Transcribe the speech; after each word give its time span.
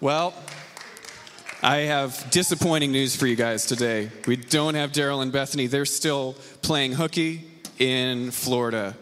Well, 0.00 0.32
I 1.60 1.78
have 1.78 2.30
disappointing 2.30 2.92
news 2.92 3.16
for 3.16 3.26
you 3.26 3.34
guys 3.34 3.66
today. 3.66 4.10
We 4.28 4.36
don't 4.36 4.76
have 4.76 4.92
Daryl 4.92 5.22
and 5.22 5.32
Bethany. 5.32 5.66
They're 5.66 5.86
still 5.86 6.36
playing 6.62 6.92
hooky 6.92 7.42
in 7.80 8.30
Florida. 8.30 8.96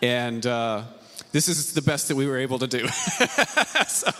And 0.00 0.46
uh, 0.46 0.84
this 1.32 1.48
is 1.48 1.74
the 1.74 1.82
best 1.82 2.08
that 2.08 2.16
we 2.16 2.26
were 2.26 2.38
able 2.38 2.58
to 2.60 2.66
do. 2.66 2.88
so, 3.88 4.10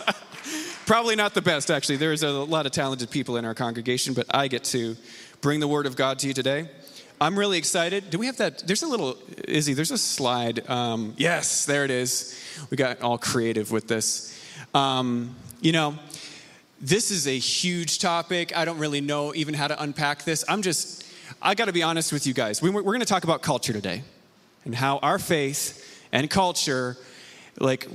probably 0.85 1.15
not 1.15 1.33
the 1.33 1.41
best, 1.41 1.71
actually. 1.71 1.97
There's 1.97 2.21
a 2.21 2.29
lot 2.29 2.67
of 2.67 2.73
talented 2.73 3.09
people 3.09 3.37
in 3.37 3.43
our 3.43 3.55
congregation, 3.55 4.13
but 4.13 4.27
I 4.29 4.49
get 4.49 4.63
to 4.65 4.95
bring 5.41 5.59
the 5.59 5.67
Word 5.67 5.87
of 5.87 5.95
God 5.95 6.19
to 6.19 6.27
you 6.27 6.35
today. 6.35 6.69
I'm 7.19 7.39
really 7.39 7.57
excited. 7.57 8.11
Do 8.11 8.19
we 8.19 8.27
have 8.27 8.37
that? 8.37 8.67
There's 8.67 8.83
a 8.83 8.87
little, 8.87 9.17
Izzy, 9.47 9.73
there's 9.73 9.89
a 9.89 9.97
slide. 9.97 10.69
Um, 10.69 11.15
yes, 11.17 11.65
there 11.65 11.85
it 11.85 11.91
is. 11.91 12.39
We 12.69 12.77
got 12.77 13.01
all 13.01 13.17
creative 13.17 13.71
with 13.71 13.87
this. 13.87 14.39
Um, 14.75 15.35
you 15.61 15.71
know, 15.71 15.95
this 16.81 17.11
is 17.11 17.27
a 17.27 17.37
huge 17.37 17.99
topic. 17.99 18.55
I 18.55 18.65
don't 18.65 18.77
really 18.77 19.01
know 19.01 19.33
even 19.35 19.53
how 19.53 19.67
to 19.67 19.81
unpack 19.81 20.23
this. 20.23 20.45
I'm 20.47 20.61
just, 20.61 21.05
I 21.41 21.55
got 21.55 21.65
to 21.65 21.73
be 21.73 21.83
honest 21.83 22.13
with 22.13 22.25
you 22.25 22.33
guys. 22.33 22.61
We, 22.61 22.69
we're 22.69 22.97
to 22.97 23.05
talk 23.05 23.23
about 23.23 23.41
culture 23.41 23.73
today 23.73 24.03
and 24.65 24.73
how 24.73 24.97
our 24.99 25.19
faith 25.19 26.05
and 26.11 26.29
culture 26.29 26.97
like 27.59 27.87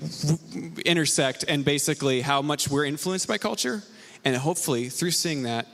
intersect 0.84 1.44
and 1.48 1.64
basically 1.64 2.20
how 2.20 2.42
much 2.42 2.68
we're 2.68 2.84
influenced 2.84 3.26
by 3.26 3.38
culture 3.38 3.82
and 4.24 4.36
hopefully 4.36 4.88
through 4.88 5.10
seeing 5.10 5.44
that 5.44 5.66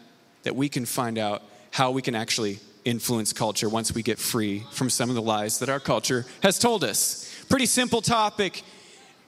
that 0.43 0.55
we 0.55 0.69
can 0.69 0.87
find 0.87 1.19
out 1.19 1.43
how 1.71 1.91
we 1.91 2.01
can 2.01 2.15
actually 2.15 2.59
influence 2.85 3.33
culture 3.33 3.69
once 3.69 3.93
we 3.93 4.03
get 4.03 4.19
free 4.19 4.65
from 4.71 4.89
some 4.89 5.09
of 5.09 5.17
the 5.17 5.23
lies 5.23 5.59
that 5.59 5.69
our 5.69 5.81
culture 5.81 6.25
has 6.43 6.59
told 6.59 6.85
us 6.85 7.45
pretty 7.49 7.67
simple 7.67 8.01
topic 8.01 8.63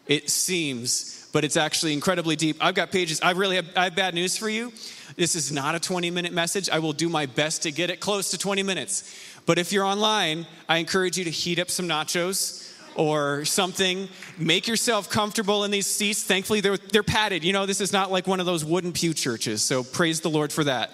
it 0.06 0.30
seems 0.30 1.21
but 1.32 1.44
it's 1.44 1.56
actually 1.56 1.94
incredibly 1.94 2.36
deep. 2.36 2.58
I've 2.60 2.74
got 2.74 2.92
pages. 2.92 3.20
I 3.22 3.32
really 3.32 3.56
have, 3.56 3.66
I 3.74 3.84
have 3.84 3.96
bad 3.96 4.14
news 4.14 4.36
for 4.36 4.48
you. 4.48 4.72
This 5.16 5.34
is 5.34 5.50
not 5.50 5.74
a 5.74 5.80
20 5.80 6.10
minute 6.10 6.32
message. 6.32 6.68
I 6.70 6.78
will 6.78 6.92
do 6.92 7.08
my 7.08 7.26
best 7.26 7.62
to 7.62 7.72
get 7.72 7.90
it 7.90 8.00
close 8.00 8.30
to 8.30 8.38
20 8.38 8.62
minutes. 8.62 9.10
But 9.46 9.58
if 9.58 9.72
you're 9.72 9.84
online, 9.84 10.46
I 10.68 10.78
encourage 10.78 11.18
you 11.18 11.24
to 11.24 11.30
heat 11.30 11.58
up 11.58 11.70
some 11.70 11.88
nachos 11.88 12.70
or 12.94 13.44
something. 13.44 14.08
Make 14.38 14.68
yourself 14.68 15.08
comfortable 15.10 15.64
in 15.64 15.70
these 15.70 15.86
seats. 15.86 16.22
Thankfully, 16.22 16.60
they're, 16.60 16.76
they're 16.76 17.02
padded. 17.02 17.42
You 17.42 17.52
know, 17.52 17.66
this 17.66 17.80
is 17.80 17.92
not 17.92 18.12
like 18.12 18.26
one 18.26 18.38
of 18.38 18.46
those 18.46 18.64
wooden 18.64 18.92
pew 18.92 19.14
churches. 19.14 19.62
So 19.62 19.82
praise 19.82 20.20
the 20.20 20.30
Lord 20.30 20.52
for 20.52 20.64
that. 20.64 20.90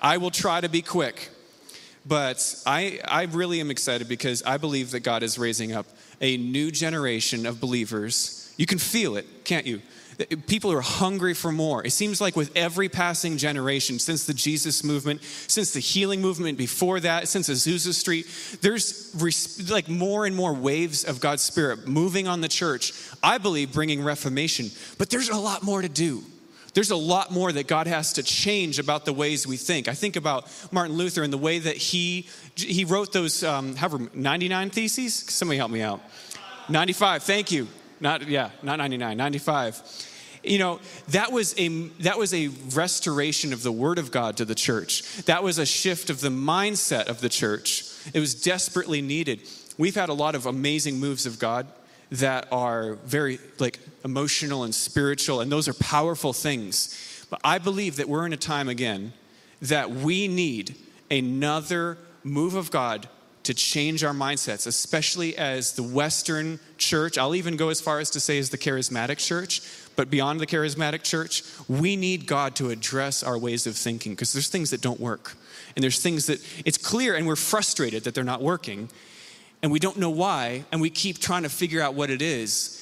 I 0.00 0.16
will 0.16 0.30
try 0.30 0.60
to 0.60 0.68
be 0.68 0.82
quick. 0.82 1.28
But 2.04 2.56
I, 2.66 3.00
I 3.06 3.24
really 3.24 3.60
am 3.60 3.70
excited 3.70 4.08
because 4.08 4.42
I 4.42 4.56
believe 4.56 4.90
that 4.92 5.00
God 5.00 5.22
is 5.22 5.38
raising 5.38 5.72
up 5.72 5.86
a 6.20 6.36
new 6.36 6.70
generation 6.70 7.46
of 7.46 7.60
believers 7.60 8.41
you 8.56 8.66
can 8.66 8.78
feel 8.78 9.16
it, 9.16 9.26
can't 9.44 9.66
you? 9.66 9.80
People 10.46 10.70
are 10.72 10.82
hungry 10.82 11.34
for 11.34 11.50
more. 11.50 11.84
It 11.84 11.90
seems 11.90 12.20
like 12.20 12.36
with 12.36 12.54
every 12.54 12.88
passing 12.88 13.38
generation, 13.38 13.98
since 13.98 14.24
the 14.24 14.34
Jesus 14.34 14.84
movement, 14.84 15.22
since 15.22 15.72
the 15.72 15.80
healing 15.80 16.20
movement 16.20 16.58
before 16.58 17.00
that, 17.00 17.28
since 17.28 17.48
Azusa 17.48 17.94
Street, 17.94 18.26
there's 18.60 19.70
like 19.70 19.88
more 19.88 20.26
and 20.26 20.36
more 20.36 20.52
waves 20.52 21.04
of 21.04 21.20
God's 21.20 21.42
Spirit 21.42 21.88
moving 21.88 22.28
on 22.28 22.40
the 22.40 22.48
church. 22.48 22.92
I 23.22 23.38
believe 23.38 23.72
bringing 23.72 24.04
reformation, 24.04 24.70
but 24.98 25.10
there's 25.10 25.30
a 25.30 25.36
lot 25.36 25.62
more 25.62 25.82
to 25.82 25.88
do. 25.88 26.22
There's 26.74 26.90
a 26.90 26.96
lot 26.96 27.30
more 27.30 27.52
that 27.52 27.66
God 27.66 27.86
has 27.86 28.14
to 28.14 28.22
change 28.22 28.78
about 28.78 29.04
the 29.04 29.12
ways 29.12 29.46
we 29.46 29.56
think. 29.56 29.88
I 29.88 29.94
think 29.94 30.16
about 30.16 30.50
Martin 30.72 30.96
Luther 30.96 31.22
and 31.22 31.32
the 31.32 31.38
way 31.38 31.58
that 31.58 31.76
he 31.76 32.28
he 32.54 32.84
wrote 32.84 33.12
those 33.12 33.42
um, 33.42 33.76
however 33.76 34.08
99 34.14 34.70
theses. 34.70 35.14
Somebody 35.14 35.58
help 35.58 35.70
me 35.70 35.82
out. 35.82 36.00
95. 36.68 37.22
Thank 37.24 37.50
you. 37.50 37.68
Not, 38.02 38.28
yeah, 38.28 38.50
not 38.62 38.76
99, 38.78 39.16
95 39.16 40.08
you 40.44 40.58
know 40.58 40.80
that 41.10 41.30
was 41.30 41.54
a 41.56 41.68
that 42.00 42.18
was 42.18 42.34
a 42.34 42.48
restoration 42.74 43.52
of 43.52 43.62
the 43.62 43.70
word 43.70 43.96
of 43.98 44.10
god 44.10 44.36
to 44.38 44.44
the 44.44 44.56
church. 44.56 45.22
That 45.26 45.44
was 45.44 45.58
a 45.58 45.64
shift 45.64 46.10
of 46.10 46.20
the 46.20 46.30
mindset 46.30 47.06
of 47.06 47.20
the 47.20 47.28
church. 47.28 47.84
It 48.12 48.18
was 48.18 48.34
desperately 48.34 49.02
needed. 49.02 49.42
We've 49.78 49.94
had 49.94 50.08
a 50.08 50.14
lot 50.14 50.34
of 50.34 50.46
amazing 50.46 50.98
moves 50.98 51.26
of 51.26 51.38
god 51.38 51.68
that 52.10 52.48
are 52.50 52.94
very 53.04 53.38
like 53.60 53.78
emotional 54.04 54.64
and 54.64 54.74
spiritual 54.74 55.40
and 55.40 55.52
those 55.52 55.68
are 55.68 55.74
powerful 55.74 56.32
things. 56.32 57.24
But 57.30 57.40
i 57.44 57.58
believe 57.58 57.96
that 57.96 58.08
we're 58.08 58.26
in 58.26 58.32
a 58.32 58.36
time 58.36 58.68
again 58.68 59.12
that 59.60 59.92
we 59.92 60.26
need 60.26 60.74
another 61.08 61.98
move 62.24 62.54
of 62.56 62.72
god 62.72 63.08
to 63.44 63.54
change 63.54 64.04
our 64.04 64.12
mindsets, 64.12 64.66
especially 64.66 65.36
as 65.36 65.72
the 65.72 65.82
Western 65.82 66.60
church. 66.78 67.18
I'll 67.18 67.34
even 67.34 67.56
go 67.56 67.70
as 67.70 67.80
far 67.80 67.98
as 67.98 68.10
to 68.10 68.20
say 68.20 68.38
as 68.38 68.50
the 68.50 68.58
charismatic 68.58 69.18
church, 69.18 69.62
but 69.96 70.10
beyond 70.10 70.40
the 70.40 70.46
charismatic 70.46 71.02
church, 71.02 71.42
we 71.68 71.96
need 71.96 72.26
God 72.26 72.56
to 72.56 72.70
address 72.70 73.22
our 73.22 73.36
ways 73.36 73.66
of 73.66 73.76
thinking 73.76 74.12
because 74.12 74.32
there's 74.32 74.48
things 74.48 74.70
that 74.70 74.80
don't 74.80 75.00
work. 75.00 75.36
And 75.74 75.82
there's 75.82 76.00
things 76.00 76.26
that 76.26 76.40
it's 76.64 76.78
clear 76.78 77.14
and 77.14 77.26
we're 77.26 77.36
frustrated 77.36 78.04
that 78.04 78.14
they're 78.14 78.24
not 78.24 78.42
working. 78.42 78.88
And 79.62 79.70
we 79.70 79.78
don't 79.78 79.96
know 79.96 80.10
why, 80.10 80.64
and 80.72 80.80
we 80.80 80.90
keep 80.90 81.18
trying 81.18 81.44
to 81.44 81.48
figure 81.48 81.80
out 81.80 81.94
what 81.94 82.10
it 82.10 82.20
is. 82.20 82.81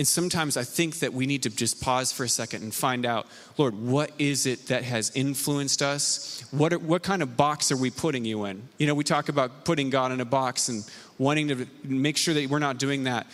And 0.00 0.08
sometimes 0.08 0.56
I 0.56 0.64
think 0.64 1.00
that 1.00 1.12
we 1.12 1.26
need 1.26 1.42
to 1.42 1.50
just 1.50 1.82
pause 1.82 2.10
for 2.10 2.24
a 2.24 2.28
second 2.28 2.62
and 2.62 2.74
find 2.74 3.04
out, 3.04 3.26
Lord, 3.58 3.74
what 3.74 4.10
is 4.18 4.46
it 4.46 4.68
that 4.68 4.82
has 4.82 5.12
influenced 5.14 5.82
us? 5.82 6.42
What, 6.52 6.72
are, 6.72 6.78
what 6.78 7.02
kind 7.02 7.20
of 7.20 7.36
box 7.36 7.70
are 7.70 7.76
we 7.76 7.90
putting 7.90 8.24
you 8.24 8.46
in? 8.46 8.66
You 8.78 8.86
know, 8.86 8.94
we 8.94 9.04
talk 9.04 9.28
about 9.28 9.66
putting 9.66 9.90
God 9.90 10.10
in 10.10 10.22
a 10.22 10.24
box 10.24 10.70
and 10.70 10.90
wanting 11.18 11.48
to 11.48 11.66
make 11.84 12.16
sure 12.16 12.32
that 12.32 12.48
we're 12.48 12.60
not 12.60 12.78
doing 12.78 13.04
that. 13.04 13.26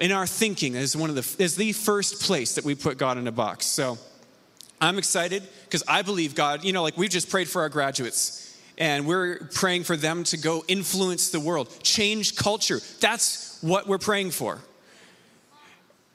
In 0.00 0.12
our 0.12 0.26
thinking 0.26 0.76
is 0.76 0.96
one 0.96 1.10
of 1.10 1.16
the 1.16 1.44
is 1.44 1.56
the 1.56 1.72
first 1.72 2.22
place 2.22 2.54
that 2.54 2.64
we 2.64 2.74
put 2.74 2.96
God 2.96 3.18
in 3.18 3.26
a 3.28 3.32
box. 3.32 3.66
So 3.66 3.98
I'm 4.80 4.96
excited 4.96 5.42
because 5.66 5.82
I 5.86 6.00
believe 6.00 6.34
God, 6.34 6.64
you 6.64 6.72
know, 6.72 6.82
like 6.82 6.96
we've 6.96 7.10
just 7.10 7.28
prayed 7.28 7.50
for 7.50 7.60
our 7.60 7.68
graduates 7.68 8.58
and 8.78 9.06
we're 9.06 9.40
praying 9.52 9.84
for 9.84 9.94
them 9.94 10.24
to 10.24 10.38
go 10.38 10.64
influence 10.68 11.28
the 11.28 11.40
world, 11.40 11.68
change 11.82 12.34
culture. 12.34 12.80
That's 13.00 13.58
what 13.60 13.86
we're 13.86 13.98
praying 13.98 14.30
for. 14.30 14.62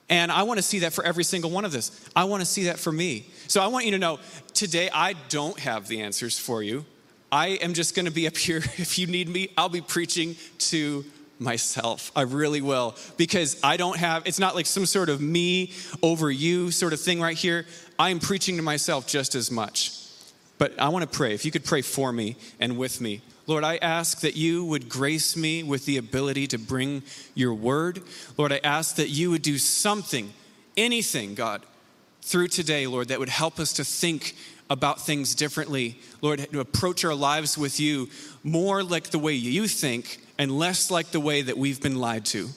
And 0.10 0.32
I 0.32 0.44
want 0.44 0.58
to 0.58 0.64
see 0.64 0.80
that 0.80 0.94
for 0.94 1.04
every 1.04 1.24
single 1.24 1.52
one 1.52 1.66
of 1.66 1.72
this. 1.72 2.10
I 2.16 2.24
want 2.24 2.42
to 2.42 2.46
see 2.46 2.66
that 2.66 2.80
for 2.80 2.92
me. 2.92 3.28
So 3.48 3.62
I 3.62 3.68
want 3.68 3.86
you 3.86 3.92
to 3.92 4.00
know 4.00 4.20
today 4.54 4.90
I 4.92 5.14
don't 5.30 5.58
have 5.60 5.88
the 5.88 6.02
answers 6.02 6.38
for 6.38 6.64
you. 6.64 6.86
I 7.32 7.50
am 7.62 7.74
just 7.74 7.96
going 7.96 8.06
to 8.06 8.12
be 8.12 8.28
up 8.28 8.38
here. 8.38 8.58
If 8.58 8.98
you 8.98 9.08
need 9.08 9.30
me, 9.30 9.50
I'll 9.58 9.70
be 9.70 9.82
preaching 9.82 10.36
to 10.60 11.06
myself. 11.38 12.12
I 12.16 12.22
really 12.22 12.62
will. 12.62 12.96
Because 13.18 13.60
I 13.64 13.78
don't 13.78 13.98
have, 13.98 14.26
it's 14.26 14.40
not 14.40 14.56
like 14.56 14.66
some 14.66 14.86
sort 14.86 15.10
of 15.10 15.22
me 15.22 15.74
over 16.04 16.30
you 16.30 16.72
sort 16.72 16.94
of 16.94 17.00
thing 17.00 17.22
right 17.22 17.38
here. 17.38 17.66
I 17.98 18.10
am 18.10 18.20
preaching 18.20 18.58
to 18.58 18.62
myself 18.62 19.08
just 19.08 19.36
as 19.36 19.50
much. 19.50 19.96
But 20.58 20.78
I 20.80 20.90
want 20.90 21.10
to 21.10 21.18
pray. 21.18 21.34
If 21.34 21.46
you 21.46 21.52
could 21.52 21.64
pray 21.64 21.82
for 21.82 22.12
me 22.12 22.36
and 22.60 22.78
with 22.78 23.00
me. 23.00 23.22
Lord, 23.50 23.64
I 23.64 23.78
ask 23.78 24.20
that 24.20 24.36
you 24.36 24.64
would 24.66 24.88
grace 24.90 25.36
me 25.36 25.64
with 25.64 25.86
the 25.88 25.98
ability 25.98 26.46
to 26.50 26.60
bring 26.60 27.02
your 27.34 27.52
word. 27.52 28.04
Lord, 28.38 28.52
I 28.52 28.60
ask 28.64 28.98
that 28.98 29.10
you 29.10 29.32
would 29.32 29.42
do 29.42 29.58
something, 29.58 30.32
anything, 30.78 31.34
God, 31.34 31.64
through 32.22 32.50
today, 32.50 32.86
Lord, 32.86 33.08
that 33.08 33.18
would 33.18 33.28
help 33.28 33.60
us 33.60 33.74
to 33.74 33.84
think 33.84 34.36
about 34.70 35.02
things 35.02 35.34
differently. 35.34 35.98
Lord, 36.22 36.48
to 36.52 36.60
approach 36.60 37.04
our 37.04 37.16
lives 37.16 37.58
with 37.58 37.80
you 37.80 38.10
more 38.44 38.84
like 38.84 39.10
the 39.10 39.18
way 39.18 39.34
you 39.34 39.68
think 39.68 40.20
and 40.38 40.52
less 40.52 40.92
like 40.92 41.10
the 41.10 41.20
way 41.20 41.42
that 41.42 41.58
we've 41.58 41.82
been 41.82 42.00
lied 42.00 42.26
to. 42.26 42.50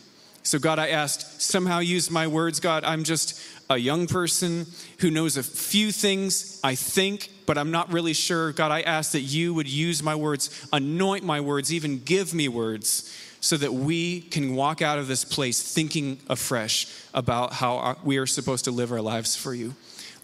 So, 0.43 0.59
God, 0.59 0.79
I 0.79 0.89
asked, 0.89 1.41
somehow 1.41 1.79
use 1.79 2.11
my 2.11 2.27
words, 2.27 2.59
God. 2.59 2.85
I'm 2.85 3.05
just 3.05 3.41
a 3.71 3.77
young 3.77 4.07
person 4.07 4.67
who 4.99 5.11
knows 5.11 5.37
a 5.37 5.43
few 5.43 5.93
things, 5.93 6.61
I 6.65 6.75
think, 6.75 7.31
but 7.47 7.57
I'm 7.57 7.71
not 7.71 7.93
really 7.93 8.13
sure. 8.13 8.53
God, 8.53 8.71
I 8.73 8.83
ask 8.83 9.13
that 9.13 9.21
you 9.21 9.55
would 9.55 9.69
use 9.69 10.03
my 10.03 10.15
words, 10.15 10.67
anoint 10.73 11.25
my 11.25 11.41
words, 11.41 11.73
even 11.73 12.01
give 12.01 12.35
me 12.35 12.49
words, 12.49 13.17
so 13.41 13.57
that 13.57 13.73
we 13.73 14.21
can 14.21 14.55
walk 14.55 14.83
out 14.83 14.99
of 14.99 15.09
this 15.09 15.25
place 15.25 15.63
thinking 15.63 16.21
afresh 16.29 16.87
about 17.15 17.55
how 17.55 17.97
we 18.05 18.19
are 18.19 18.27
supposed 18.27 18.65
to 18.65 18.71
live 18.71 18.93
our 18.93 19.01
lives 19.01 19.37
for 19.37 19.55
you. 19.55 19.75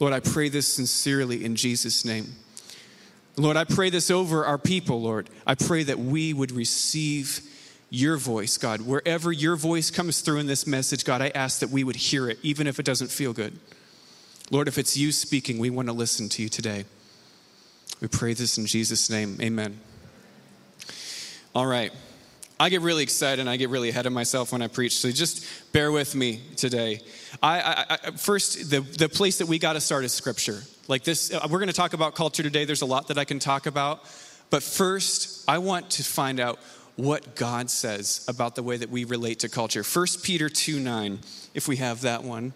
Lord, 0.01 0.13
I 0.13 0.21
pray 0.21 0.49
this 0.49 0.73
sincerely 0.73 1.45
in 1.45 1.57
Jesus' 1.57 2.05
name. 2.05 2.35
Lord, 3.37 3.57
I 3.57 3.65
pray 3.65 3.91
this 3.91 4.11
over 4.11 4.45
our 4.45 4.59
people, 4.59 5.01
Lord. 5.01 5.31
I 5.47 5.55
pray 5.55 5.85
that 5.85 5.99
we 5.99 6.33
would 6.33 6.53
receive 6.53 7.41
your 7.91 8.17
voice, 8.17 8.57
God. 8.59 8.83
Wherever 8.83 9.33
your 9.33 9.57
voice 9.57 9.91
comes 9.91 10.21
through 10.21 10.39
in 10.39 10.47
this 10.47 10.67
message, 10.67 11.05
God, 11.05 11.23
I 11.23 11.29
ask 11.35 11.61
that 11.61 11.71
we 11.71 11.85
would 11.85 11.97
hear 11.97 12.29
it, 12.29 12.39
even 12.43 12.67
if 12.67 12.79
it 12.79 12.85
doesn't 12.85 13.11
feel 13.11 13.33
good. 13.33 13.59
Lord, 14.51 14.69
if 14.69 14.79
it's 14.79 14.97
you 14.97 15.13
speaking, 15.13 15.59
we 15.59 15.71
want 15.71 15.89
to 15.89 15.93
listen 15.93 16.29
to 16.31 16.43
you 16.43 16.49
today. 16.49 16.85
We 18.01 18.09
pray 18.09 18.35
this 18.35 18.59
in 18.59 18.67
Jesus' 18.67 19.11
name. 19.11 19.39
Amen. 19.41 19.79
All 21.55 21.67
right. 21.67 21.93
I 22.61 22.71
get 22.71 22.81
really 22.81 23.05
excited 23.05 23.41
and 23.41 23.49
I 23.49 23.57
get 23.57 23.69
really 23.71 23.89
ahead 23.89 24.07
of 24.07 24.13
myself 24.13 24.53
when 24.53 24.63
I 24.63 24.67
preach, 24.69 24.97
so 24.97 25.11
just 25.13 25.47
bear 25.73 25.93
with 25.93 26.15
me 26.15 26.41
today. 26.57 27.01
I, 27.41 27.61
I, 27.61 27.99
I 28.07 28.11
first, 28.13 28.71
the, 28.71 28.81
the 28.81 29.09
place 29.09 29.39
that 29.39 29.47
we 29.47 29.61
got 29.61 29.75
to 29.75 29.81
start 29.81 30.05
is 30.05 30.13
Scripture. 30.13 30.63
Like 30.89 31.05
this, 31.05 31.33
uh, 31.33 31.47
we're 31.49 31.59
going 31.59 31.69
to 31.69 31.75
talk 31.75 31.93
about 31.93 32.17
culture 32.17 32.43
today. 32.43 32.65
There's 32.65 32.83
a 32.83 32.87
lot 32.87 33.09
that 33.09 33.19
I 33.19 33.25
can 33.25 33.39
talk 33.39 33.67
about. 33.67 34.05
But 34.51 34.63
first, 34.63 35.45
I 35.49 35.59
want 35.59 35.91
to 35.91 36.03
find 36.03 36.41
out 36.41 36.59
what 36.99 37.37
God 37.37 37.71
says 37.71 38.25
about 38.27 38.57
the 38.57 38.63
way 38.63 38.77
that 38.77 38.91
we 38.91 39.05
relate 39.05 39.39
to 39.41 39.49
culture. 39.49 39.85
1 39.85 40.07
Peter 40.25 40.49
2 40.49 40.81
9, 40.81 41.21
if 41.55 41.69
we 41.69 41.77
have 41.77 42.01
that 42.01 42.25
one. 42.25 42.53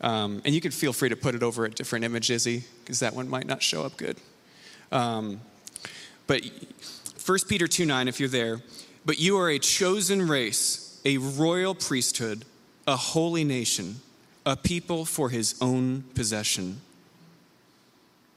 Um, 0.00 0.40
and 0.44 0.54
you 0.54 0.60
can 0.60 0.70
feel 0.70 0.92
free 0.92 1.08
to 1.08 1.16
put 1.16 1.34
it 1.34 1.42
over 1.42 1.64
a 1.64 1.70
different 1.70 2.04
image, 2.04 2.30
Izzy, 2.30 2.64
because 2.84 3.00
that 3.00 3.14
one 3.14 3.28
might 3.28 3.46
not 3.46 3.62
show 3.62 3.82
up 3.82 3.96
good. 3.96 4.18
Um, 4.92 5.40
but 6.28 6.42
1 7.24 7.38
Peter 7.48 7.66
2 7.66 7.84
9, 7.84 8.06
if 8.06 8.20
you're 8.20 8.28
there, 8.28 8.60
but 9.04 9.18
you 9.18 9.36
are 9.36 9.50
a 9.50 9.58
chosen 9.58 10.28
race, 10.28 11.00
a 11.04 11.18
royal 11.18 11.74
priesthood, 11.74 12.44
a 12.86 12.96
holy 12.96 13.42
nation, 13.42 13.96
a 14.44 14.56
people 14.56 15.04
for 15.04 15.30
his 15.30 15.56
own 15.60 16.04
possession, 16.14 16.82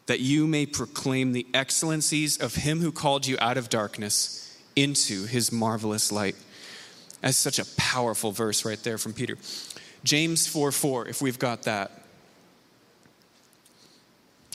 that 0.08 0.22
you 0.22 0.48
may 0.48 0.66
proclaim 0.66 1.34
the 1.34 1.46
excellencies 1.54 2.36
of 2.36 2.56
him 2.56 2.80
who 2.80 2.92
called 2.92 3.28
you 3.28 3.38
out 3.40 3.58
of 3.58 3.70
darkness 3.70 4.48
into 4.80 5.26
his 5.26 5.52
marvelous 5.52 6.12
light. 6.12 6.36
That's 7.22 7.38
such 7.38 7.60
a 7.60 7.66
powerful 7.78 8.32
verse 8.32 8.64
right 8.64 8.82
there 8.84 8.98
from 8.98 9.14
Peter. 9.14 9.38
James 10.04 10.48
4 10.48 10.72
4, 10.72 11.08
if 11.08 11.22
we've 11.22 11.40
got 11.40 11.64
that. 11.64 11.92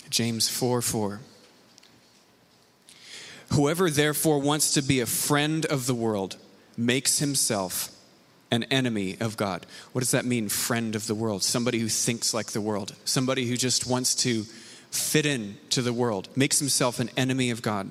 James 0.08 0.48
4 0.48 0.80
4. 0.80 1.20
Whoever 3.52 3.90
therefore 3.90 4.40
wants 4.40 4.72
to 4.72 4.82
be 4.82 5.00
a 5.00 5.06
friend 5.06 5.66
of 5.66 5.86
the 5.86 5.94
world 5.94 6.36
makes 6.76 7.18
himself 7.18 7.90
an 8.50 8.64
enemy 8.64 9.16
of 9.20 9.36
God. 9.36 9.66
What 9.92 10.00
does 10.00 10.12
that 10.12 10.24
mean, 10.24 10.48
friend 10.48 10.96
of 10.96 11.06
the 11.06 11.14
world? 11.14 11.42
Somebody 11.42 11.78
who 11.78 11.88
thinks 11.88 12.32
like 12.32 12.52
the 12.52 12.60
world, 12.60 12.94
somebody 13.04 13.46
who 13.46 13.56
just 13.56 13.86
wants 13.86 14.14
to 14.16 14.44
fit 14.90 15.26
in 15.26 15.58
to 15.70 15.82
the 15.82 15.92
world, 15.92 16.28
makes 16.36 16.58
himself 16.58 16.98
an 16.98 17.10
enemy 17.16 17.50
of 17.50 17.60
God. 17.60 17.90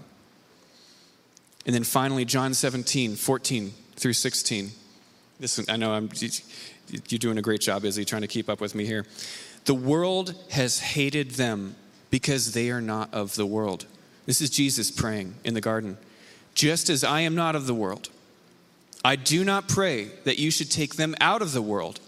And 1.65 1.73
then 1.73 1.83
finally, 1.83 2.25
John 2.25 2.53
17, 2.53 3.15
14 3.15 3.73
through 3.95 4.13
16. 4.13 4.71
This, 5.39 5.63
I 5.69 5.77
know 5.77 5.93
I'm, 5.93 6.09
you're 7.07 7.19
doing 7.19 7.37
a 7.37 7.41
great 7.41 7.61
job, 7.61 7.85
Izzy, 7.85 8.05
trying 8.05 8.21
to 8.21 8.27
keep 8.27 8.49
up 8.49 8.61
with 8.61 8.75
me 8.75 8.85
here. 8.85 9.05
The 9.65 9.73
world 9.73 10.35
has 10.51 10.79
hated 10.79 11.31
them 11.31 11.75
because 12.09 12.53
they 12.53 12.69
are 12.69 12.81
not 12.81 13.13
of 13.13 13.35
the 13.35 13.45
world. 13.45 13.85
This 14.25 14.41
is 14.41 14.49
Jesus 14.49 14.91
praying 14.91 15.35
in 15.43 15.53
the 15.53 15.61
garden. 15.61 15.97
Just 16.53 16.89
as 16.89 17.03
I 17.03 17.21
am 17.21 17.35
not 17.35 17.55
of 17.55 17.65
the 17.65 17.73
world, 17.73 18.09
I 19.03 19.15
do 19.15 19.43
not 19.43 19.67
pray 19.67 20.05
that 20.23 20.39
you 20.39 20.51
should 20.51 20.71
take 20.71 20.95
them 20.95 21.15
out 21.19 21.41
of 21.41 21.51
the 21.51 21.61
world, 21.61 21.99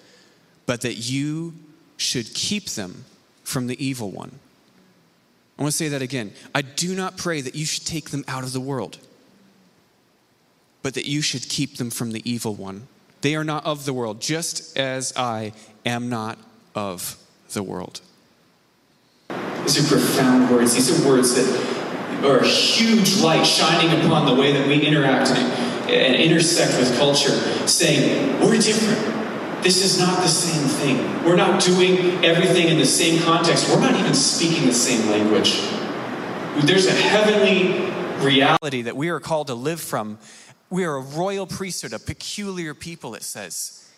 but 0.65 0.81
that 0.81 0.95
you 0.95 1.53
should 1.97 2.33
keep 2.33 2.69
them 2.69 3.05
from 3.43 3.67
the 3.67 3.85
evil 3.85 4.11
one. 4.11 4.39
I 5.57 5.61
want 5.61 5.71
to 5.71 5.77
say 5.77 5.89
that 5.89 6.01
again. 6.01 6.33
I 6.53 6.61
do 6.61 6.95
not 6.95 7.17
pray 7.17 7.41
that 7.41 7.55
you 7.55 7.65
should 7.65 7.85
take 7.85 8.09
them 8.09 8.23
out 8.27 8.43
of 8.43 8.53
the 8.53 8.59
world, 8.59 8.99
but 10.85 10.93
that 10.93 11.07
you 11.07 11.19
should 11.19 11.49
keep 11.49 11.77
them 11.77 11.89
from 11.89 12.11
the 12.11 12.21
evil 12.31 12.53
one. 12.53 12.87
They 13.21 13.35
are 13.35 13.43
not 13.43 13.65
of 13.65 13.85
the 13.85 13.91
world, 13.91 14.21
just 14.21 14.77
as 14.77 15.11
I 15.17 15.53
am 15.83 16.09
not 16.09 16.37
of 16.75 17.17
the 17.53 17.63
world. 17.63 18.01
These 19.63 19.83
are 19.83 19.97
profound 19.97 20.51
words. 20.51 20.75
These 20.75 21.03
are 21.03 21.09
words 21.09 21.33
that 21.33 22.23
are 22.23 22.37
a 22.37 22.47
huge 22.47 23.17
light 23.17 23.47
shining 23.47 23.99
upon 23.99 24.27
the 24.27 24.39
way 24.39 24.53
that 24.53 24.67
we 24.67 24.79
interact 24.79 25.31
and, 25.31 26.15
intersect 26.17 26.77
with 26.77 26.95
culture, 26.99 27.31
saying, 27.67 28.39
We're 28.39 28.61
different. 28.61 29.63
This 29.63 29.83
is 29.83 29.97
not 29.97 30.21
the 30.21 30.27
same 30.27 30.67
thing. 30.67 31.23
We're 31.23 31.35
not 31.35 31.63
doing 31.63 32.23
everything 32.23 32.67
in 32.67 32.77
the 32.77 32.85
same 32.85 33.23
context. 33.23 33.69
We're 33.69 33.81
not 33.81 33.99
even 33.99 34.13
speaking 34.13 34.67
the 34.67 34.73
same 34.73 35.09
language. 35.09 35.61
There's 36.63 36.85
a 36.85 36.91
heavenly 36.91 37.91
reality 38.23 38.83
that 38.83 38.95
we 38.95 39.09
are 39.09 39.19
called 39.19 39.47
to 39.47 39.55
live 39.55 39.81
from 39.81 40.19
we 40.75 40.83
are 40.83 40.97
a 40.97 41.01
royal 41.01 41.47
priesthood, 41.47 41.93
a 41.93 41.99
peculiar 41.99 42.73
people, 42.73 43.15
it 43.15 43.23
says. 43.23 43.89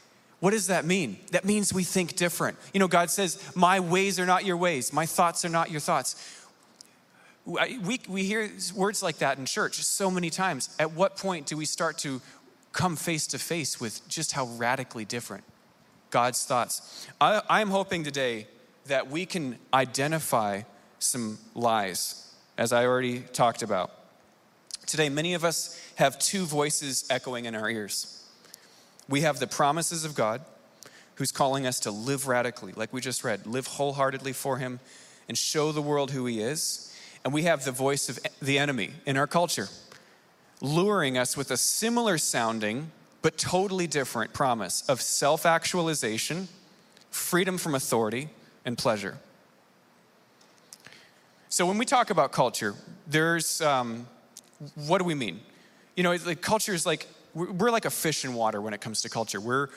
What 0.42 0.52
does 0.52 0.68
that 0.68 0.86
mean? 0.86 1.18
That 1.32 1.44
means 1.44 1.74
we 1.74 1.84
think 1.84 2.16
different. 2.16 2.56
You 2.72 2.80
know, 2.80 2.88
God 2.88 3.10
says, 3.10 3.42
My 3.56 3.80
ways 3.80 4.20
are 4.20 4.28
not 4.28 4.46
your 4.46 4.58
ways, 4.58 4.94
my 4.94 5.08
thoughts 5.08 5.44
are 5.44 5.50
not 5.50 5.72
your 5.72 5.80
thoughts. 5.80 6.16
We, 7.46 8.00
we 8.08 8.26
hear 8.26 8.52
words 8.76 9.02
like 9.02 9.18
that 9.18 9.40
in 9.40 9.48
church 9.48 9.78
so 9.78 10.12
many 10.12 10.30
times. 10.30 10.76
At 10.78 10.92
what 10.92 11.18
point 11.18 11.48
do 11.48 11.58
we 11.58 11.66
start 11.66 11.98
to 12.00 12.22
come 12.74 12.96
face 12.96 13.26
to 13.28 13.40
face 13.40 13.82
with 13.82 14.08
just 14.08 14.34
how 14.34 14.46
radically 14.46 15.04
different 15.04 15.46
God's 16.12 16.46
thoughts? 16.46 17.08
I, 17.20 17.42
I'm 17.50 17.72
hoping 17.72 18.04
today 18.04 18.46
that 18.86 19.10
we 19.10 19.26
can 19.26 19.58
identify 19.74 20.62
some 21.00 21.40
lies, 21.56 22.36
as 22.56 22.72
I 22.72 22.86
already 22.86 23.22
talked 23.22 23.64
about. 23.64 23.97
Today, 24.88 25.10
many 25.10 25.34
of 25.34 25.44
us 25.44 25.80
have 25.96 26.18
two 26.18 26.46
voices 26.46 27.06
echoing 27.10 27.44
in 27.44 27.56
our 27.56 27.70
ears. 27.70 28.26
We 29.10 29.22
have 29.22 29.38
the 29.40 29.46
promises 29.46 30.06
of 30.06 30.16
God, 30.16 30.42
who's 31.16 31.32
calling 31.32 31.68
us 31.68 31.82
to 31.82 31.92
live 31.92 32.28
radically, 32.28 32.72
like 32.72 32.94
we 32.94 33.02
just 33.02 33.24
read, 33.24 33.46
live 33.46 33.68
wholeheartedly 33.68 34.32
for 34.32 34.58
Him 34.58 34.80
and 35.28 35.38
show 35.38 35.74
the 35.74 35.82
world 35.82 36.12
who 36.12 36.26
He 36.26 36.40
is. 36.40 36.96
And 37.26 37.34
we 37.34 37.44
have 37.44 37.66
the 37.66 37.72
voice 37.72 38.08
of 38.08 38.18
the 38.42 38.58
enemy 38.58 38.92
in 39.06 39.18
our 39.18 39.28
culture, 39.28 39.68
luring 40.62 41.18
us 41.18 41.36
with 41.36 41.52
a 41.52 41.58
similar 41.58 42.18
sounding 42.18 42.92
but 43.22 43.38
totally 43.38 43.88
different 43.88 44.32
promise 44.32 44.88
of 44.88 45.02
self 45.02 45.46
actualization, 45.46 46.48
freedom 47.12 47.58
from 47.58 47.76
authority, 47.76 48.30
and 48.64 48.78
pleasure. 48.78 49.18
So, 51.50 51.66
when 51.66 51.78
we 51.78 51.84
talk 51.84 52.10
about 52.10 52.32
culture, 52.32 52.76
there's 53.06 53.62
um, 53.62 54.08
what 54.76 55.00
do 55.00 55.04
we 55.04 55.16
mean? 55.16 55.40
You 55.96 56.04
know, 56.04 56.16
like 56.26 56.42
culture 56.42 56.74
is 56.74 56.86
like, 56.86 57.08
we're 57.34 57.72
like 57.72 57.86
a 57.86 57.90
fish 57.90 58.26
in 58.26 58.34
water 58.34 58.62
when 58.62 58.74
it 58.74 58.82
comes 58.82 59.02
to 59.04 59.10
culture. 59.10 59.40
We're 59.40 59.70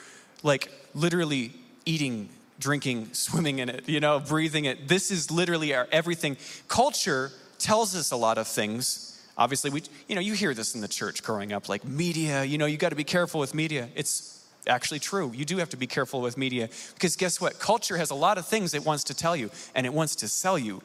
like 0.43 0.71
literally 0.93 1.53
eating, 1.85 2.29
drinking, 2.59 3.09
swimming 3.13 3.59
in 3.59 3.69
it, 3.69 3.87
you 3.87 3.99
know, 3.99 4.19
breathing 4.19 4.65
it. 4.65 4.87
This 4.87 5.11
is 5.11 5.31
literally 5.31 5.73
our 5.73 5.87
everything. 5.91 6.37
Culture 6.67 7.31
tells 7.59 7.95
us 7.95 8.11
a 8.11 8.15
lot 8.15 8.37
of 8.37 8.47
things. 8.47 9.07
Obviously, 9.37 9.69
we, 9.69 9.83
you 10.07 10.15
know, 10.15 10.21
you 10.21 10.33
hear 10.33 10.53
this 10.53 10.75
in 10.75 10.81
the 10.81 10.87
church 10.87 11.23
growing 11.23 11.53
up, 11.53 11.69
like 11.69 11.85
media, 11.85 12.43
you 12.43 12.57
know, 12.57 12.65
you 12.65 12.77
got 12.77 12.89
to 12.89 12.95
be 12.95 13.03
careful 13.03 13.39
with 13.39 13.53
media. 13.53 13.89
It's 13.95 14.45
actually 14.67 14.99
true. 14.99 15.31
You 15.33 15.45
do 15.45 15.57
have 15.57 15.69
to 15.69 15.77
be 15.77 15.87
careful 15.87 16.21
with 16.21 16.37
media 16.37 16.69
because 16.93 17.15
guess 17.15 17.39
what? 17.39 17.59
Culture 17.59 17.97
has 17.97 18.11
a 18.11 18.15
lot 18.15 18.37
of 18.37 18.45
things 18.45 18.73
it 18.73 18.85
wants 18.85 19.03
to 19.05 19.13
tell 19.13 19.35
you 19.35 19.49
and 19.73 19.85
it 19.85 19.93
wants 19.93 20.15
to 20.17 20.27
sell 20.27 20.57
you, 20.59 20.81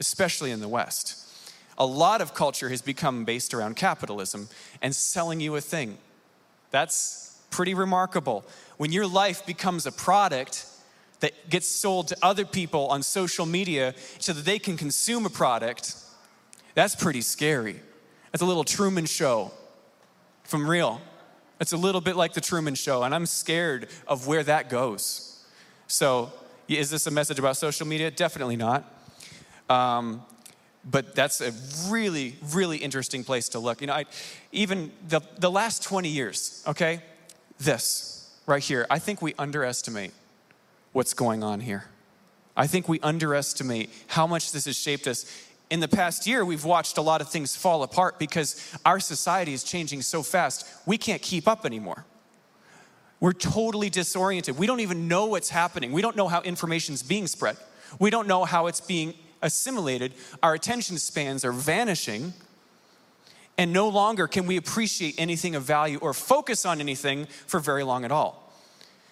especially 0.00 0.50
in 0.50 0.60
the 0.60 0.68
West 0.68 1.19
a 1.80 1.86
lot 1.86 2.20
of 2.20 2.34
culture 2.34 2.68
has 2.68 2.82
become 2.82 3.24
based 3.24 3.54
around 3.54 3.74
capitalism 3.74 4.48
and 4.82 4.94
selling 4.94 5.40
you 5.40 5.56
a 5.56 5.62
thing. 5.62 5.96
That's 6.70 7.40
pretty 7.50 7.72
remarkable. 7.72 8.44
When 8.76 8.92
your 8.92 9.06
life 9.06 9.46
becomes 9.46 9.86
a 9.86 9.92
product 9.92 10.66
that 11.20 11.48
gets 11.48 11.66
sold 11.66 12.08
to 12.08 12.16
other 12.22 12.44
people 12.44 12.86
on 12.88 13.02
social 13.02 13.46
media 13.46 13.94
so 14.18 14.34
that 14.34 14.44
they 14.44 14.58
can 14.58 14.76
consume 14.76 15.24
a 15.24 15.30
product, 15.30 15.96
that's 16.74 16.94
pretty 16.94 17.22
scary. 17.22 17.80
That's 18.30 18.42
a 18.42 18.46
little 18.46 18.64
Truman 18.64 19.06
Show 19.06 19.50
from 20.44 20.68
real. 20.68 21.00
It's 21.60 21.72
a 21.72 21.78
little 21.78 22.02
bit 22.02 22.14
like 22.14 22.34
the 22.34 22.40
Truman 22.42 22.74
Show, 22.74 23.02
and 23.04 23.14
I'm 23.14 23.26
scared 23.26 23.88
of 24.06 24.26
where 24.26 24.42
that 24.44 24.68
goes. 24.68 25.44
So, 25.86 26.30
is 26.68 26.90
this 26.90 27.06
a 27.06 27.10
message 27.10 27.38
about 27.38 27.56
social 27.56 27.86
media? 27.86 28.10
Definitely 28.10 28.56
not. 28.56 28.84
Um, 29.68 30.22
but 30.84 31.14
that's 31.14 31.40
a 31.40 31.52
really, 31.88 32.36
really 32.52 32.78
interesting 32.78 33.24
place 33.24 33.48
to 33.50 33.58
look. 33.58 33.80
You 33.80 33.88
know, 33.88 33.94
I, 33.94 34.06
even 34.52 34.92
the, 35.08 35.20
the 35.38 35.50
last 35.50 35.82
20 35.82 36.08
years, 36.08 36.64
okay, 36.66 37.02
this 37.58 38.30
right 38.46 38.62
here, 38.62 38.86
I 38.90 38.98
think 38.98 39.20
we 39.20 39.34
underestimate 39.38 40.12
what's 40.92 41.14
going 41.14 41.42
on 41.42 41.60
here. 41.60 41.84
I 42.56 42.66
think 42.66 42.88
we 42.88 42.98
underestimate 43.00 43.90
how 44.08 44.26
much 44.26 44.52
this 44.52 44.64
has 44.64 44.76
shaped 44.76 45.06
us. 45.06 45.24
In 45.70 45.80
the 45.80 45.88
past 45.88 46.26
year, 46.26 46.44
we've 46.44 46.64
watched 46.64 46.98
a 46.98 47.02
lot 47.02 47.20
of 47.20 47.28
things 47.28 47.54
fall 47.54 47.82
apart 47.82 48.18
because 48.18 48.76
our 48.84 48.98
society 48.98 49.52
is 49.52 49.62
changing 49.62 50.02
so 50.02 50.22
fast, 50.22 50.66
we 50.84 50.98
can't 50.98 51.22
keep 51.22 51.46
up 51.46 51.64
anymore. 51.64 52.04
We're 53.20 53.32
totally 53.32 53.90
disoriented. 53.90 54.58
We 54.58 54.66
don't 54.66 54.80
even 54.80 55.06
know 55.06 55.26
what's 55.26 55.50
happening. 55.50 55.92
We 55.92 56.02
don't 56.02 56.16
know 56.16 56.26
how 56.26 56.40
information's 56.40 57.02
being 57.02 57.26
spread. 57.26 57.56
We 57.98 58.10
don't 58.10 58.26
know 58.26 58.44
how 58.44 58.66
it's 58.66 58.80
being 58.80 59.14
assimilated, 59.42 60.14
our 60.42 60.54
attention 60.54 60.98
spans 60.98 61.44
are 61.44 61.52
vanishing, 61.52 62.32
and 63.58 63.72
no 63.72 63.88
longer 63.88 64.26
can 64.26 64.46
we 64.46 64.56
appreciate 64.56 65.14
anything 65.18 65.54
of 65.54 65.62
value 65.62 65.98
or 65.98 66.14
focus 66.14 66.64
on 66.64 66.80
anything 66.80 67.26
for 67.46 67.60
very 67.60 67.82
long 67.82 68.04
at 68.04 68.12
all. 68.12 68.52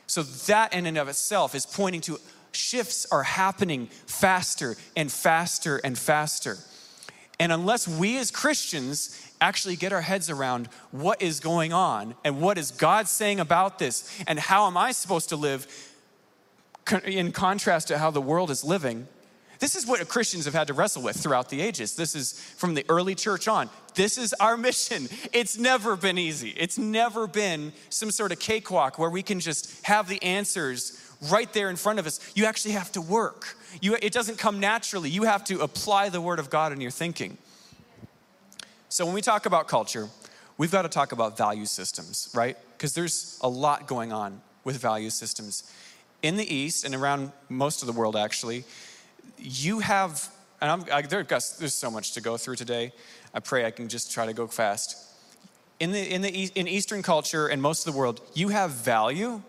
So, 0.07 0.23
that 0.23 0.73
in 0.73 0.87
and 0.87 0.97
of 0.97 1.09
itself 1.09 1.55
is 1.55 1.67
pointing 1.67 2.01
to 2.03 2.19
shifts 2.53 3.07
are 3.13 3.23
happening 3.23 3.87
faster 4.07 4.77
and 4.97 5.13
faster 5.13 5.79
and 5.79 5.99
faster. 5.99 6.59
And 7.39 7.53
unless 7.53 7.87
we 7.87 8.19
as 8.19 8.31
Christians 8.31 9.21
actually 9.41 9.77
get 9.77 9.93
our 9.93 10.01
heads 10.01 10.29
around 10.29 10.67
what 10.91 11.23
is 11.23 11.41
going 11.41 11.73
on 11.73 12.15
and 12.25 12.41
what 12.41 12.59
is 12.59 12.73
God 12.73 13.07
saying 13.07 13.39
about 13.39 13.79
this 13.79 14.23
and 14.27 14.39
how 14.39 14.67
am 14.67 14.77
I 14.77 14.91
supposed 14.93 15.29
to 15.29 15.37
live 15.37 15.67
in 17.05 17.33
contrast 17.33 17.89
to 17.89 17.99
how 17.99 18.11
the 18.11 18.21
world 18.21 18.51
is 18.51 18.65
living, 18.65 19.07
this 19.59 19.75
is 19.75 19.87
what 19.87 20.07
Christians 20.09 20.45
have 20.45 20.55
had 20.55 20.69
to 20.69 20.75
wrestle 20.75 21.03
with 21.03 21.17
throughout 21.17 21.49
the 21.49 21.61
ages. 21.61 21.97
This 21.97 22.15
is 22.15 22.33
from 22.57 22.75
the 22.75 22.85
early 22.89 23.15
church 23.15 23.49
on. 23.49 23.69
This 23.95 24.17
is 24.17 24.33
our 24.35 24.57
mission. 24.57 25.09
It's 25.33 25.59
never 25.59 25.97
been 25.97 26.19
easy. 26.19 26.51
It's 26.51 26.79
never 26.79 27.27
been 27.27 27.73
some 27.91 28.11
sort 28.11 28.31
of 28.31 28.39
cakewalk 28.39 28.99
where 28.99 29.11
we 29.11 29.23
can 29.23 29.41
just 29.41 29.85
have 29.85 30.09
the 30.09 30.23
answers 30.23 31.05
right 31.31 31.53
there 31.53 31.71
in 31.71 31.77
front 31.77 31.99
of 31.99 32.07
us. 32.07 32.21
You 32.37 32.45
actually 32.45 32.73
have 32.73 32.93
to 32.93 33.01
work. 33.01 33.57
You, 33.83 33.97
it 34.01 34.13
doesn't 34.13 34.39
come 34.39 34.61
naturally. 34.61 35.11
You 35.11 35.25
have 35.25 35.43
to 35.45 35.61
apply 35.61 36.11
the 36.11 36.21
Word 36.21 36.39
of 36.39 36.51
God 36.51 36.73
in 36.73 36.81
your 36.81 36.93
thinking. 36.93 37.37
So 38.89 39.05
when 39.05 39.15
we 39.15 39.21
talk 39.21 39.45
about 39.45 39.67
culture, 39.67 40.09
we've 40.57 40.71
got 40.71 40.83
to 40.83 40.89
talk 40.89 41.13
about 41.13 41.37
value 41.37 41.67
systems, 41.67 42.31
right? 42.35 42.57
Because 42.77 42.95
there's 42.95 43.39
a 43.43 43.49
lot 43.49 43.87
going 43.89 44.13
on 44.13 44.41
with 44.63 44.79
value 44.79 45.11
systems. 45.11 45.71
In 46.23 46.37
the 46.37 46.55
East 46.55 46.85
and 46.85 46.95
around 46.95 47.33
most 47.49 47.83
of 47.83 47.87
the 47.87 47.93
world, 47.93 48.17
actually, 48.17 48.65
you 49.37 49.81
have, 49.81 50.29
and 50.61 50.85
I, 50.91 51.03
there, 51.03 51.23
there's 51.23 51.75
so 51.75 51.91
much 51.91 52.13
to 52.13 52.21
go 52.21 52.37
through 52.37 52.57
today. 52.57 52.93
I 53.35 53.41
pray 53.41 53.65
I 53.65 53.71
can 53.71 53.89
just 53.89 54.13
try 54.13 54.27
to 54.27 54.33
go 54.33 54.47
fast. 54.47 55.05
In, 55.81 55.93
the, 55.93 56.01
in, 56.01 56.23
the, 56.23 56.29
in 56.29 56.67
Eastern 56.67 57.03
culture 57.03 57.47
and 57.47 57.63
most 57.63 57.87
of 57.87 57.93
the 57.93 57.99
world, 57.99 58.21
you 58.35 58.49
have 58.49 58.73
value 58.73 59.43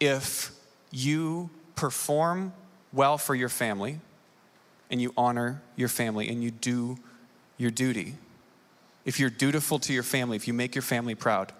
if 0.00 0.50
you 0.90 1.50
perform 1.76 2.52
well 2.92 3.18
for 3.18 3.34
your 3.34 3.48
family 3.48 4.00
and 4.90 5.00
you 5.00 5.12
honor 5.16 5.62
your 5.76 5.88
family 5.88 6.28
and 6.28 6.42
you 6.42 6.50
do 6.50 6.96
your 7.58 7.70
duty. 7.70 8.14
If 9.04 9.20
you're 9.20 9.30
dutiful 9.30 9.78
to 9.80 9.92
your 9.92 10.02
family, 10.02 10.36
if 10.36 10.48
you 10.48 10.54
make 10.54 10.74
your 10.74 10.82
family 10.82 11.14
proud, 11.14 11.52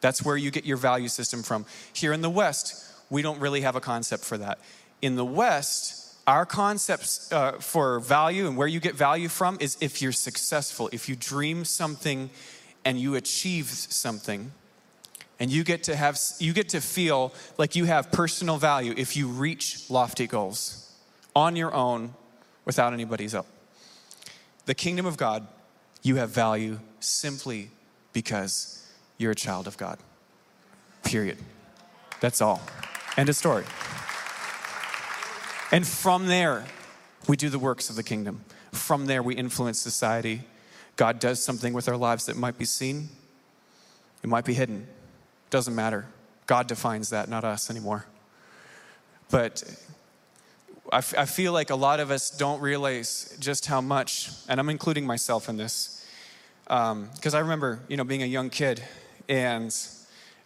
that's 0.00 0.22
where 0.22 0.36
you 0.36 0.50
get 0.50 0.64
your 0.64 0.76
value 0.76 1.08
system 1.08 1.42
from. 1.42 1.66
Here 1.92 2.12
in 2.12 2.22
the 2.22 2.30
West, 2.30 2.92
we 3.10 3.22
don't 3.22 3.40
really 3.40 3.62
have 3.62 3.76
a 3.76 3.80
concept 3.80 4.24
for 4.24 4.38
that. 4.38 4.58
In 5.02 5.16
the 5.16 5.24
West, 5.24 6.03
our 6.26 6.46
concepts 6.46 7.30
uh, 7.32 7.52
for 7.52 8.00
value 8.00 8.46
and 8.46 8.56
where 8.56 8.68
you 8.68 8.80
get 8.80 8.94
value 8.94 9.28
from 9.28 9.58
is 9.60 9.76
if 9.80 10.00
you're 10.00 10.12
successful, 10.12 10.88
if 10.92 11.08
you 11.08 11.16
dream 11.16 11.64
something 11.64 12.30
and 12.84 12.98
you 12.98 13.14
achieve 13.14 13.66
something, 13.66 14.52
and 15.40 15.50
you 15.50 15.64
get 15.64 15.82
to 15.84 15.96
have 15.96 16.18
you 16.38 16.52
get 16.52 16.68
to 16.70 16.80
feel 16.80 17.32
like 17.58 17.74
you 17.76 17.84
have 17.84 18.12
personal 18.12 18.56
value 18.56 18.94
if 18.96 19.16
you 19.16 19.26
reach 19.28 19.90
lofty 19.90 20.26
goals 20.26 20.92
on 21.34 21.56
your 21.56 21.74
own 21.74 22.14
without 22.64 22.92
anybody's 22.92 23.32
help. 23.32 23.46
The 24.66 24.74
kingdom 24.74 25.06
of 25.06 25.16
God, 25.16 25.46
you 26.02 26.16
have 26.16 26.30
value 26.30 26.78
simply 27.00 27.70
because 28.12 28.86
you're 29.18 29.32
a 29.32 29.36
child 29.36 29.66
of 29.66 29.76
God. 29.76 29.98
Period. 31.02 31.38
That's 32.20 32.40
all. 32.40 32.62
End 33.16 33.28
of 33.28 33.36
story. 33.36 33.64
And 35.74 35.84
from 35.84 36.28
there, 36.28 36.66
we 37.26 37.36
do 37.36 37.48
the 37.48 37.58
works 37.58 37.90
of 37.90 37.96
the 37.96 38.04
kingdom. 38.04 38.44
From 38.70 39.06
there, 39.06 39.24
we 39.24 39.34
influence 39.34 39.80
society. 39.80 40.42
God 40.94 41.18
does 41.18 41.42
something 41.42 41.72
with 41.72 41.88
our 41.88 41.96
lives 41.96 42.26
that 42.26 42.36
might 42.36 42.56
be 42.56 42.64
seen, 42.64 43.08
it 44.22 44.28
might 44.28 44.44
be 44.44 44.54
hidden. 44.54 44.86
Doesn't 45.50 45.74
matter. 45.74 46.06
God 46.46 46.68
defines 46.68 47.10
that, 47.10 47.28
not 47.28 47.42
us 47.42 47.70
anymore. 47.70 48.06
But 49.32 49.64
I, 50.92 50.98
f- 50.98 51.18
I 51.18 51.24
feel 51.24 51.52
like 51.52 51.70
a 51.70 51.74
lot 51.74 51.98
of 51.98 52.12
us 52.12 52.30
don't 52.30 52.60
realize 52.60 53.36
just 53.40 53.66
how 53.66 53.80
much, 53.80 54.30
and 54.48 54.60
I'm 54.60 54.68
including 54.68 55.04
myself 55.04 55.48
in 55.48 55.56
this, 55.56 56.08
because 56.62 57.34
um, 57.34 57.34
I 57.34 57.40
remember, 57.40 57.80
you 57.88 57.96
know, 57.96 58.04
being 58.04 58.22
a 58.22 58.26
young 58.26 58.48
kid 58.48 58.80
and, 59.28 59.76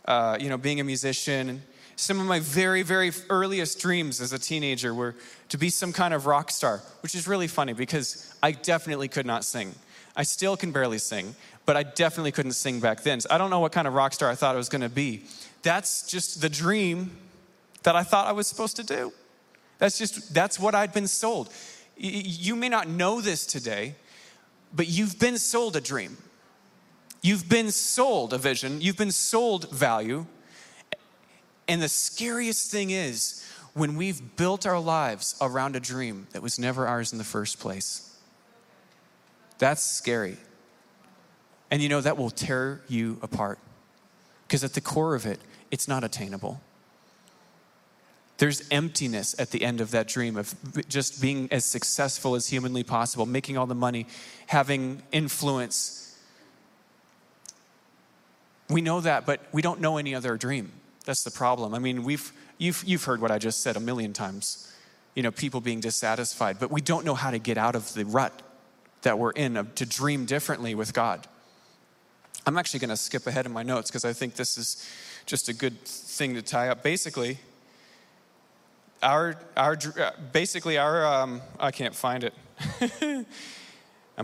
uh, 0.06 0.38
you 0.40 0.48
know, 0.48 0.56
being 0.56 0.80
a 0.80 0.84
musician. 0.84 1.64
Some 1.98 2.20
of 2.20 2.26
my 2.26 2.38
very, 2.38 2.82
very 2.82 3.10
earliest 3.28 3.80
dreams 3.80 4.20
as 4.20 4.32
a 4.32 4.38
teenager 4.38 4.94
were 4.94 5.16
to 5.48 5.58
be 5.58 5.68
some 5.68 5.92
kind 5.92 6.14
of 6.14 6.26
rock 6.26 6.52
star, 6.52 6.80
which 7.02 7.16
is 7.16 7.26
really 7.26 7.48
funny 7.48 7.72
because 7.72 8.32
I 8.40 8.52
definitely 8.52 9.08
could 9.08 9.26
not 9.26 9.44
sing. 9.44 9.74
I 10.14 10.22
still 10.22 10.56
can 10.56 10.70
barely 10.70 10.98
sing, 10.98 11.34
but 11.66 11.76
I 11.76 11.82
definitely 11.82 12.30
couldn't 12.30 12.52
sing 12.52 12.78
back 12.78 13.02
then. 13.02 13.20
So 13.20 13.28
I 13.32 13.36
don't 13.36 13.50
know 13.50 13.58
what 13.58 13.72
kind 13.72 13.88
of 13.88 13.94
rock 13.94 14.12
star 14.12 14.30
I 14.30 14.36
thought 14.36 14.54
I 14.54 14.58
was 14.58 14.68
gonna 14.68 14.88
be. 14.88 15.24
That's 15.64 16.08
just 16.08 16.40
the 16.40 16.48
dream 16.48 17.10
that 17.82 17.96
I 17.96 18.04
thought 18.04 18.28
I 18.28 18.32
was 18.32 18.46
supposed 18.46 18.76
to 18.76 18.84
do. 18.84 19.12
That's 19.78 19.98
just, 19.98 20.32
that's 20.32 20.60
what 20.60 20.76
I'd 20.76 20.92
been 20.92 21.08
sold. 21.08 21.52
You 21.96 22.54
may 22.54 22.68
not 22.68 22.86
know 22.88 23.20
this 23.20 23.44
today, 23.44 23.96
but 24.72 24.86
you've 24.86 25.18
been 25.18 25.36
sold 25.36 25.74
a 25.74 25.80
dream. 25.80 26.16
You've 27.22 27.48
been 27.48 27.72
sold 27.72 28.32
a 28.32 28.38
vision. 28.38 28.80
You've 28.80 28.96
been 28.96 29.10
sold 29.10 29.68
value. 29.72 30.26
And 31.68 31.82
the 31.82 31.88
scariest 31.88 32.70
thing 32.70 32.90
is 32.90 33.44
when 33.74 33.96
we've 33.96 34.36
built 34.36 34.66
our 34.66 34.80
lives 34.80 35.36
around 35.40 35.76
a 35.76 35.80
dream 35.80 36.26
that 36.32 36.42
was 36.42 36.58
never 36.58 36.86
ours 36.86 37.12
in 37.12 37.18
the 37.18 37.24
first 37.24 37.60
place. 37.60 38.16
That's 39.58 39.82
scary. 39.82 40.38
And 41.70 41.82
you 41.82 41.88
know, 41.88 42.00
that 42.00 42.16
will 42.16 42.30
tear 42.30 42.80
you 42.88 43.18
apart. 43.22 43.58
Because 44.46 44.64
at 44.64 44.72
the 44.72 44.80
core 44.80 45.14
of 45.14 45.26
it, 45.26 45.38
it's 45.70 45.86
not 45.86 46.02
attainable. 46.02 46.60
There's 48.38 48.66
emptiness 48.70 49.38
at 49.38 49.50
the 49.50 49.62
end 49.62 49.80
of 49.80 49.90
that 49.90 50.08
dream 50.08 50.36
of 50.36 50.54
just 50.88 51.20
being 51.20 51.48
as 51.50 51.64
successful 51.64 52.34
as 52.34 52.48
humanly 52.48 52.84
possible, 52.84 53.26
making 53.26 53.58
all 53.58 53.66
the 53.66 53.74
money, 53.74 54.06
having 54.46 55.02
influence. 55.12 56.16
We 58.70 58.80
know 58.80 59.00
that, 59.00 59.26
but 59.26 59.40
we 59.52 59.60
don't 59.60 59.80
know 59.80 59.98
any 59.98 60.14
other 60.14 60.36
dream. 60.36 60.72
That's 61.08 61.24
the 61.24 61.30
problem. 61.30 61.72
I 61.72 61.78
mean, 61.78 62.04
we've, 62.04 62.30
you've, 62.58 62.84
you've 62.86 63.04
heard 63.04 63.22
what 63.22 63.30
I 63.30 63.38
just 63.38 63.62
said 63.62 63.78
a 63.78 63.80
million 63.80 64.12
times. 64.12 64.70
You 65.14 65.22
know, 65.22 65.30
people 65.30 65.62
being 65.62 65.80
dissatisfied, 65.80 66.58
but 66.60 66.70
we 66.70 66.82
don't 66.82 67.06
know 67.06 67.14
how 67.14 67.30
to 67.30 67.38
get 67.38 67.56
out 67.56 67.74
of 67.74 67.94
the 67.94 68.04
rut 68.04 68.42
that 69.00 69.18
we're 69.18 69.30
in 69.30 69.54
to 69.76 69.86
dream 69.86 70.26
differently 70.26 70.74
with 70.74 70.92
God. 70.92 71.26
I'm 72.44 72.58
actually 72.58 72.80
going 72.80 72.90
to 72.90 72.96
skip 72.98 73.26
ahead 73.26 73.46
in 73.46 73.52
my 73.52 73.62
notes 73.62 73.90
because 73.90 74.04
I 74.04 74.12
think 74.12 74.34
this 74.34 74.58
is 74.58 74.86
just 75.24 75.48
a 75.48 75.54
good 75.54 75.82
thing 75.86 76.34
to 76.34 76.42
tie 76.42 76.68
up. 76.68 76.82
Basically, 76.82 77.38
our, 79.02 79.38
our 79.56 79.78
uh, 79.98 80.10
basically 80.32 80.76
our 80.76 81.06
um, 81.06 81.40
i 81.60 81.70
can't 81.70 81.94
find 81.94 82.24
it 82.24 82.34
i'm 83.00 83.24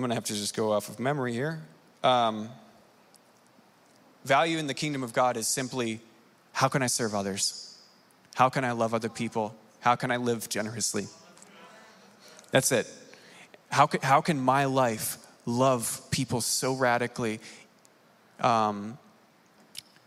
going 0.00 0.09
to 0.09 0.14
have 0.14 0.25
to 0.25 0.35
just 0.35 0.57
go 0.57 0.73
off 0.73 0.88
of 0.88 0.99
memory 0.99 1.33
here 1.33 1.62
um, 2.03 2.49
value 4.25 4.59
in 4.59 4.67
the 4.67 4.75
kingdom 4.75 5.05
of 5.05 5.12
god 5.12 5.37
is 5.37 5.47
simply 5.47 6.00
how 6.54 6.68
can 6.68 6.82
i 6.82 6.87
serve 6.87 7.14
others? 7.14 7.76
How 8.34 8.49
can 8.49 8.64
i 8.64 8.73
love 8.73 8.94
other 8.94 9.11
people? 9.11 9.54
How 9.80 9.94
can 9.94 10.11
i 10.11 10.16
live 10.16 10.49
generously? 10.49 11.06
That's 12.50 12.73
it. 12.73 12.88
How 13.70 13.87
can, 13.87 14.00
how 14.00 14.20
can 14.20 14.40
my 14.40 14.64
life 14.64 15.18
love 15.44 16.00
people 16.11 16.40
so 16.40 16.73
radically? 16.75 17.40
Um, 18.40 18.96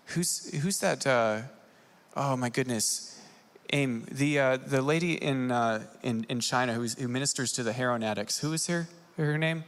who's, 0.06 0.50
who's 0.62 0.80
that 0.80 1.06
uh, 1.06 1.42
oh 2.18 2.36
my 2.36 2.50
goodness. 2.50 3.20
Aim, 3.74 4.06
the, 4.12 4.40
uh, 4.40 4.58
the 4.58 4.82
lady 4.82 5.14
in, 5.14 5.52
uh, 5.52 5.84
in, 6.02 6.26
in 6.30 6.40
China 6.40 6.74
who 6.74 7.08
ministers 7.08 7.52
to 7.54 7.64
the 7.64 7.74
heroin 7.74 8.02
addicts, 8.02 8.40
who 8.40 8.54
is 8.54 8.68
her, 8.68 8.88
her 9.18 9.38
name? 9.38 9.64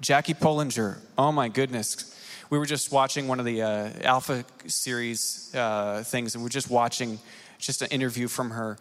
Jackie 0.00 0.34
Pullinger. 0.34 0.98
Oh 1.16 1.32
my 1.32 1.48
goodness. 1.48 2.14
We 2.48 2.58
were 2.58 2.66
just 2.66 2.92
watching 2.92 3.26
one 3.26 3.40
of 3.40 3.46
the 3.46 3.62
uh, 3.62 3.90
Alpha 4.02 4.44
series 4.66 5.52
uh, 5.52 6.04
things, 6.06 6.34
and 6.34 6.44
we're 6.44 6.48
just 6.48 6.70
watching 6.70 7.18
just 7.58 7.82
an 7.82 7.88
interview 7.88 8.28
from 8.28 8.50
her. 8.50 8.78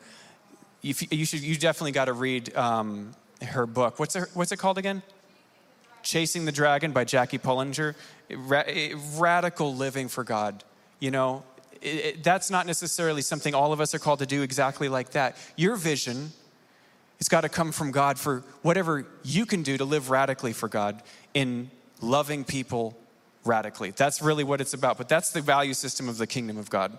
You, 0.82 0.94
you 1.10 1.26
should, 1.26 1.42
you 1.42 1.56
definitely 1.56 1.94
got 1.94 2.06
to 2.06 2.14
read 2.14 2.56
um, 2.56 3.16
her 3.42 3.66
book. 3.66 3.98
What's, 3.98 4.14
her, 4.14 4.30
what's 4.36 4.52
it 4.52 4.58
called 4.58 4.78
again? 4.78 5.02
Chasing 6.04 6.46
the 6.46 6.52
Dragon 6.52 6.92
by 6.92 7.06
Jackie 7.06 7.40
Pullinger. 7.40 7.96
Ra- 8.30 8.64
radical 9.18 9.76
living 9.76 10.10
for 10.10 10.24
God. 10.24 10.64
You 11.00 11.10
know, 11.10 11.44
it, 11.82 11.88
it, 11.88 12.24
that's 12.24 12.52
not 12.52 12.68
necessarily 12.68 13.24
something 13.24 13.56
all 13.56 13.74
of 13.74 13.82
us 13.82 13.96
are 13.96 14.00
called 14.00 14.20
to 14.20 14.28
do 14.28 14.44
exactly 14.44 14.90
like 14.90 15.12
that. 15.12 15.38
Your 15.56 15.76
vision 15.76 16.34
has 17.18 17.30
got 17.30 17.42
to 17.42 17.50
come 17.50 17.72
from 17.72 17.90
God 17.90 18.20
for 18.20 18.44
whatever 18.62 19.08
you 19.24 19.48
can 19.48 19.64
do 19.64 19.76
to 19.76 19.86
live 19.86 20.12
radically 20.12 20.54
for 20.54 20.68
God 20.68 21.02
in 21.34 21.72
loving 22.00 22.44
people 22.44 22.96
radically. 23.46 23.92
That's 23.92 24.22
really 24.22 24.44
what 24.44 24.60
it's 24.60 24.74
about. 24.74 24.98
But 24.98 25.08
that's 25.08 25.32
the 25.32 25.42
value 25.42 25.74
system 25.74 26.10
of 26.10 26.18
the 26.18 26.28
kingdom 26.28 26.58
of 26.58 26.70
God. 26.70 26.98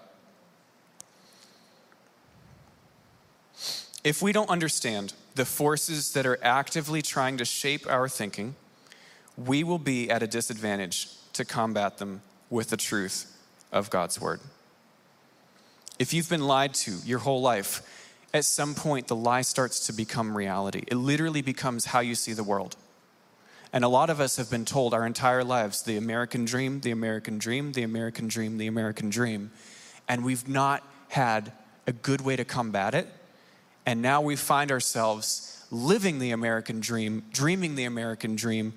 If 4.05 4.23
we 4.23 4.33
don't 4.33 4.49
understand 4.49 5.15
the 5.35 5.45
forces 5.45 6.12
that 6.12 6.26
are 6.26 6.38
actively 6.41 7.03
trying 7.03 7.37
to 7.38 7.45
shape 7.45 7.87
our 7.88 8.09
thinking, 8.09 8.55
we 9.37 9.65
will 9.65 9.79
be 9.79 10.11
at 10.11 10.23
a 10.23 10.26
disadvantage 10.26 11.09
to 11.33 11.45
combat 11.45 11.99
them 11.99 12.23
with 12.49 12.71
the 12.71 12.76
truth 12.76 13.37
of 13.73 13.91
God's 13.91 14.21
word. 14.21 14.41
If 15.99 16.15
you've 16.15 16.29
been 16.29 16.47
lied 16.47 16.75
to 16.75 16.93
your 17.05 17.19
whole 17.19 17.41
life, 17.41 17.83
at 18.33 18.45
some 18.45 18.75
point 18.75 19.09
the 19.09 19.17
lie 19.17 19.43
starts 19.43 19.87
to 19.87 19.93
become 19.93 20.37
reality. 20.37 20.85
It 20.87 20.97
literally 20.97 21.43
becomes 21.43 21.87
how 21.87 22.00
you 22.00 22.15
see 22.15 22.33
the 22.33 22.45
world. 22.45 22.76
And 23.76 23.85
a 23.85 23.88
lot 23.88 24.09
of 24.09 24.21
us 24.21 24.37
have 24.38 24.49
been 24.49 24.64
told 24.64 24.95
our 24.95 25.04
entire 25.04 25.45
lives 25.45 25.83
the 25.83 25.99
American 25.99 26.47
dream, 26.47 26.80
the 26.80 26.92
American 26.92 27.37
dream, 27.37 27.73
the 27.73 27.83
American 27.83 28.26
dream, 28.26 28.56
the 28.56 28.68
American 28.68 29.11
dream. 29.11 29.50
And 30.09 30.25
we've 30.25 30.49
not 30.49 30.83
had 31.09 31.52
a 31.87 31.92
good 31.92 32.23
way 32.23 32.37
to 32.37 32.45
combat 32.47 32.95
it. 32.95 33.06
And 33.85 34.00
now 34.00 34.23
we 34.23 34.35
find 34.35 34.73
ourselves 34.73 35.62
living 35.71 36.21
the 36.21 36.30
American 36.30 36.80
dream, 36.80 37.25
dreaming 37.35 37.75
the 37.75 37.85
American 37.85 38.35
dream 38.35 38.73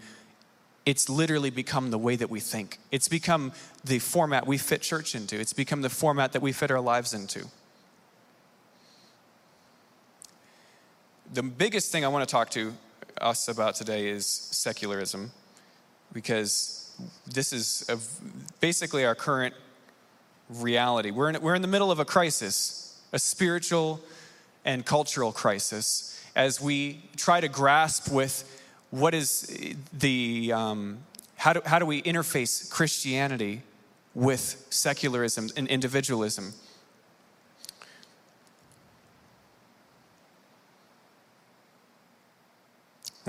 it's 0.85 1.07
literally 1.07 1.49
become 1.49 1.91
the 1.91 1.97
way 1.97 2.17
that 2.17 2.29
we 2.29 2.41
think. 2.41 2.77
It's 2.91 3.07
become 3.07 3.53
the 3.85 3.99
format 3.99 4.47
we 4.47 4.57
fit 4.57 4.81
church 4.81 5.15
into, 5.15 5.39
it's 5.39 5.53
become 5.53 5.81
the 5.81 5.89
format 5.89 6.33
that 6.33 6.41
we 6.41 6.51
fit 6.51 6.71
our 6.71 6.81
lives 6.81 7.13
into. 7.13 7.45
The 11.31 11.43
biggest 11.43 11.89
thing 11.89 12.03
I 12.03 12.09
want 12.09 12.27
to 12.27 12.31
talk 12.31 12.49
to 12.51 12.73
us 13.21 13.47
about 13.47 13.75
today 13.75 14.07
is 14.07 14.25
secularism, 14.25 15.31
because 16.13 16.91
this 17.27 17.53
is 17.53 17.85
a, 17.89 17.97
basically 18.59 19.05
our 19.05 19.15
current 19.15 19.53
reality. 20.49 21.11
We're 21.11 21.29
in, 21.29 21.41
we're 21.41 21.55
in 21.55 21.61
the 21.61 21.67
middle 21.67 21.91
of 21.91 21.99
a 21.99 22.05
crisis, 22.05 22.99
a 23.13 23.19
spiritual 23.19 24.01
and 24.65 24.85
cultural 24.85 25.31
crisis, 25.31 26.21
as 26.35 26.61
we 26.61 27.03
try 27.15 27.39
to 27.41 27.47
grasp 27.47 28.11
with 28.11 28.43
what 28.91 29.13
is 29.13 29.75
the, 29.93 30.51
um, 30.53 30.99
how, 31.35 31.53
do, 31.53 31.61
how 31.65 31.79
do 31.79 31.85
we 31.85 32.01
interface 32.01 32.69
Christianity 32.69 33.61
with 34.15 34.65
secularism 34.69 35.49
and 35.55 35.67
individualism? 35.67 36.53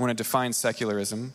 Want 0.01 0.09
to 0.17 0.23
define 0.23 0.51
secularism. 0.53 1.33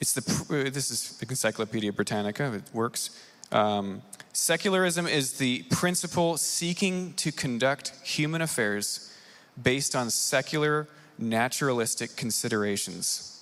It's 0.00 0.12
the, 0.12 0.66
uh, 0.66 0.70
this 0.70 0.90
is 0.90 1.18
the 1.18 1.26
Encyclopedia 1.28 1.92
Britannica, 1.92 2.52
it 2.54 2.62
works. 2.72 3.10
Um, 3.50 4.02
secularism 4.32 5.06
is 5.06 5.38
the 5.38 5.62
principle 5.70 6.36
seeking 6.36 7.14
to 7.14 7.32
conduct 7.32 7.92
human 8.04 8.42
affairs 8.42 9.12
based 9.60 9.96
on 9.96 10.10
secular 10.10 10.88
naturalistic 11.18 12.14
considerations. 12.16 13.34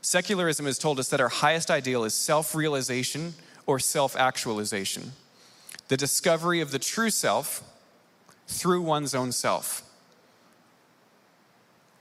Secularism 0.00 0.66
has 0.66 0.78
told 0.78 0.98
us 0.98 1.08
that 1.10 1.20
our 1.20 1.28
highest 1.28 1.70
ideal 1.70 2.02
is 2.02 2.14
self 2.14 2.54
realization 2.54 3.34
or 3.66 3.78
self 3.78 4.16
actualization, 4.16 5.12
the 5.88 5.96
discovery 5.96 6.60
of 6.60 6.72
the 6.72 6.78
true 6.78 7.10
self 7.10 7.62
through 8.48 8.82
one's 8.82 9.14
own 9.14 9.30
self. 9.30 9.82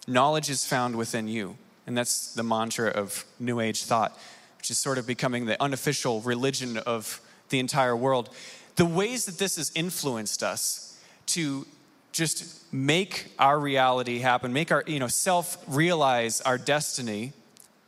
Knowledge 0.08 0.50
is 0.50 0.66
found 0.66 0.96
within 0.96 1.28
you. 1.28 1.58
And 1.88 1.98
that's 1.98 2.34
the 2.34 2.44
mantra 2.44 2.90
of 2.90 3.26
New 3.40 3.60
Age 3.60 3.84
thought, 3.84 4.18
which 4.58 4.70
is 4.70 4.78
sort 4.78 4.98
of 4.98 5.08
becoming 5.08 5.46
the 5.46 5.62
unofficial 5.62 6.22
religion 6.22 6.78
of 6.78 7.22
the 7.50 7.60
entire 7.60 7.96
world. 7.96 8.30
The 8.76 8.86
ways 8.86 9.26
that 9.26 9.38
this 9.38 9.58
has 9.58 9.72
influenced 9.76 10.44
us 10.44 11.00
to 11.28 11.66
just 12.12 12.72
make 12.74 13.32
our 13.40 13.60
reality 13.60 14.20
happen, 14.20 14.54
make 14.54 14.72
our, 14.72 14.84
you 14.86 15.00
know, 15.00 15.08
self 15.08 15.58
realize 15.68 16.42
our 16.42 16.58
destiny 16.58 17.34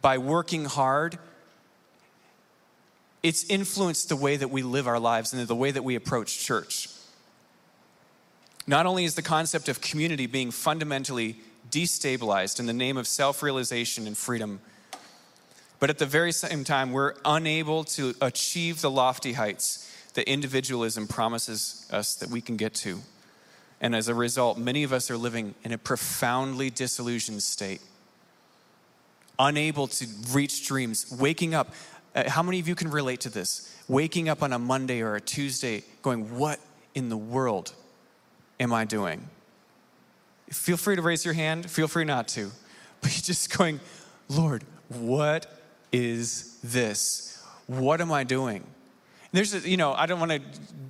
by 0.01 0.17
working 0.17 0.65
hard, 0.65 1.17
it's 3.21 3.45
influenced 3.45 4.09
the 4.09 4.15
way 4.15 4.35
that 4.35 4.49
we 4.49 4.61
live 4.61 4.87
our 4.87 4.99
lives 4.99 5.33
and 5.33 5.47
the 5.47 5.55
way 5.55 5.71
that 5.71 5.83
we 5.83 5.95
approach 5.95 6.39
church. 6.39 6.89
Not 8.67 8.85
only 8.85 9.05
is 9.05 9.15
the 9.15 9.21
concept 9.21 9.69
of 9.69 9.81
community 9.81 10.25
being 10.25 10.51
fundamentally 10.51 11.37
destabilized 11.73 12.59
in 12.59 12.67
the 12.67 12.73
name 12.73 12.97
of 12.97 13.07
self 13.07 13.41
realization 13.41 14.05
and 14.05 14.17
freedom, 14.17 14.61
but 15.79 15.89
at 15.89 15.97
the 15.97 16.05
very 16.05 16.31
same 16.31 16.63
time, 16.63 16.91
we're 16.91 17.15
unable 17.25 17.83
to 17.83 18.13
achieve 18.21 18.81
the 18.81 18.91
lofty 18.91 19.33
heights 19.33 19.89
that 20.13 20.29
individualism 20.29 21.07
promises 21.07 21.87
us 21.91 22.15
that 22.15 22.29
we 22.29 22.41
can 22.41 22.55
get 22.55 22.73
to. 22.75 22.99
And 23.81 23.95
as 23.95 24.07
a 24.07 24.13
result, 24.13 24.57
many 24.57 24.83
of 24.83 24.93
us 24.93 25.09
are 25.11 25.17
living 25.17 25.55
in 25.63 25.73
a 25.73 25.77
profoundly 25.77 26.69
disillusioned 26.69 27.43
state, 27.43 27.81
unable 29.39 29.87
to 29.87 30.07
reach 30.31 30.65
dreams, 30.67 31.13
waking 31.19 31.53
up. 31.53 31.73
Uh, 32.15 32.29
how 32.29 32.43
many 32.43 32.59
of 32.59 32.67
you 32.67 32.75
can 32.75 32.89
relate 32.91 33.21
to 33.21 33.29
this? 33.29 33.75
Waking 33.87 34.29
up 34.29 34.43
on 34.43 34.53
a 34.53 34.59
Monday 34.59 35.01
or 35.01 35.15
a 35.15 35.21
Tuesday 35.21 35.83
going, 36.01 36.37
What 36.37 36.59
in 36.93 37.09
the 37.09 37.17
world 37.17 37.73
am 38.59 38.71
I 38.71 38.85
doing? 38.85 39.27
Feel 40.53 40.77
free 40.77 40.95
to 40.95 41.01
raise 41.01 41.25
your 41.25 41.33
hand, 41.33 41.69
feel 41.69 41.87
free 41.87 42.05
not 42.05 42.27
to. 42.29 42.51
But 43.01 43.11
you're 43.11 43.21
just 43.21 43.57
going, 43.57 43.81
Lord, 44.29 44.63
what 44.87 45.45
is 45.91 46.57
this? 46.63 47.43
What 47.67 47.99
am 47.99 48.13
I 48.13 48.23
doing? 48.23 48.63
there's 49.33 49.53
a, 49.53 49.67
you 49.67 49.75
know 49.75 49.93
i 49.93 50.05
don't 50.05 50.19
want 50.19 50.31
to 50.31 50.39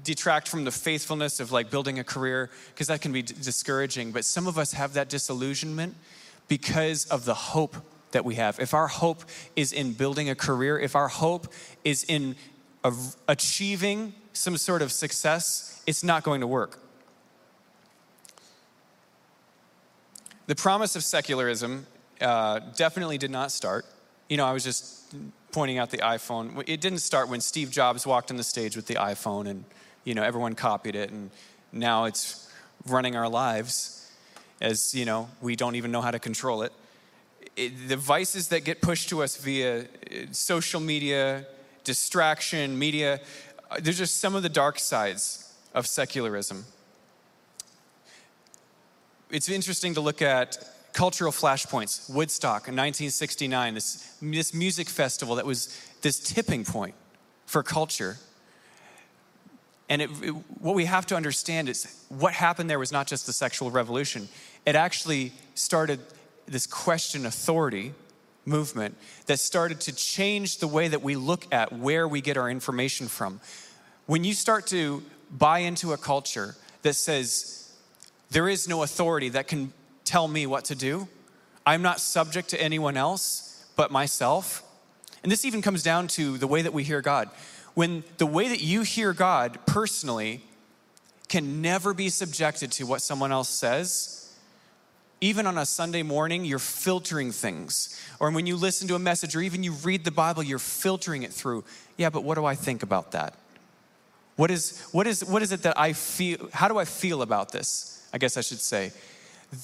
detract 0.03 0.47
from 0.47 0.65
the 0.65 0.71
faithfulness 0.71 1.39
of 1.39 1.51
like 1.51 1.71
building 1.71 1.97
a 1.97 2.03
career 2.03 2.49
because 2.73 2.87
that 2.87 3.01
can 3.01 3.11
be 3.11 3.23
d- 3.23 3.33
discouraging 3.41 4.11
but 4.11 4.23
some 4.23 4.45
of 4.45 4.57
us 4.57 4.73
have 4.73 4.93
that 4.93 5.09
disillusionment 5.09 5.95
because 6.47 7.05
of 7.05 7.25
the 7.25 7.33
hope 7.33 7.75
that 8.11 8.23
we 8.23 8.35
have 8.35 8.59
if 8.59 8.73
our 8.73 8.87
hope 8.87 9.23
is 9.55 9.73
in 9.73 9.93
building 9.93 10.29
a 10.29 10.35
career 10.35 10.77
if 10.77 10.95
our 10.95 11.07
hope 11.07 11.51
is 11.83 12.03
in 12.03 12.35
a, 12.83 12.93
achieving 13.27 14.13
some 14.33 14.57
sort 14.57 14.81
of 14.81 14.91
success 14.91 15.81
it's 15.87 16.03
not 16.03 16.23
going 16.23 16.41
to 16.41 16.47
work 16.47 16.79
the 20.47 20.55
promise 20.55 20.95
of 20.95 21.03
secularism 21.03 21.85
uh, 22.21 22.59
definitely 22.75 23.17
did 23.17 23.31
not 23.31 23.51
start 23.51 23.85
you 24.29 24.37
know 24.37 24.45
i 24.45 24.53
was 24.53 24.63
just 24.63 25.03
pointing 25.53 25.77
out 25.77 25.91
the 25.91 25.99
iPhone. 25.99 26.63
It 26.67 26.81
didn't 26.81 26.99
start 26.99 27.29
when 27.29 27.39
Steve 27.39 27.69
Jobs 27.69 28.05
walked 28.05 28.31
on 28.31 28.37
the 28.37 28.43
stage 28.43 28.75
with 28.75 28.87
the 28.87 28.95
iPhone 28.95 29.47
and, 29.47 29.63
you 30.03 30.15
know, 30.15 30.23
everyone 30.23 30.55
copied 30.55 30.95
it 30.95 31.11
and 31.11 31.29
now 31.71 32.05
it's 32.05 32.51
running 32.87 33.15
our 33.15 33.29
lives 33.29 34.11
as, 34.59 34.93
you 34.93 35.05
know, 35.05 35.29
we 35.41 35.55
don't 35.55 35.75
even 35.75 35.91
know 35.91 36.01
how 36.01 36.11
to 36.11 36.19
control 36.19 36.63
it. 36.63 36.73
it 37.55 37.87
the 37.87 37.95
vices 37.95 38.49
that 38.49 38.65
get 38.65 38.81
pushed 38.81 39.09
to 39.09 39.21
us 39.21 39.37
via 39.37 39.81
uh, 39.81 39.85
social 40.31 40.81
media, 40.81 41.45
distraction, 41.83 42.77
media, 42.77 43.21
uh, 43.69 43.77
there's 43.81 43.97
just 43.97 44.19
some 44.19 44.35
of 44.35 44.43
the 44.43 44.49
dark 44.49 44.79
sides 44.79 45.53
of 45.73 45.85
secularism. 45.87 46.65
It's 49.33 49.49
interesting 49.49 49.95
to 49.95 49.99
look 49.99 50.21
at 50.21 50.59
cultural 50.93 51.31
flashpoints. 51.31 52.07
Woodstock 52.07 52.67
in 52.67 52.75
1969, 52.75 53.73
this, 53.73 54.15
this 54.21 54.53
music 54.53 54.87
festival 54.87 55.37
that 55.37 55.45
was 55.45 55.75
this 56.03 56.19
tipping 56.19 56.63
point 56.63 56.93
for 57.47 57.63
culture. 57.63 58.17
And 59.89 60.03
it, 60.03 60.11
it, 60.21 60.29
what 60.59 60.75
we 60.75 60.85
have 60.85 61.07
to 61.07 61.15
understand 61.15 61.67
is 61.67 62.05
what 62.09 62.33
happened 62.33 62.69
there 62.69 62.77
was 62.77 62.91
not 62.91 63.07
just 63.07 63.25
the 63.25 63.33
sexual 63.33 63.71
revolution, 63.71 64.29
it 64.67 64.75
actually 64.75 65.31
started 65.55 65.99
this 66.45 66.67
question 66.67 67.25
authority 67.25 67.95
movement 68.45 68.95
that 69.25 69.39
started 69.39 69.81
to 69.81 69.95
change 69.95 70.59
the 70.59 70.67
way 70.67 70.87
that 70.87 71.01
we 71.01 71.15
look 71.15 71.51
at 71.51 71.73
where 71.73 72.07
we 72.07 72.21
get 72.21 72.37
our 72.37 72.51
information 72.51 73.07
from. 73.07 73.41
When 74.05 74.23
you 74.23 74.35
start 74.35 74.67
to 74.67 75.01
buy 75.31 75.59
into 75.59 75.91
a 75.91 75.97
culture 75.97 76.55
that 76.83 76.93
says 76.93 77.62
there 78.33 78.49
is 78.49 78.67
no 78.67 78.83
authority 78.83 79.29
that 79.29 79.47
can 79.47 79.71
tell 80.03 80.27
me 80.27 80.45
what 80.45 80.65
to 80.65 80.75
do. 80.75 81.07
I'm 81.65 81.81
not 81.81 82.01
subject 82.01 82.49
to 82.49 82.61
anyone 82.61 82.97
else 82.97 83.65
but 83.75 83.91
myself. 83.91 84.63
And 85.23 85.31
this 85.31 85.45
even 85.45 85.61
comes 85.61 85.83
down 85.83 86.07
to 86.09 86.37
the 86.37 86.47
way 86.47 86.63
that 86.63 86.73
we 86.73 86.83
hear 86.83 87.01
God. 87.01 87.29
When 87.75 88.03
the 88.17 88.25
way 88.25 88.49
that 88.49 88.61
you 88.61 88.81
hear 88.81 89.13
God 89.13 89.59
personally 89.65 90.41
can 91.29 91.61
never 91.61 91.93
be 91.93 92.09
subjected 92.09 92.71
to 92.73 92.85
what 92.85 93.01
someone 93.01 93.31
else 93.31 93.49
says, 93.49 94.35
even 95.21 95.47
on 95.47 95.57
a 95.57 95.65
Sunday 95.65 96.03
morning, 96.03 96.43
you're 96.43 96.59
filtering 96.59 97.31
things. 97.31 97.99
Or 98.19 98.29
when 98.31 98.45
you 98.45 98.57
listen 98.57 98.87
to 98.89 98.95
a 98.95 98.99
message 98.99 99.35
or 99.35 99.41
even 99.41 99.63
you 99.63 99.71
read 99.71 100.03
the 100.03 100.11
Bible, 100.11 100.43
you're 100.43 100.59
filtering 100.59 101.23
it 101.23 101.31
through. 101.31 101.63
Yeah, 101.97 102.09
but 102.09 102.23
what 102.23 102.35
do 102.35 102.45
I 102.45 102.55
think 102.55 102.83
about 102.83 103.13
that? 103.13 103.35
What 104.35 104.51
is, 104.51 104.81
what 104.91 105.07
is, 105.07 105.23
what 105.23 105.41
is 105.41 105.51
it 105.51 105.61
that 105.63 105.79
I 105.79 105.93
feel? 105.93 106.49
How 106.51 106.67
do 106.67 106.77
I 106.77 106.85
feel 106.85 107.21
about 107.21 107.51
this? 107.51 108.02
I 108.13 108.17
guess 108.19 108.37
I 108.37 108.41
should 108.41 108.61
say. 108.61 108.91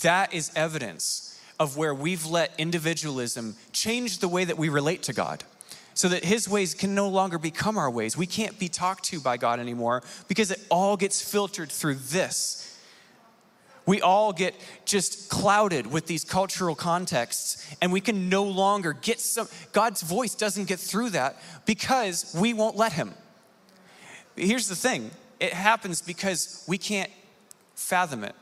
That 0.02 0.34
is 0.34 0.52
evidence 0.56 1.40
of 1.60 1.78
where 1.78 1.94
we've 1.94 2.26
let 2.26 2.54
individualism 2.58 3.56
change 3.72 4.20
the 4.20 4.28
way 4.28 4.46
that 4.46 4.58
we 4.58 4.70
relate 4.70 5.04
to 5.04 5.14
God 5.14 5.44
so 5.94 6.08
that 6.08 6.24
his 6.24 6.48
ways 6.48 6.74
can 6.74 6.96
no 6.96 7.10
longer 7.10 7.38
become 7.38 7.78
our 7.78 7.92
ways. 7.92 8.16
We 8.16 8.26
can't 8.26 8.58
be 8.58 8.70
talked 8.70 9.04
to 9.06 9.20
by 9.20 9.36
God 9.36 9.60
anymore 9.60 10.02
because 10.30 10.50
it 10.50 10.62
all 10.70 10.96
gets 10.96 11.22
filtered 11.22 11.70
through 11.70 11.96
this. 11.96 12.66
We 13.86 14.02
all 14.02 14.32
get 14.32 14.56
just 14.86 15.30
clouded 15.30 15.88
with 15.88 16.06
these 16.06 16.24
cultural 16.24 16.76
contexts, 16.76 17.76
and 17.82 17.92
we 17.92 18.02
can 18.02 18.30
no 18.30 18.44
longer 18.44 18.94
get 18.94 19.20
some, 19.20 19.50
God's 19.74 20.02
voice 20.02 20.36
doesn't 20.36 20.70
get 20.70 20.80
through 20.80 21.10
that 21.10 21.42
because 21.66 22.34
we 22.40 22.54
won't 22.54 22.78
let 22.78 22.94
him. 22.94 23.14
Here's 24.36 24.70
the 24.70 24.76
thing 24.76 25.12
it 25.40 25.54
happens 25.54 26.02
because 26.02 26.64
we 26.68 26.78
can't 26.78 27.10
fathom 27.80 28.24
it. 28.24 28.36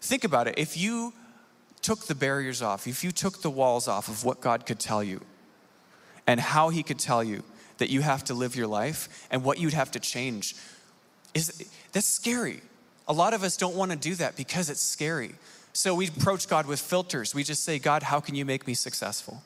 Think 0.00 0.24
about 0.24 0.48
it. 0.48 0.54
If 0.58 0.76
you 0.76 1.12
took 1.82 2.06
the 2.06 2.14
barriers 2.14 2.60
off, 2.60 2.86
if 2.86 3.04
you 3.04 3.12
took 3.12 3.42
the 3.42 3.50
walls 3.50 3.88
off 3.88 4.08
of 4.08 4.24
what 4.24 4.40
God 4.40 4.66
could 4.66 4.78
tell 4.78 5.02
you 5.02 5.20
and 6.26 6.40
how 6.40 6.68
He 6.68 6.82
could 6.82 6.98
tell 6.98 7.22
you 7.22 7.42
that 7.78 7.90
you 7.90 8.02
have 8.02 8.24
to 8.24 8.34
live 8.34 8.56
your 8.56 8.66
life 8.66 9.26
and 9.30 9.44
what 9.44 9.58
you'd 9.58 9.72
have 9.72 9.90
to 9.92 10.00
change, 10.00 10.54
is 11.32 11.70
that's 11.92 12.08
scary. 12.08 12.60
A 13.08 13.12
lot 13.12 13.34
of 13.34 13.42
us 13.42 13.56
don't 13.56 13.76
want 13.76 13.92
to 13.92 13.96
do 13.96 14.14
that 14.16 14.36
because 14.36 14.68
it's 14.68 14.82
scary. 14.82 15.34
So 15.72 15.94
we 15.94 16.08
approach 16.08 16.48
God 16.48 16.66
with 16.66 16.80
filters. 16.80 17.34
We 17.34 17.44
just 17.44 17.64
say, 17.64 17.78
God, 17.78 18.02
how 18.02 18.20
can 18.20 18.34
you 18.34 18.44
make 18.44 18.66
me 18.66 18.74
successful? 18.74 19.42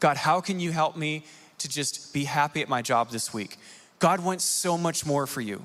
God, 0.00 0.18
how 0.18 0.40
can 0.40 0.60
you 0.60 0.72
help 0.72 0.96
me 0.96 1.24
to 1.58 1.68
just 1.68 2.12
be 2.12 2.24
happy 2.24 2.60
at 2.60 2.68
my 2.68 2.82
job 2.82 3.10
this 3.10 3.32
week? 3.32 3.56
God 3.98 4.20
wants 4.20 4.44
so 4.44 4.76
much 4.76 5.06
more 5.06 5.26
for 5.26 5.40
you 5.40 5.64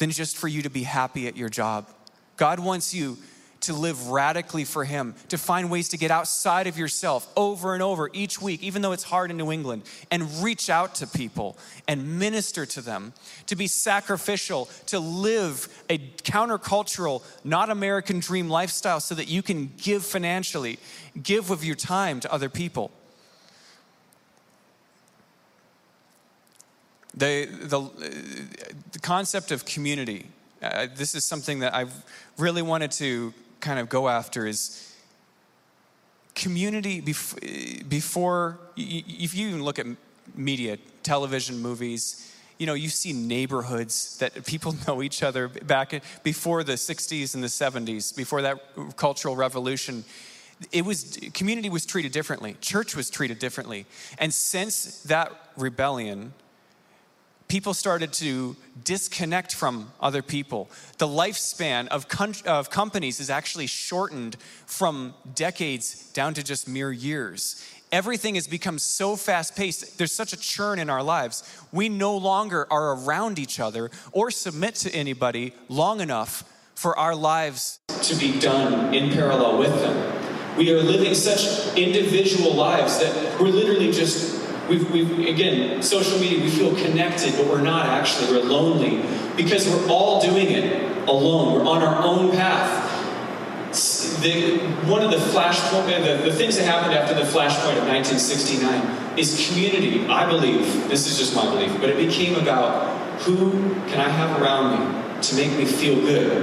than 0.00 0.10
just 0.10 0.36
for 0.36 0.48
you 0.48 0.62
to 0.62 0.70
be 0.70 0.82
happy 0.82 1.28
at 1.28 1.36
your 1.36 1.50
job. 1.50 1.86
God 2.36 2.58
wants 2.58 2.94
you 2.94 3.18
to 3.60 3.74
live 3.74 4.08
radically 4.08 4.64
for 4.64 4.82
Him, 4.82 5.14
to 5.28 5.36
find 5.36 5.70
ways 5.70 5.90
to 5.90 5.98
get 5.98 6.10
outside 6.10 6.66
of 6.66 6.78
yourself 6.78 7.30
over 7.36 7.74
and 7.74 7.82
over 7.82 8.08
each 8.14 8.40
week, 8.40 8.62
even 8.62 8.80
though 8.80 8.92
it's 8.92 9.02
hard 9.02 9.30
in 9.30 9.36
New 9.36 9.52
England, 9.52 9.82
and 10.10 10.42
reach 10.42 10.70
out 10.70 10.94
to 10.96 11.06
people 11.06 11.58
and 11.86 12.18
minister 12.18 12.64
to 12.64 12.80
them, 12.80 13.12
to 13.44 13.56
be 13.56 13.66
sacrificial, 13.66 14.70
to 14.86 14.98
live 14.98 15.68
a 15.90 15.98
countercultural, 15.98 17.22
not 17.44 17.68
American 17.68 18.20
dream 18.20 18.48
lifestyle 18.48 19.00
so 19.00 19.14
that 19.14 19.28
you 19.28 19.42
can 19.42 19.70
give 19.76 20.02
financially, 20.02 20.78
give 21.22 21.50
of 21.50 21.62
your 21.62 21.76
time 21.76 22.20
to 22.20 22.32
other 22.32 22.48
people. 22.48 22.90
The, 27.14 27.46
the, 27.46 28.98
concept 29.00 29.50
of 29.50 29.64
community, 29.64 30.26
uh, 30.62 30.86
this 30.94 31.14
is 31.14 31.24
something 31.24 31.60
that 31.60 31.74
I've 31.74 31.92
really 32.38 32.62
wanted 32.62 32.92
to 32.92 33.34
kind 33.60 33.78
of 33.80 33.88
go 33.88 34.08
after 34.08 34.46
is 34.46 34.94
community 36.34 37.00
before, 37.00 38.58
if 38.76 39.34
you 39.34 39.48
even 39.48 39.62
look 39.62 39.78
at 39.78 39.86
media, 40.34 40.78
television, 41.02 41.58
movies, 41.58 42.32
you 42.58 42.66
know, 42.66 42.74
you 42.74 42.90
see 42.90 43.12
neighborhoods 43.12 44.18
that 44.18 44.44
people 44.44 44.74
know 44.86 45.02
each 45.02 45.22
other 45.22 45.48
back 45.48 46.02
before 46.22 46.62
the 46.62 46.74
60s 46.74 47.34
and 47.34 47.42
the 47.42 47.48
70s, 47.48 48.14
before 48.14 48.42
that 48.42 48.58
cultural 48.96 49.34
revolution. 49.34 50.04
It 50.70 50.84
was, 50.84 51.18
community 51.32 51.70
was 51.70 51.86
treated 51.86 52.12
differently, 52.12 52.56
church 52.60 52.94
was 52.94 53.08
treated 53.08 53.38
differently. 53.38 53.86
And 54.18 54.32
since 54.32 55.02
that 55.04 55.32
rebellion, 55.56 56.34
people 57.50 57.74
started 57.74 58.12
to 58.12 58.56
disconnect 58.84 59.52
from 59.52 59.90
other 60.00 60.22
people. 60.22 60.70
The 60.98 61.08
lifespan 61.08 61.88
of, 61.88 62.06
of 62.46 62.70
companies 62.70 63.18
is 63.18 63.28
actually 63.28 63.66
shortened 63.66 64.36
from 64.66 65.14
decades 65.34 66.10
down 66.12 66.34
to 66.34 66.44
just 66.44 66.68
mere 66.68 66.92
years. 66.92 67.66
Everything 67.90 68.36
has 68.36 68.46
become 68.46 68.78
so 68.78 69.16
fast 69.16 69.56
paced. 69.56 69.98
There's 69.98 70.12
such 70.12 70.32
a 70.32 70.36
churn 70.36 70.78
in 70.78 70.88
our 70.88 71.02
lives. 71.02 71.42
We 71.72 71.88
no 71.88 72.16
longer 72.16 72.68
are 72.70 72.94
around 72.94 73.40
each 73.40 73.58
other 73.58 73.90
or 74.12 74.30
submit 74.30 74.76
to 74.76 74.94
anybody 74.94 75.52
long 75.68 76.00
enough 76.00 76.44
for 76.76 76.96
our 76.96 77.16
lives 77.16 77.80
to 78.02 78.14
be 78.14 78.38
done 78.38 78.94
in 78.94 79.10
parallel 79.10 79.58
with 79.58 79.74
them. 79.80 80.56
We 80.56 80.72
are 80.72 80.80
living 80.80 81.14
such 81.14 81.76
individual 81.76 82.54
lives 82.54 83.00
that 83.00 83.40
we're 83.40 83.48
literally 83.48 83.90
just 83.90 84.39
We've, 84.70 84.88
we've, 84.92 85.26
again, 85.26 85.82
social 85.82 86.20
media, 86.20 86.40
we 86.40 86.48
feel 86.48 86.72
connected, 86.76 87.34
but 87.36 87.48
we're 87.48 87.60
not 87.60 87.86
actually. 87.86 88.30
We're 88.30 88.44
lonely 88.44 89.02
because 89.36 89.68
we're 89.68 89.88
all 89.88 90.20
doing 90.20 90.52
it 90.52 91.08
alone. 91.08 91.54
We're 91.54 91.66
on 91.66 91.82
our 91.82 92.00
own 92.00 92.30
path. 92.30 92.86
The, 94.22 94.58
one 94.86 95.02
of 95.02 95.10
the 95.10 95.16
flashpoint, 95.16 95.92
uh, 95.92 96.18
the, 96.18 96.30
the 96.30 96.32
things 96.32 96.56
that 96.56 96.66
happened 96.66 96.94
after 96.94 97.14
the 97.14 97.22
flashpoint 97.22 97.78
of 97.78 97.88
1969 97.88 99.18
is 99.18 99.48
community. 99.48 100.06
I 100.06 100.28
believe, 100.30 100.88
this 100.88 101.08
is 101.08 101.18
just 101.18 101.34
my 101.34 101.46
belief, 101.46 101.80
but 101.80 101.90
it 101.90 101.96
became 101.96 102.36
about 102.36 102.96
who 103.22 103.50
can 103.88 104.00
I 104.00 104.08
have 104.08 104.40
around 104.40 104.78
me 104.78 105.22
to 105.22 105.34
make 105.34 105.50
me 105.58 105.64
feel 105.64 105.96
good 105.96 106.42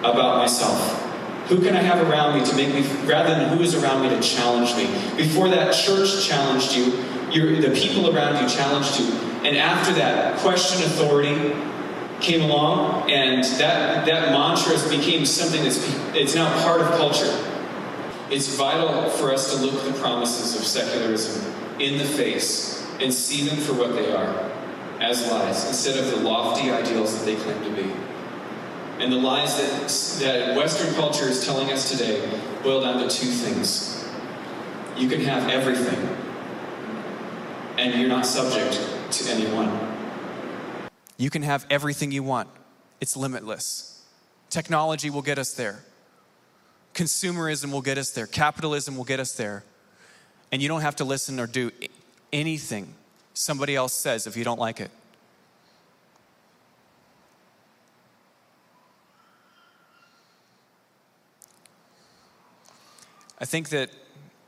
about 0.00 0.38
myself? 0.38 1.02
Who 1.48 1.60
can 1.60 1.76
I 1.76 1.82
have 1.82 2.08
around 2.10 2.40
me 2.40 2.44
to 2.46 2.56
make 2.56 2.74
me, 2.74 2.82
rather 3.06 3.32
than 3.34 3.56
who 3.56 3.62
is 3.62 3.76
around 3.76 4.02
me 4.02 4.08
to 4.08 4.20
challenge 4.20 4.74
me? 4.74 4.86
Before 5.16 5.48
that, 5.50 5.72
church 5.72 6.26
challenged 6.26 6.74
you 6.74 7.04
your, 7.34 7.60
the 7.60 7.70
people 7.70 8.14
around 8.14 8.42
you 8.42 8.48
challenged 8.48 9.00
you. 9.00 9.06
And 9.44 9.56
after 9.56 9.92
that, 9.94 10.38
question 10.38 10.82
authority 10.86 11.54
came 12.20 12.42
along, 12.42 13.10
and 13.10 13.44
that, 13.58 14.06
that 14.06 14.30
mantra 14.30 14.76
became 14.88 15.26
something 15.26 15.62
that's 15.62 15.76
it's 16.14 16.34
now 16.34 16.48
part 16.62 16.80
of 16.80 16.88
culture. 16.92 17.38
It's 18.30 18.56
vital 18.56 19.10
for 19.10 19.32
us 19.32 19.54
to 19.54 19.64
look 19.64 19.84
the 19.84 19.92
promises 20.00 20.58
of 20.58 20.66
secularism 20.66 21.52
in 21.78 21.98
the 21.98 22.04
face 22.04 22.86
and 23.00 23.12
see 23.12 23.46
them 23.46 23.58
for 23.58 23.74
what 23.74 23.94
they 23.94 24.12
are 24.12 24.50
as 25.00 25.30
lies 25.30 25.68
instead 25.68 25.98
of 25.98 26.10
the 26.10 26.16
lofty 26.16 26.70
ideals 26.70 27.18
that 27.18 27.24
they 27.26 27.36
claim 27.36 27.62
to 27.64 27.82
be. 27.82 27.92
And 28.98 29.12
the 29.12 29.16
lies 29.16 29.56
that, 29.56 30.24
that 30.24 30.56
Western 30.56 30.94
culture 30.94 31.26
is 31.26 31.44
telling 31.44 31.70
us 31.70 31.90
today 31.90 32.26
boil 32.62 32.80
down 32.80 33.06
to 33.06 33.14
two 33.14 33.26
things. 33.26 34.08
You 34.96 35.08
can 35.08 35.20
have 35.22 35.50
everything, 35.50 36.16
and 37.84 38.00
you're 38.00 38.08
not 38.08 38.24
subject 38.24 38.80
to 39.12 39.30
anyone. 39.30 39.70
You 41.18 41.28
can 41.28 41.42
have 41.42 41.66
everything 41.68 42.12
you 42.12 42.22
want, 42.22 42.48
it's 43.00 43.16
limitless. 43.16 44.02
Technology 44.48 45.10
will 45.10 45.22
get 45.22 45.38
us 45.38 45.52
there, 45.52 45.84
consumerism 46.94 47.70
will 47.72 47.82
get 47.82 47.98
us 47.98 48.10
there, 48.10 48.26
capitalism 48.26 48.96
will 48.96 49.04
get 49.04 49.20
us 49.20 49.32
there. 49.32 49.64
And 50.50 50.62
you 50.62 50.68
don't 50.68 50.82
have 50.82 50.96
to 50.96 51.04
listen 51.04 51.40
or 51.40 51.46
do 51.46 51.72
anything 52.32 52.94
somebody 53.34 53.74
else 53.74 53.92
says 53.92 54.26
if 54.26 54.36
you 54.36 54.44
don't 54.44 54.60
like 54.60 54.80
it. 54.80 54.90
I 63.40 63.44
think 63.44 63.70
that 63.70 63.90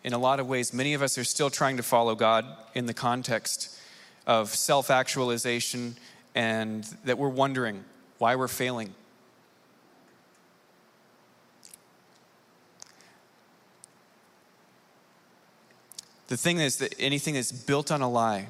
in 0.06 0.12
a 0.12 0.18
lot 0.18 0.38
of 0.38 0.48
ways, 0.48 0.72
many 0.72 0.94
of 0.94 1.02
us 1.02 1.18
are 1.18 1.24
still 1.24 1.50
trying 1.50 1.76
to 1.78 1.82
follow 1.82 2.14
God 2.14 2.46
in 2.76 2.86
the 2.86 2.94
context 2.94 3.76
of 4.24 4.50
self 4.50 4.88
actualization 4.88 5.96
and 6.32 6.84
that 7.04 7.18
we're 7.18 7.28
wondering 7.28 7.84
why 8.18 8.36
we're 8.36 8.46
failing. 8.46 8.94
The 16.28 16.36
thing 16.36 16.60
is 16.60 16.76
that 16.76 16.94
anything 17.00 17.34
that's 17.34 17.50
built 17.50 17.90
on 17.90 18.00
a 18.00 18.08
lie 18.08 18.48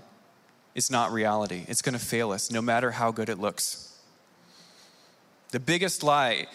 is 0.75 0.91
not 0.91 1.11
reality. 1.11 1.65
It's 1.69 1.81
going 1.81 1.99
to 1.99 2.05
fail 2.05 2.33
us 2.33 2.51
no 2.51 2.61
matter 2.61 2.91
how 2.91 3.13
good 3.13 3.31
it 3.31 3.39
looks. 3.39 3.99
The 5.53 5.61
biggest 5.61 6.03
lie 6.03 6.49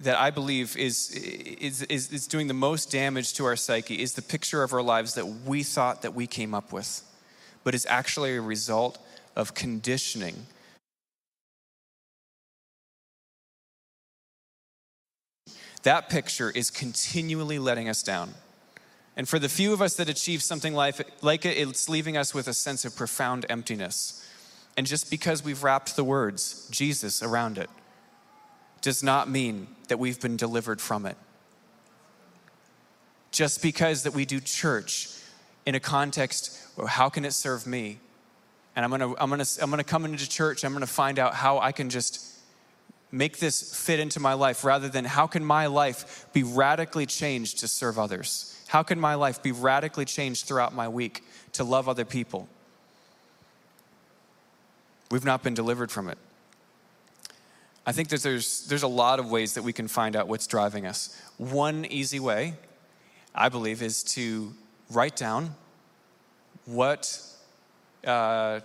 that 0.00 0.18
I 0.18 0.30
believe 0.30 0.76
is, 0.76 1.10
is, 1.10 1.82
is, 1.82 2.12
is, 2.12 2.26
doing 2.26 2.46
the 2.46 2.54
most 2.54 2.90
damage 2.90 3.34
to 3.34 3.44
our 3.44 3.56
psyche 3.56 4.00
is 4.00 4.14
the 4.14 4.22
picture 4.22 4.62
of 4.62 4.72
our 4.72 4.82
lives 4.82 5.14
that 5.14 5.26
we 5.26 5.62
thought 5.62 6.02
that 6.02 6.14
we 6.14 6.26
came 6.26 6.54
up 6.54 6.72
with, 6.72 7.02
but 7.64 7.74
is 7.74 7.86
actually 7.86 8.36
a 8.36 8.40
result 8.40 8.98
of 9.34 9.54
conditioning. 9.54 10.46
That 15.82 16.08
picture 16.08 16.50
is 16.50 16.70
continually 16.70 17.58
letting 17.58 17.88
us 17.88 18.02
down. 18.02 18.34
And 19.16 19.28
for 19.28 19.40
the 19.40 19.48
few 19.48 19.72
of 19.72 19.82
us 19.82 19.96
that 19.96 20.08
achieve 20.08 20.42
something 20.42 20.74
like, 20.74 20.94
like 21.22 21.44
it, 21.44 21.56
it's 21.56 21.88
leaving 21.88 22.16
us 22.16 22.32
with 22.32 22.46
a 22.46 22.54
sense 22.54 22.84
of 22.84 22.94
profound 22.94 23.46
emptiness. 23.48 24.24
And 24.76 24.86
just 24.86 25.10
because 25.10 25.42
we've 25.42 25.64
wrapped 25.64 25.96
the 25.96 26.04
words 26.04 26.68
Jesus 26.70 27.20
around 27.20 27.58
it, 27.58 27.68
does 28.80 29.02
not 29.02 29.28
mean 29.28 29.68
that 29.88 29.98
we've 29.98 30.20
been 30.20 30.36
delivered 30.36 30.80
from 30.80 31.06
it. 31.06 31.16
Just 33.30 33.62
because 33.62 34.04
that 34.04 34.14
we 34.14 34.24
do 34.24 34.40
church 34.40 35.10
in 35.66 35.74
a 35.74 35.80
context, 35.80 36.58
well, 36.76 36.86
how 36.86 37.08
can 37.08 37.24
it 37.24 37.32
serve 37.32 37.66
me? 37.66 37.98
And 38.74 38.84
I'm 38.84 38.90
gonna, 38.90 39.14
I'm 39.18 39.28
gonna, 39.30 39.44
I'm 39.60 39.70
gonna 39.70 39.84
come 39.84 40.04
into 40.04 40.28
church, 40.28 40.64
I'm 40.64 40.72
gonna 40.72 40.86
find 40.86 41.18
out 41.18 41.34
how 41.34 41.58
I 41.58 41.72
can 41.72 41.90
just 41.90 42.38
make 43.10 43.38
this 43.38 43.74
fit 43.74 44.00
into 44.00 44.20
my 44.20 44.34
life 44.34 44.64
rather 44.64 44.88
than 44.88 45.04
how 45.04 45.26
can 45.26 45.44
my 45.44 45.66
life 45.66 46.26
be 46.32 46.42
radically 46.42 47.06
changed 47.06 47.58
to 47.60 47.68
serve 47.68 47.98
others? 47.98 48.54
How 48.68 48.82
can 48.82 49.00
my 49.00 49.14
life 49.14 49.42
be 49.42 49.52
radically 49.52 50.04
changed 50.04 50.46
throughout 50.46 50.74
my 50.74 50.88
week 50.88 51.24
to 51.52 51.64
love 51.64 51.88
other 51.88 52.04
people? 52.04 52.48
We've 55.10 55.24
not 55.24 55.42
been 55.42 55.54
delivered 55.54 55.90
from 55.90 56.08
it. 56.08 56.18
I 57.88 57.92
think 57.92 58.10
that 58.10 58.20
there's, 58.20 58.66
there's 58.66 58.82
a 58.82 58.86
lot 58.86 59.18
of 59.18 59.30
ways 59.30 59.54
that 59.54 59.62
we 59.62 59.72
can 59.72 59.88
find 59.88 60.14
out 60.14 60.28
what's 60.28 60.46
driving 60.46 60.84
us. 60.84 61.18
One 61.38 61.86
easy 61.86 62.20
way, 62.20 62.52
I 63.34 63.48
believe, 63.48 63.80
is 63.80 64.02
to 64.12 64.52
write 64.90 65.16
down 65.16 65.54
what. 66.66 67.18
Uh, 68.06 68.60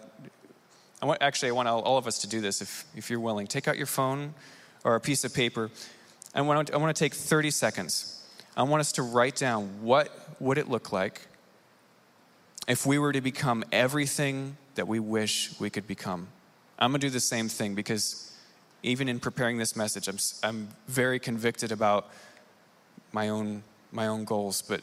I 1.02 1.06
want, 1.06 1.22
actually, 1.22 1.48
I 1.48 1.52
want 1.54 1.70
all 1.70 1.98
of 1.98 2.06
us 2.06 2.20
to 2.20 2.28
do 2.28 2.42
this 2.42 2.62
if, 2.62 2.84
if 2.98 3.10
you're 3.10 3.22
willing. 3.22 3.48
Take 3.48 3.70
out 3.70 3.78
your 3.78 3.86
phone 3.86 4.34
or 4.84 4.96
a 4.96 5.00
piece 5.00 5.24
of 5.24 5.34
paper. 5.34 5.72
I 6.36 6.42
want, 6.42 6.74
I 6.74 6.76
want 6.76 6.94
to 6.94 7.00
take 7.00 7.14
30 7.14 7.50
seconds. 7.50 8.26
I 8.58 8.64
want 8.64 8.82
us 8.82 8.92
to 8.94 9.04
write 9.04 9.38
down 9.38 9.84
what 9.84 10.10
would 10.42 10.58
it 10.58 10.68
look 10.68 10.92
like 10.92 11.28
if 12.68 12.86
we 12.86 13.00
were 13.00 13.14
to 13.14 13.22
become 13.22 13.64
everything 13.72 14.58
that 14.76 14.90
we 14.90 15.00
wish 15.00 15.58
we 15.62 15.70
could 15.70 15.88
become. 15.88 16.28
I'm 16.78 16.92
going 16.92 17.00
to 17.00 17.08
do 17.08 17.12
the 17.12 17.22
same 17.22 17.48
thing 17.48 17.74
because 17.74 18.33
even 18.84 19.08
in 19.10 19.20
preparing 19.20 19.58
this 19.58 19.76
message, 19.76 20.08
I'm, 20.08 20.18
I'm 20.44 20.68
very 20.88 21.20
convicted 21.20 21.72
about 21.72 22.10
my 23.12 23.30
own, 23.30 23.64
my 23.92 24.08
own 24.08 24.26
goals. 24.26 24.62
But 24.62 24.82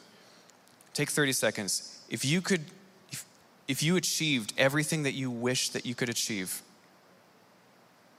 take 0.93 1.09
30 1.09 1.31
seconds. 1.33 2.01
If 2.09 2.25
you 2.25 2.41
could 2.41 2.65
if 3.67 3.81
you 3.81 3.95
achieved 3.95 4.53
everything 4.57 5.03
that 5.03 5.13
you 5.13 5.31
wish 5.31 5.69
that 5.69 5.85
you 5.85 5.95
could 5.95 6.09
achieve, 6.09 6.61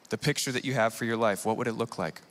the 0.08 0.16
picture 0.16 0.50
that 0.50 0.64
you 0.64 0.72
have 0.72 0.94
for 0.94 1.04
your 1.04 1.18
life, 1.18 1.44
what 1.44 1.58
would 1.58 1.66
it 1.66 1.74
look 1.74 1.98
like? 1.98 2.22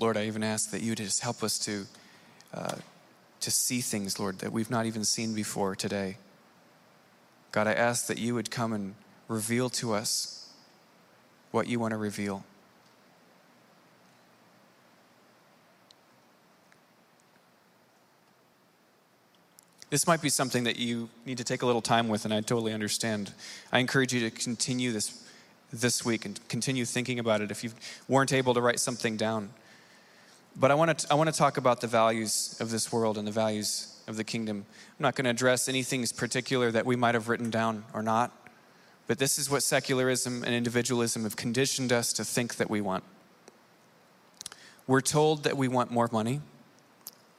Lord, 0.00 0.16
I 0.16 0.24
even 0.24 0.42
ask 0.42 0.70
that 0.70 0.80
you 0.80 0.94
just 0.94 1.20
help 1.20 1.42
us 1.42 1.58
to, 1.60 1.84
uh, 2.54 2.76
to 3.40 3.50
see 3.50 3.82
things, 3.82 4.18
Lord, 4.18 4.38
that 4.38 4.50
we've 4.50 4.70
not 4.70 4.86
even 4.86 5.04
seen 5.04 5.34
before 5.34 5.76
today. 5.76 6.16
God, 7.52 7.66
I 7.66 7.74
ask 7.74 8.06
that 8.06 8.16
you 8.18 8.34
would 8.34 8.50
come 8.50 8.72
and 8.72 8.94
reveal 9.28 9.68
to 9.68 9.92
us 9.92 10.48
what 11.50 11.68
you 11.68 11.78
want 11.78 11.90
to 11.92 11.98
reveal. 11.98 12.44
This 19.90 20.06
might 20.06 20.22
be 20.22 20.30
something 20.30 20.64
that 20.64 20.78
you 20.78 21.10
need 21.26 21.36
to 21.36 21.44
take 21.44 21.60
a 21.60 21.66
little 21.66 21.82
time 21.82 22.08
with, 22.08 22.24
and 22.24 22.32
I 22.32 22.40
totally 22.40 22.72
understand. 22.72 23.34
I 23.70 23.80
encourage 23.80 24.14
you 24.14 24.20
to 24.20 24.30
continue 24.30 24.92
this 24.92 25.26
this 25.72 26.04
week 26.04 26.24
and 26.24 26.40
continue 26.48 26.84
thinking 26.84 27.20
about 27.20 27.40
it 27.40 27.50
if 27.52 27.62
you 27.62 27.70
weren't 28.08 28.32
able 28.32 28.54
to 28.54 28.60
write 28.60 28.80
something 28.80 29.16
down. 29.16 29.50
But 30.56 30.70
I 30.70 30.74
want 30.74 30.98
to 30.98 31.06
I 31.10 31.14
want 31.14 31.32
to 31.32 31.38
talk 31.38 31.56
about 31.56 31.80
the 31.80 31.86
values 31.86 32.56
of 32.60 32.70
this 32.70 32.92
world 32.92 33.18
and 33.18 33.26
the 33.26 33.32
values 33.32 34.00
of 34.08 34.16
the 34.16 34.24
kingdom. 34.24 34.66
I'm 34.98 35.02
not 35.02 35.14
going 35.14 35.24
to 35.24 35.30
address 35.30 35.68
anything 35.68 36.04
particular 36.16 36.70
that 36.72 36.84
we 36.84 36.96
might 36.96 37.14
have 37.14 37.28
written 37.28 37.50
down 37.50 37.84
or 37.94 38.02
not. 38.02 38.36
But 39.06 39.18
this 39.18 39.38
is 39.38 39.50
what 39.50 39.62
secularism 39.62 40.44
and 40.44 40.54
individualism 40.54 41.24
have 41.24 41.34
conditioned 41.34 41.92
us 41.92 42.12
to 42.12 42.24
think 42.24 42.56
that 42.56 42.70
we 42.70 42.80
want. 42.80 43.02
We're 44.86 45.00
told 45.00 45.44
that 45.44 45.56
we 45.56 45.68
want 45.68 45.90
more 45.90 46.08
money, 46.12 46.40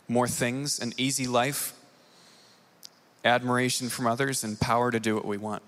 more 0.08 0.28
things, 0.28 0.80
an 0.80 0.93
easy 0.97 1.28
life, 1.28 1.74
admiration 3.24 3.89
from 3.89 4.08
others, 4.08 4.43
and 4.43 4.60
power 4.60 4.91
to 4.91 5.00
do 5.00 5.15
what 5.15 5.26
we 5.26 5.38
want. 5.38 5.63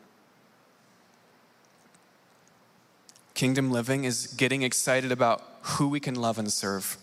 Kingdom 3.34 3.71
living 3.71 4.03
is 4.03 4.27
getting 4.27 4.62
excited 4.62 5.12
about 5.12 5.41
who 5.62 5.88
we 5.88 5.99
can 5.99 6.15
love 6.15 6.38
and 6.38 6.51
serve. 6.51 6.97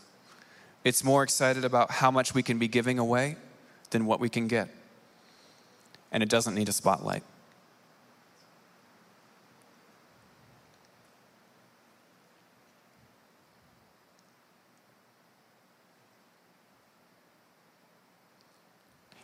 It's 0.83 1.05
more 1.05 1.23
excited 1.23 1.65
about 1.65 1.91
how 1.91 2.11
much 2.11 2.35
we 2.35 2.43
can 2.43 2.59
be 2.59 2.69
giving 2.69 2.99
away 2.99 3.37
than 3.91 4.07
what 4.07 4.21
we 4.21 4.29
can 4.29 4.49
get. 4.49 4.69
And 6.11 6.23
it 6.23 6.29
doesn't 6.29 6.55
need 6.55 6.69
a 6.69 6.73
spotlight. 6.73 7.23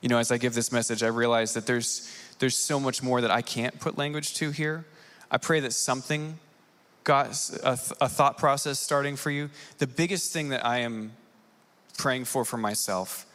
You 0.02 0.10
know, 0.10 0.18
as 0.18 0.30
I 0.30 0.38
give 0.38 0.54
this 0.54 0.70
message, 0.70 1.02
I 1.02 1.08
realize 1.08 1.54
that 1.54 1.66
there's, 1.66 2.08
there's 2.38 2.56
so 2.56 2.78
much 2.78 3.02
more 3.02 3.20
that 3.20 3.30
I 3.30 3.42
can't 3.42 3.80
put 3.80 3.98
language 3.98 4.34
to 4.34 4.50
here. 4.50 4.84
I 5.32 5.38
pray 5.38 5.58
that 5.60 5.72
something 5.72 6.38
got 7.02 7.50
a, 7.64 7.72
a 8.00 8.08
thought 8.08 8.38
process 8.38 8.78
starting 8.78 9.16
for 9.16 9.30
you. 9.30 9.50
The 9.78 9.86
biggest 9.88 10.32
thing 10.32 10.50
that 10.50 10.64
I 10.64 10.78
am 10.78 11.12
praying 11.96 12.26
for 12.26 12.44
for 12.44 12.56
myself 12.56 13.26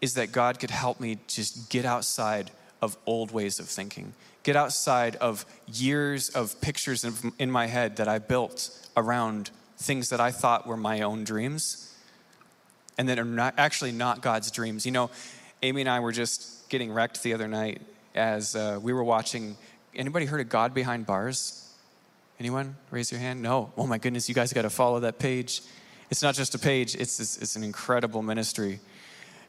is 0.00 0.14
that 0.14 0.32
God 0.32 0.60
could 0.60 0.70
help 0.70 1.00
me 1.00 1.18
just 1.26 1.70
get 1.70 1.84
outside 1.84 2.50
of 2.82 2.96
old 3.06 3.30
ways 3.30 3.58
of 3.58 3.66
thinking, 3.66 4.12
get 4.42 4.56
outside 4.56 5.16
of 5.16 5.46
years 5.66 6.28
of 6.30 6.60
pictures 6.60 7.04
in 7.38 7.50
my 7.50 7.66
head 7.66 7.96
that 7.96 8.08
I 8.08 8.18
built 8.18 8.70
around 8.96 9.50
things 9.78 10.10
that 10.10 10.20
I 10.20 10.30
thought 10.30 10.66
were 10.66 10.76
my 10.76 11.00
own 11.00 11.24
dreams 11.24 11.94
and 12.98 13.08
that 13.08 13.18
are 13.18 13.24
not 13.24 13.54
actually 13.56 13.92
not 13.92 14.20
God's 14.20 14.50
dreams. 14.50 14.86
You 14.86 14.92
know, 14.92 15.10
Amy 15.62 15.80
and 15.80 15.90
I 15.90 16.00
were 16.00 16.12
just 16.12 16.68
getting 16.68 16.92
wrecked 16.92 17.22
the 17.22 17.34
other 17.34 17.48
night 17.48 17.80
as 18.14 18.54
uh, 18.54 18.78
we 18.82 18.92
were 18.92 19.04
watching. 19.04 19.56
Anybody 19.94 20.26
heard 20.26 20.40
of 20.40 20.48
God 20.48 20.74
Behind 20.74 21.06
Bars? 21.06 21.72
Anyone? 22.38 22.76
Raise 22.90 23.10
your 23.10 23.20
hand. 23.20 23.42
No. 23.42 23.72
Oh 23.76 23.86
my 23.86 23.98
goodness, 23.98 24.28
you 24.28 24.34
guys 24.34 24.52
got 24.52 24.62
to 24.62 24.70
follow 24.70 25.00
that 25.00 25.18
page 25.18 25.62
it's 26.10 26.22
not 26.22 26.34
just 26.34 26.54
a 26.54 26.58
page, 26.58 26.94
it's, 26.94 27.20
it's, 27.20 27.38
it's 27.38 27.56
an 27.56 27.64
incredible 27.64 28.22
ministry. 28.22 28.80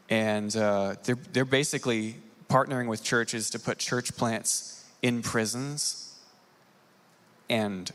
And 0.10 0.56
uh, 0.56 0.96
they're, 1.04 1.18
they're 1.34 1.46
basically 1.46 2.16
partnering 2.50 2.88
with 2.88 3.04
churches 3.04 3.50
to 3.52 3.60
put 3.60 3.80
church 3.80 4.16
plants 4.16 4.86
in 5.02 5.22
prisons. 5.22 6.14
And 7.50 7.92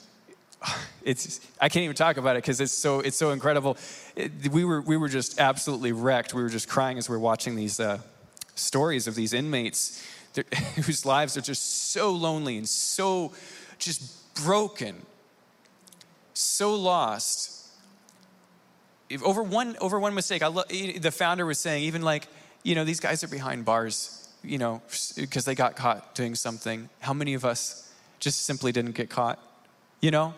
it's, 1.05 1.41
I 1.61 1.69
can't 1.69 1.85
even 1.85 1.97
talk 1.97 2.17
about 2.17 2.37
it 2.37 2.43
because 2.43 2.61
it's 2.61 2.73
so, 2.73 3.01
it's 3.01 3.17
so 3.17 3.31
incredible. 3.31 3.77
It, 4.17 4.49
we, 4.51 4.65
were, 4.65 4.81
we 4.81 4.97
were 4.97 5.09
just 5.09 5.41
absolutely 5.41 5.93
wrecked. 5.93 6.35
We 6.35 6.43
were 6.43 6.49
just 6.49 6.69
crying 6.69 6.99
as 6.99 7.09
we 7.09 7.15
were 7.15 7.21
watching 7.21 7.57
these 7.57 7.81
uh, 7.81 8.01
stories 8.55 9.07
of 9.07 9.15
these 9.15 9.33
inmates 9.33 10.05
whose 10.77 11.07
lives 11.07 11.37
are 11.37 11.41
just 11.41 11.91
so 11.91 12.13
lonely 12.13 12.57
and 12.57 12.69
so 12.69 13.33
just 13.79 14.35
broken, 14.35 14.95
so 16.35 16.75
lost 16.75 17.60
over 19.23 19.43
one 19.43 19.77
over 19.81 19.99
one 19.99 20.15
mistake, 20.15 20.43
I 20.43 20.47
lo- 20.47 20.65
the 20.69 21.11
founder 21.11 21.47
was 21.47 21.59
saying 21.59 21.85
even 21.85 22.03
like 22.03 22.27
you 22.63 22.75
know 22.75 22.85
these 22.85 23.01
guys 23.01 23.25
are 23.25 23.29
behind 23.29 23.65
bars, 23.65 24.29
you 24.43 24.59
know, 24.59 24.83
because 25.17 25.45
they 25.45 25.55
got 25.55 25.77
caught 25.77 26.15
doing 26.15 26.35
something. 26.35 26.89
How 27.01 27.13
many 27.13 27.35
of 27.35 27.45
us 27.45 27.93
just 28.19 28.43
simply 28.43 28.73
didn't 28.73 28.93
get 28.93 29.11
caught? 29.11 29.39
You 30.01 30.11
know, 30.11 30.35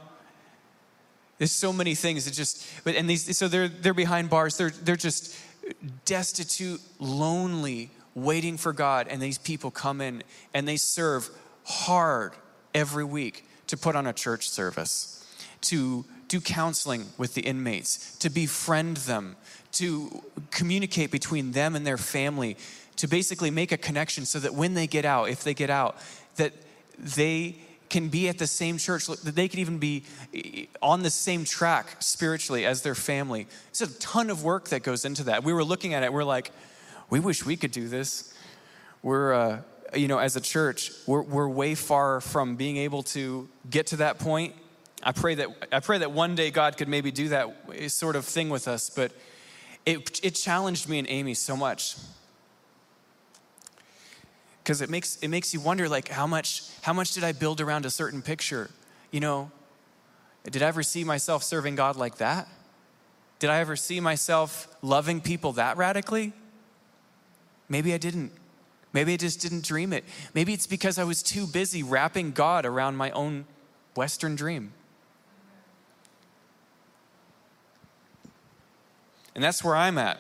there's 1.38 1.52
so 1.52 1.72
many 1.72 1.94
things 1.94 2.24
that 2.24 2.34
just 2.34 2.66
but 2.84 2.94
and 2.94 3.08
these 3.08 3.36
so 3.36 3.48
they're 3.48 3.68
they're 3.68 3.94
behind 3.94 4.30
bars. 4.30 4.56
They're 4.56 4.70
they're 4.70 4.96
just 4.96 5.36
destitute, 6.04 6.80
lonely, 6.98 7.90
waiting 8.14 8.56
for 8.56 8.72
God, 8.72 9.08
and 9.08 9.20
these 9.20 9.38
people 9.38 9.70
come 9.70 10.00
in 10.00 10.22
and 10.54 10.66
they 10.66 10.76
serve 10.76 11.28
hard 11.64 12.32
every 12.74 13.04
week 13.04 13.46
to 13.68 13.76
put 13.76 13.96
on 13.96 14.06
a 14.06 14.12
church 14.12 14.48
service, 14.48 15.26
to 15.62 16.04
do 16.32 16.40
counseling 16.40 17.04
with 17.18 17.34
the 17.34 17.42
inmates, 17.42 18.16
to 18.16 18.30
befriend 18.30 18.96
them, 18.96 19.36
to 19.70 20.22
communicate 20.50 21.10
between 21.10 21.52
them 21.52 21.76
and 21.76 21.86
their 21.86 21.98
family, 21.98 22.56
to 22.96 23.06
basically 23.06 23.50
make 23.50 23.70
a 23.70 23.76
connection 23.76 24.24
so 24.24 24.38
that 24.38 24.54
when 24.54 24.72
they 24.72 24.86
get 24.86 25.04
out, 25.04 25.28
if 25.28 25.44
they 25.44 25.52
get 25.52 25.68
out, 25.68 25.98
that 26.36 26.54
they 26.98 27.58
can 27.90 28.08
be 28.08 28.30
at 28.30 28.38
the 28.38 28.46
same 28.46 28.78
church, 28.78 29.08
that 29.08 29.34
they 29.34 29.46
can 29.46 29.60
even 29.60 29.76
be 29.76 30.04
on 30.80 31.02
the 31.02 31.10
same 31.10 31.44
track 31.44 31.96
spiritually 31.98 32.64
as 32.64 32.80
their 32.80 32.94
family. 32.94 33.46
It's 33.68 33.82
a 33.82 33.98
ton 33.98 34.30
of 34.30 34.42
work 34.42 34.70
that 34.70 34.82
goes 34.82 35.04
into 35.04 35.24
that. 35.24 35.44
We 35.44 35.52
were 35.52 35.64
looking 35.64 35.92
at 35.92 36.02
it, 36.02 36.10
we're 36.14 36.24
like, 36.24 36.50
we 37.10 37.20
wish 37.20 37.44
we 37.44 37.58
could 37.58 37.72
do 37.72 37.88
this. 37.88 38.32
We're, 39.02 39.34
uh, 39.34 39.60
you 39.94 40.08
know, 40.08 40.16
as 40.16 40.34
a 40.34 40.40
church, 40.40 40.92
we're, 41.06 41.20
we're 41.20 41.48
way 41.48 41.74
far 41.74 42.22
from 42.22 42.56
being 42.56 42.78
able 42.78 43.02
to 43.02 43.50
get 43.68 43.88
to 43.88 43.96
that 43.96 44.18
point 44.18 44.54
I 45.02 45.12
pray 45.12 45.34
that 45.34 45.48
I 45.72 45.80
pray 45.80 45.98
that 45.98 46.12
one 46.12 46.34
day 46.34 46.50
God 46.50 46.76
could 46.76 46.88
maybe 46.88 47.10
do 47.10 47.28
that 47.28 47.54
sort 47.88 48.16
of 48.16 48.24
thing 48.24 48.48
with 48.50 48.68
us, 48.68 48.88
but 48.88 49.12
it, 49.84 50.20
it 50.22 50.30
challenged 50.30 50.88
me 50.88 50.98
and 50.98 51.08
Amy 51.10 51.34
so 51.34 51.56
much. 51.56 51.96
Because 54.62 54.80
it 54.80 54.88
makes 54.88 55.16
it 55.16 55.28
makes 55.28 55.52
you 55.52 55.60
wonder 55.60 55.88
like 55.88 56.08
how 56.08 56.26
much 56.26 56.62
how 56.82 56.92
much 56.92 57.14
did 57.14 57.24
I 57.24 57.32
build 57.32 57.60
around 57.60 57.84
a 57.84 57.90
certain 57.90 58.22
picture? 58.22 58.70
You 59.10 59.20
know, 59.20 59.50
did 60.44 60.62
I 60.62 60.66
ever 60.66 60.84
see 60.84 61.02
myself 61.02 61.42
serving 61.42 61.74
God 61.74 61.96
like 61.96 62.18
that? 62.18 62.46
Did 63.40 63.50
I 63.50 63.58
ever 63.58 63.74
see 63.74 63.98
myself 63.98 64.68
loving 64.82 65.20
people 65.20 65.54
that 65.54 65.76
radically? 65.76 66.32
Maybe 67.68 67.92
I 67.92 67.98
didn't. 67.98 68.30
Maybe 68.92 69.14
I 69.14 69.16
just 69.16 69.40
didn't 69.40 69.64
dream 69.64 69.92
it. 69.92 70.04
Maybe 70.32 70.52
it's 70.52 70.66
because 70.66 70.98
I 70.98 71.04
was 71.04 71.22
too 71.24 71.46
busy 71.46 71.82
wrapping 71.82 72.32
God 72.32 72.64
around 72.64 72.96
my 72.96 73.10
own 73.10 73.46
Western 73.96 74.36
dream. 74.36 74.74
And 79.34 79.42
that's 79.42 79.64
where 79.64 79.76
I'm 79.76 79.98
at. 79.98 80.18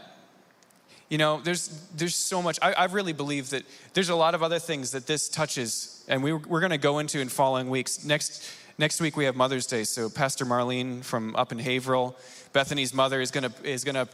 You 1.08 1.18
know, 1.18 1.40
there's, 1.42 1.68
there's 1.94 2.14
so 2.14 2.40
much. 2.40 2.58
I, 2.62 2.72
I 2.72 2.84
really 2.86 3.12
believe 3.12 3.50
that 3.50 3.64
there's 3.92 4.08
a 4.08 4.16
lot 4.16 4.34
of 4.34 4.42
other 4.42 4.58
things 4.58 4.92
that 4.92 5.06
this 5.06 5.28
touches, 5.28 6.04
and 6.08 6.22
we, 6.22 6.32
we're 6.32 6.60
going 6.60 6.70
to 6.70 6.78
go 6.78 7.00
into 7.00 7.20
in 7.20 7.28
following 7.28 7.68
weeks. 7.68 8.02
Next, 8.02 8.50
next 8.78 8.98
week 8.98 9.14
we 9.14 9.26
have 9.26 9.36
Mother's 9.36 9.66
Day, 9.66 9.84
so 9.84 10.08
Pastor 10.08 10.46
Marlene 10.46 11.04
from 11.04 11.36
up 11.36 11.52
in 11.52 11.58
Haverhill, 11.58 12.16
Bethany's 12.54 12.94
mother, 12.94 13.20
is 13.20 13.30
going 13.30 13.50
to 13.50 13.52
is 13.62 13.84
to 13.84 14.08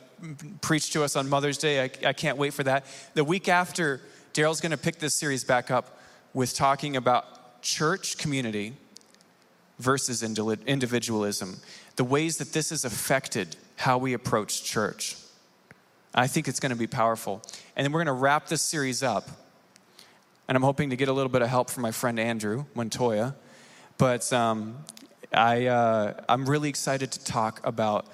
preach 0.61 0.91
to 0.93 1.05
us 1.05 1.15
on 1.15 1.29
Mother's 1.29 1.57
Day. 1.57 1.85
I, 1.85 1.91
I 2.09 2.13
can't 2.13 2.37
wait 2.37 2.53
for 2.53 2.65
that. 2.65 2.85
The 3.15 3.23
week 3.23 3.49
after, 3.49 4.01
Daryl's 4.35 4.61
going 4.61 4.73
to 4.73 4.77
pick 4.77 4.99
this 4.99 5.15
series 5.15 5.45
back 5.45 5.71
up 5.71 6.01
with 6.35 6.55
talking 6.55 6.97
about 6.97 7.63
church 7.63 8.19
community 8.19 8.75
versus 9.79 10.25
individualism, 10.25 11.61
the 11.95 12.03
ways 12.03 12.39
that 12.39 12.53
this 12.53 12.73
is 12.73 12.85
affected 12.85 13.57
how 13.79 13.97
we 13.97 14.13
approach 14.13 14.65
church. 14.65 15.17
I 16.13 16.27
think 16.27 16.49
it's 16.49 16.59
going 16.59 16.71
to 16.71 16.77
be 16.77 16.89
powerful. 16.89 17.43
and 17.77 17.85
then 17.85 17.93
we're 17.93 18.01
going 18.01 18.15
to 18.17 18.21
wrap 18.21 18.49
this 18.49 18.61
series 18.61 19.05
up. 19.05 19.29
And 20.49 20.57
I'm 20.57 20.65
hoping 20.65 20.91
to 20.91 20.97
get 20.97 21.09
a 21.09 21.13
little 21.13 21.31
bit 21.31 21.43
of 21.43 21.49
help 21.49 21.71
from 21.71 21.83
my 21.85 21.93
friend 21.93 22.19
Andrew 22.19 22.65
Montoya. 22.75 23.37
But 23.97 24.33
um, 24.33 24.79
I, 25.33 25.67
uh, 25.67 26.21
I'm 26.29 26.49
really 26.49 26.69
excited 26.69 27.13
to 27.13 27.25
talk 27.25 27.61
about 27.65 28.07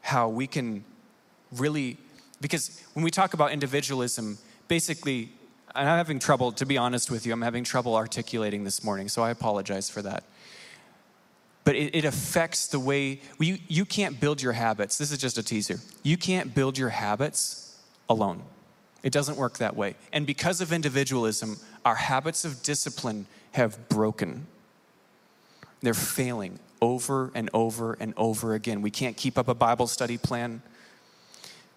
how 0.00 0.28
we 0.28 0.46
can 0.46 0.84
really, 1.52 1.98
because 2.40 2.82
when 2.94 3.04
we 3.04 3.10
talk 3.10 3.34
about 3.34 3.52
individualism, 3.52 4.38
basically, 4.68 5.32
I'm 5.74 5.84
having 5.84 6.18
trouble, 6.18 6.52
to 6.52 6.64
be 6.64 6.78
honest 6.78 7.10
with 7.10 7.26
you, 7.26 7.32
I'm 7.34 7.42
having 7.42 7.64
trouble 7.64 7.94
articulating 7.94 8.64
this 8.64 8.82
morning, 8.82 9.08
so 9.08 9.22
I 9.22 9.30
apologize 9.30 9.90
for 9.90 10.00
that. 10.00 10.24
But 11.70 11.76
it, 11.76 11.94
it 11.94 12.04
affects 12.04 12.66
the 12.66 12.80
way 12.80 13.20
you, 13.38 13.58
you 13.68 13.84
can't 13.84 14.18
build 14.18 14.42
your 14.42 14.54
habits. 14.54 14.98
This 14.98 15.12
is 15.12 15.18
just 15.18 15.38
a 15.38 15.42
teaser. 15.44 15.78
You 16.02 16.16
can't 16.16 16.52
build 16.52 16.76
your 16.76 16.88
habits 16.88 17.78
alone. 18.08 18.42
It 19.04 19.12
doesn't 19.12 19.36
work 19.36 19.58
that 19.58 19.76
way. 19.76 19.94
And 20.12 20.26
because 20.26 20.60
of 20.60 20.72
individualism, 20.72 21.58
our 21.84 21.94
habits 21.94 22.44
of 22.44 22.64
discipline 22.64 23.26
have 23.52 23.88
broken. 23.88 24.48
They're 25.80 25.94
failing 25.94 26.58
over 26.82 27.30
and 27.36 27.48
over 27.54 27.96
and 28.00 28.14
over 28.16 28.54
again. 28.54 28.82
We 28.82 28.90
can't 28.90 29.16
keep 29.16 29.38
up 29.38 29.46
a 29.46 29.54
Bible 29.54 29.86
study 29.86 30.18
plan. 30.18 30.62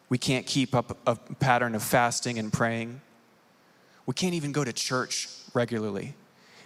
We 0.10 0.18
can't 0.18 0.48
keep 0.48 0.74
up 0.74 0.98
a 1.06 1.18
pattern 1.36 1.76
of 1.76 1.84
fasting 1.84 2.40
and 2.40 2.52
praying. 2.52 3.00
We 4.08 4.16
can't 4.16 4.34
even 4.34 4.54
go 4.54 4.64
to 4.64 4.74
church 4.74 5.30
regularly. 5.54 6.16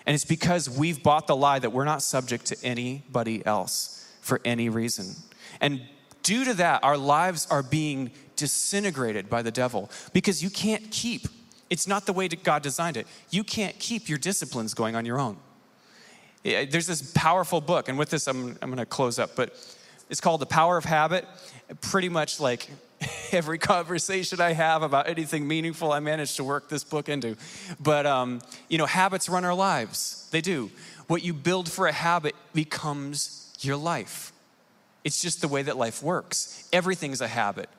And 0.08 0.16
it's 0.16 0.26
because 0.26 0.70
we've 0.70 1.04
bought 1.04 1.28
the 1.28 1.36
lie 1.36 1.60
that 1.60 1.72
we're 1.72 1.84
not 1.84 2.02
subject 2.02 2.46
to 2.46 2.58
anybody 2.64 3.46
else 3.46 4.10
for 4.22 4.40
any 4.46 4.70
reason. 4.70 5.16
And 5.60 5.82
due 6.24 6.46
to 6.46 6.54
that, 6.56 6.82
our 6.86 6.98
lives 6.98 7.46
are 7.52 7.62
being 7.62 8.12
disintegrated 8.38 9.30
by 9.30 9.42
the 9.42 9.52
devil 9.52 9.92
because 10.14 10.42
you 10.42 10.50
can't 10.50 10.90
keep, 10.92 11.28
it's 11.70 11.88
not 11.88 12.06
the 12.06 12.14
way 12.14 12.30
God 12.30 12.64
designed 12.64 12.96
it. 12.96 13.06
You 13.32 13.44
can't 13.44 13.78
keep 13.80 14.08
your 14.08 14.18
disciplines 14.18 14.74
going 14.74 14.96
on 14.96 15.06
your 15.06 15.20
own. 15.20 15.36
Eh, 16.46 16.54
eh, 16.54 16.66
there's 16.70 16.88
this 16.88 17.12
powerful 17.12 17.60
book, 17.60 17.90
and 17.90 18.00
with 18.00 18.10
this, 18.10 18.28
I'm, 18.28 18.58
I'm 18.62 18.70
going 18.70 18.78
to 18.78 18.86
close 18.86 19.20
up, 19.20 19.36
but 19.36 19.54
it's 20.10 20.22
called 20.22 20.40
The 20.40 20.46
Power 20.46 20.78
of 20.78 20.86
Habit. 20.86 21.26
Pretty 21.82 22.08
much 22.08 22.40
like 22.40 22.70
every 23.32 23.58
conversation 23.58 24.42
I 24.42 24.54
have 24.54 24.84
about 24.84 25.08
anything 25.08 25.48
meaningful, 25.48 25.92
I 25.92 26.00
manage 26.00 26.36
to 26.36 26.44
work 26.44 26.70
this 26.70 26.84
book 26.84 27.10
into. 27.10 27.36
But, 27.80 28.06
um, 28.06 28.42
you 28.70 28.78
know, 28.78 28.86
habits 28.86 29.30
run 29.30 29.46
our 29.46 29.54
lives. 29.54 30.28
They 30.32 30.42
do. 30.42 30.72
What 31.08 31.24
you 31.24 31.34
build 31.34 31.70
for 31.72 31.88
a 31.88 31.92
habit 31.92 32.36
becomes 32.54 33.54
your 33.62 33.78
life. 33.78 34.34
It's 35.04 35.22
just 35.22 35.42
the 35.42 35.48
way 35.48 35.62
that 35.64 35.78
life 35.78 36.04
works. 36.04 36.68
Everything's 36.74 37.22
a 37.22 37.28
habit. 37.28 37.70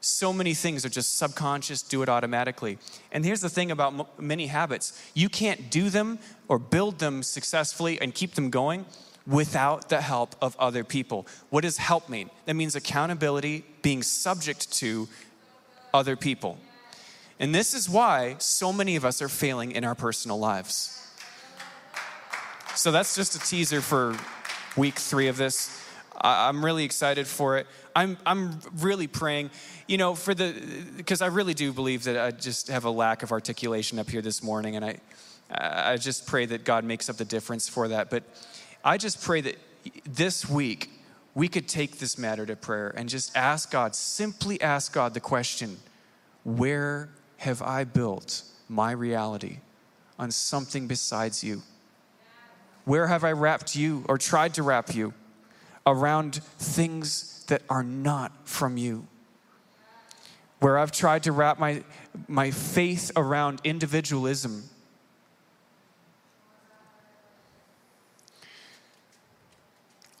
So 0.00 0.32
many 0.32 0.54
things 0.54 0.84
are 0.84 0.88
just 0.88 1.18
subconscious, 1.18 1.82
do 1.82 2.02
it 2.02 2.08
automatically. 2.08 2.78
And 3.10 3.24
here's 3.24 3.40
the 3.40 3.48
thing 3.48 3.70
about 3.70 3.92
m- 3.94 4.06
many 4.18 4.46
habits 4.46 5.00
you 5.12 5.28
can't 5.28 5.70
do 5.70 5.90
them 5.90 6.18
or 6.46 6.58
build 6.58 6.98
them 6.98 7.22
successfully 7.22 8.00
and 8.00 8.14
keep 8.14 8.34
them 8.34 8.50
going 8.50 8.86
without 9.28 9.90
the 9.90 10.00
help 10.00 10.34
of 10.40 10.56
other 10.58 10.82
people. 10.82 11.26
What 11.50 11.60
does 11.60 11.76
help 11.76 12.08
mean? 12.08 12.30
That 12.46 12.54
means 12.54 12.74
accountability, 12.74 13.64
being 13.82 14.02
subject 14.02 14.72
to 14.78 15.06
other 15.92 16.16
people. 16.16 16.58
And 17.38 17.54
this 17.54 17.74
is 17.74 17.88
why 17.88 18.36
so 18.38 18.72
many 18.72 18.96
of 18.96 19.04
us 19.04 19.20
are 19.22 19.28
failing 19.28 19.72
in 19.72 19.84
our 19.84 19.94
personal 19.94 20.38
lives. 20.38 20.94
So 22.74 22.90
that's 22.90 23.14
just 23.14 23.36
a 23.36 23.38
teaser 23.38 23.80
for 23.80 24.16
week 24.76 24.94
three 24.94 25.28
of 25.28 25.36
this. 25.36 25.74
I'm 26.20 26.64
really 26.64 26.84
excited 26.84 27.26
for 27.26 27.58
it. 27.58 27.66
I'm, 27.94 28.16
I'm 28.26 28.58
really 28.78 29.06
praying, 29.06 29.50
you 29.86 29.98
know, 29.98 30.14
for 30.14 30.34
the, 30.34 30.54
because 30.96 31.20
I 31.20 31.26
really 31.26 31.54
do 31.54 31.72
believe 31.72 32.04
that 32.04 32.18
I 32.18 32.30
just 32.30 32.68
have 32.68 32.84
a 32.84 32.90
lack 32.90 33.22
of 33.22 33.30
articulation 33.30 33.98
up 33.98 34.08
here 34.08 34.22
this 34.22 34.42
morning. 34.42 34.74
And 34.76 34.84
I, 34.84 34.98
I 35.50 35.96
just 35.96 36.26
pray 36.26 36.46
that 36.46 36.64
God 36.64 36.84
makes 36.84 37.08
up 37.08 37.16
the 37.16 37.24
difference 37.24 37.68
for 37.68 37.88
that. 37.88 38.10
But 38.10 38.24
I 38.88 38.96
just 38.96 39.20
pray 39.20 39.42
that 39.42 39.58
this 40.08 40.48
week 40.48 40.88
we 41.34 41.46
could 41.46 41.68
take 41.68 41.98
this 41.98 42.16
matter 42.16 42.46
to 42.46 42.56
prayer 42.56 42.88
and 42.96 43.06
just 43.06 43.36
ask 43.36 43.70
God, 43.70 43.94
simply 43.94 44.58
ask 44.62 44.94
God 44.94 45.12
the 45.12 45.20
question 45.20 45.76
where 46.42 47.10
have 47.36 47.60
I 47.60 47.84
built 47.84 48.44
my 48.66 48.92
reality 48.92 49.58
on 50.18 50.30
something 50.30 50.86
besides 50.86 51.44
you? 51.44 51.60
Where 52.86 53.08
have 53.08 53.24
I 53.24 53.32
wrapped 53.32 53.76
you 53.76 54.06
or 54.08 54.16
tried 54.16 54.54
to 54.54 54.62
wrap 54.62 54.94
you 54.94 55.12
around 55.86 56.36
things 56.36 57.44
that 57.48 57.60
are 57.68 57.84
not 57.84 58.32
from 58.48 58.78
you? 58.78 59.06
Where 60.60 60.78
I've 60.78 60.92
tried 60.92 61.24
to 61.24 61.32
wrap 61.32 61.58
my, 61.58 61.84
my 62.26 62.52
faith 62.52 63.12
around 63.16 63.60
individualism 63.64 64.70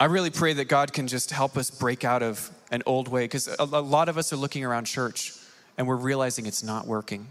I 0.00 0.04
really 0.04 0.30
pray 0.30 0.52
that 0.52 0.66
God 0.66 0.92
can 0.92 1.08
just 1.08 1.32
help 1.32 1.56
us 1.56 1.70
break 1.70 2.04
out 2.04 2.22
of 2.22 2.52
an 2.70 2.84
old 2.86 3.08
way 3.08 3.24
because 3.24 3.48
a, 3.58 3.64
lot 3.64 4.08
of 4.08 4.16
us 4.16 4.32
are 4.32 4.36
looking 4.36 4.64
around 4.64 4.84
church 4.84 5.32
and 5.76 5.88
we're 5.88 5.96
realizing 5.96 6.46
it's 6.46 6.62
not 6.62 6.86
working. 6.86 7.26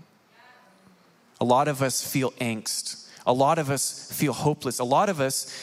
A 1.39 1.45
lot 1.45 1.69
of 1.69 1.81
us 1.81 2.05
feel 2.05 2.31
angst. 2.31 3.07
A 3.25 3.31
lot 3.31 3.57
of 3.57 3.69
us 3.69 4.11
feel 4.11 4.33
hopeless. 4.33 4.79
A 4.79 4.83
lot 4.83 5.07
of 5.07 5.21
us, 5.21 5.53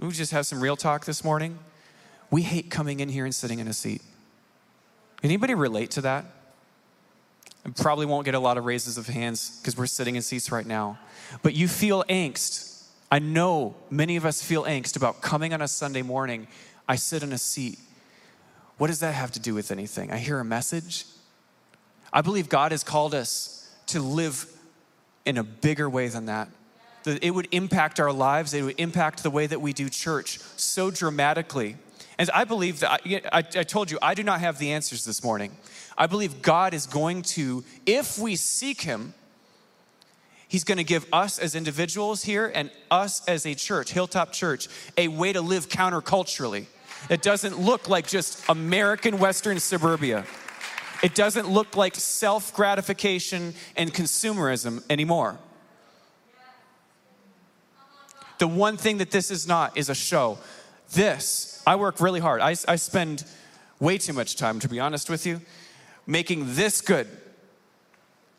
we 0.00 0.10
just 0.10 0.32
have 0.32 0.44
some 0.44 0.60
real 0.60 0.76
talk 0.76 1.04
this 1.04 1.22
morning. 1.22 1.56
We 2.32 2.42
hate 2.42 2.68
coming 2.68 2.98
in 2.98 3.08
here 3.10 3.24
and 3.24 3.34
sitting 3.34 3.60
in 3.60 3.68
a 3.68 3.72
seat. 3.72 4.02
Anybody 5.22 5.54
relate 5.54 5.92
to 5.92 6.00
that? 6.00 6.24
I 7.64 7.70
probably 7.70 8.06
won't 8.06 8.24
get 8.24 8.34
a 8.34 8.40
lot 8.40 8.58
of 8.58 8.64
raises 8.64 8.98
of 8.98 9.06
hands 9.06 9.60
because 9.60 9.76
we're 9.76 9.86
sitting 9.86 10.16
in 10.16 10.22
seats 10.22 10.50
right 10.50 10.66
now. 10.66 10.98
But 11.42 11.54
you 11.54 11.68
feel 11.68 12.02
angst 12.04 12.69
I 13.10 13.18
know 13.18 13.74
many 13.90 14.16
of 14.16 14.24
us 14.24 14.40
feel 14.42 14.64
angst 14.64 14.96
about 14.96 15.20
coming 15.20 15.52
on 15.52 15.60
a 15.60 15.68
Sunday 15.68 16.02
morning. 16.02 16.46
I 16.88 16.96
sit 16.96 17.22
in 17.22 17.32
a 17.32 17.38
seat. 17.38 17.78
What 18.78 18.86
does 18.86 19.00
that 19.00 19.14
have 19.14 19.32
to 19.32 19.40
do 19.40 19.52
with 19.52 19.72
anything? 19.72 20.12
I 20.12 20.18
hear 20.18 20.38
a 20.38 20.44
message. 20.44 21.06
I 22.12 22.20
believe 22.22 22.48
God 22.48 22.70
has 22.70 22.84
called 22.84 23.14
us 23.14 23.68
to 23.86 24.00
live 24.00 24.46
in 25.24 25.38
a 25.38 25.42
bigger 25.42 25.90
way 25.90 26.08
than 26.08 26.26
that. 26.26 26.48
That 27.04 27.24
it 27.24 27.30
would 27.30 27.48
impact 27.50 27.98
our 27.98 28.12
lives, 28.12 28.54
it 28.54 28.62
would 28.62 28.78
impact 28.78 29.22
the 29.22 29.30
way 29.30 29.46
that 29.46 29.60
we 29.60 29.72
do 29.72 29.88
church 29.88 30.38
so 30.56 30.90
dramatically. 30.90 31.76
And 32.18 32.30
I 32.32 32.44
believe 32.44 32.80
that, 32.80 32.90
I, 32.90 33.22
I, 33.32 33.38
I 33.38 33.62
told 33.62 33.90
you, 33.90 33.98
I 34.02 34.14
do 34.14 34.22
not 34.22 34.40
have 34.40 34.58
the 34.58 34.72
answers 34.72 35.04
this 35.04 35.24
morning. 35.24 35.56
I 35.96 36.06
believe 36.06 36.42
God 36.42 36.74
is 36.74 36.86
going 36.86 37.22
to, 37.22 37.64
if 37.86 38.18
we 38.18 38.36
seek 38.36 38.82
Him, 38.82 39.14
He's 40.50 40.64
going 40.64 40.78
to 40.78 40.84
give 40.84 41.06
us 41.12 41.38
as 41.38 41.54
individuals 41.54 42.24
here 42.24 42.50
and 42.52 42.72
us 42.90 43.24
as 43.28 43.46
a 43.46 43.54
church, 43.54 43.92
Hilltop 43.92 44.32
Church, 44.32 44.66
a 44.98 45.06
way 45.06 45.32
to 45.32 45.40
live 45.40 45.68
counterculturally. 45.68 46.66
It 47.08 47.22
doesn't 47.22 47.60
look 47.60 47.88
like 47.88 48.08
just 48.08 48.42
American 48.48 49.20
Western 49.20 49.60
suburbia. 49.60 50.26
It 51.04 51.14
doesn't 51.14 51.48
look 51.48 51.76
like 51.76 51.94
self 51.94 52.52
gratification 52.52 53.54
and 53.76 53.94
consumerism 53.94 54.82
anymore. 54.90 55.38
The 58.38 58.48
one 58.48 58.76
thing 58.76 58.98
that 58.98 59.12
this 59.12 59.30
is 59.30 59.46
not 59.46 59.78
is 59.78 59.88
a 59.88 59.94
show. 59.94 60.36
This, 60.94 61.62
I 61.64 61.76
work 61.76 62.00
really 62.00 62.18
hard. 62.18 62.40
I, 62.40 62.56
I 62.66 62.74
spend 62.74 63.22
way 63.78 63.98
too 63.98 64.14
much 64.14 64.34
time, 64.34 64.58
to 64.58 64.68
be 64.68 64.80
honest 64.80 65.08
with 65.08 65.26
you, 65.26 65.42
making 66.08 66.56
this 66.56 66.80
good. 66.80 67.06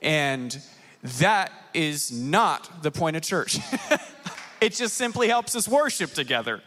And 0.01 0.61
that 1.03 1.53
is 1.73 2.11
not 2.11 2.83
the 2.83 2.91
point 2.91 3.15
of 3.15 3.23
church. 3.23 3.57
it 4.61 4.73
just 4.73 4.95
simply 4.95 5.27
helps 5.27 5.55
us 5.55 5.67
worship 5.67 6.11
together. 6.13 6.61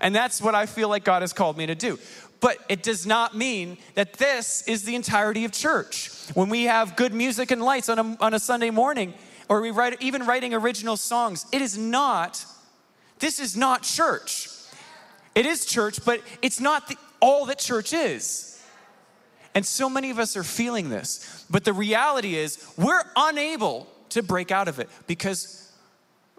And 0.00 0.14
that's 0.14 0.40
what 0.42 0.54
I 0.54 0.66
feel 0.66 0.88
like 0.88 1.04
God 1.04 1.22
has 1.22 1.32
called 1.32 1.56
me 1.56 1.66
to 1.66 1.74
do. 1.74 1.98
But 2.40 2.58
it 2.68 2.82
does 2.82 3.06
not 3.06 3.36
mean 3.36 3.78
that 3.94 4.14
this 4.14 4.66
is 4.68 4.82
the 4.82 4.94
entirety 4.94 5.44
of 5.44 5.52
church. 5.52 6.10
When 6.34 6.48
we 6.48 6.64
have 6.64 6.96
good 6.96 7.14
music 7.14 7.50
and 7.50 7.62
lights 7.62 7.88
on 7.88 7.98
a, 7.98 8.16
on 8.20 8.34
a 8.34 8.38
Sunday 8.38 8.70
morning, 8.70 9.14
or 9.48 9.60
we 9.60 9.70
write 9.70 10.00
even 10.02 10.26
writing 10.26 10.52
original 10.52 10.96
songs, 10.96 11.46
it 11.52 11.62
is 11.62 11.78
not, 11.78 12.44
this 13.18 13.38
is 13.38 13.56
not 13.56 13.82
church. 13.82 14.48
It 15.34 15.46
is 15.46 15.64
church, 15.64 16.04
but 16.04 16.20
it's 16.42 16.60
not 16.60 16.88
the, 16.88 16.96
all 17.20 17.46
that 17.46 17.58
church 17.58 17.92
is. 17.92 18.62
And 19.54 19.64
so 19.64 19.88
many 19.88 20.10
of 20.10 20.18
us 20.18 20.36
are 20.36 20.44
feeling 20.44 20.90
this. 20.90 21.44
But 21.48 21.64
the 21.64 21.72
reality 21.72 22.36
is, 22.36 22.64
we're 22.76 23.04
unable 23.16 23.86
to 24.14 24.22
break 24.22 24.50
out 24.50 24.66
of 24.66 24.80
it 24.80 24.88
because, 25.06 25.70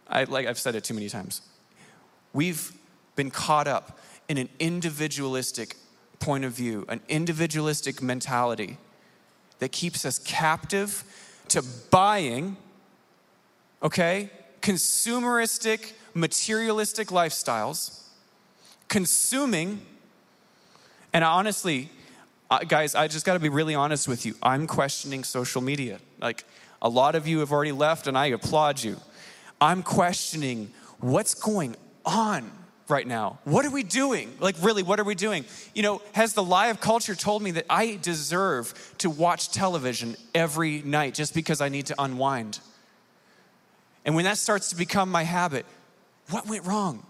I, 0.08 0.26
like 0.26 0.48
I've 0.48 0.60
said 0.60 0.76
it 0.76 0.84
too 0.84 0.94
many 0.94 1.08
times, 1.08 1.42
we've 2.34 2.74
been 3.16 3.32
caught 3.32 3.68
up 3.68 4.00
in 4.28 4.38
an 4.38 4.50
individualistic 4.60 5.78
point 6.20 6.44
of 6.44 6.52
view, 6.52 6.86
an 6.90 7.02
individualistic 7.08 8.02
mentality 8.02 8.78
that 9.60 9.72
keeps 9.72 10.04
us 10.06 10.20
captive 10.20 11.04
to 11.48 11.64
buying, 11.92 12.58
okay, 13.82 14.30
consumeristic, 14.62 15.94
materialistic 16.14 17.10
lifestyles, 17.10 18.02
consuming, 18.88 19.82
and 21.14 21.24
honestly, 21.24 21.90
Uh, 22.48 22.60
guys, 22.60 22.94
I 22.94 23.08
just 23.08 23.26
got 23.26 23.34
to 23.34 23.40
be 23.40 23.50
really 23.50 23.74
honest 23.74 24.08
with 24.08 24.24
you. 24.24 24.36
I'm 24.44 24.68
questioning 24.68 25.26
social 25.26 25.64
media. 25.64 25.98
Like, 26.22 26.46
a 26.86 26.90
lot 26.90 27.16
of 27.16 27.28
you 27.28 27.40
have 27.40 27.52
already 27.52 27.72
left, 27.72 28.06
and 28.06 28.16
I 28.16 28.28
applaud 28.28 28.84
you. 28.84 28.98
I'm 29.60 29.82
questioning 29.82 30.72
what's 31.00 31.34
going 31.34 31.76
on 32.06 32.52
right 32.88 33.08
now. 33.08 33.40
What 33.44 33.66
are 33.66 33.72
we 33.72 33.82
doing? 33.82 34.32
Like, 34.40 34.56
really, 34.62 34.84
what 34.84 35.00
are 35.00 35.04
we 35.04 35.16
doing? 35.16 35.46
You 35.74 35.82
know, 35.82 36.02
has 36.12 36.34
the 36.34 36.44
lie 36.44 36.68
of 36.68 36.80
culture 36.80 37.16
told 37.16 37.42
me 37.42 37.50
that 37.52 37.66
I 37.72 37.98
deserve 38.00 38.94
to 39.00 39.10
watch 39.10 39.50
television 39.50 40.16
every 40.36 40.84
night 40.84 41.16
just 41.16 41.34
because 41.34 41.60
I 41.60 41.70
need 41.70 41.88
to 41.88 41.96
unwind? 41.98 42.60
And 44.06 44.14
when 44.14 44.26
that 44.26 44.38
starts 44.38 44.70
to 44.70 44.76
become 44.76 45.10
my 45.10 45.24
habit, 45.24 45.66
what 46.30 46.48
went 46.48 46.66
wrong? 46.66 47.04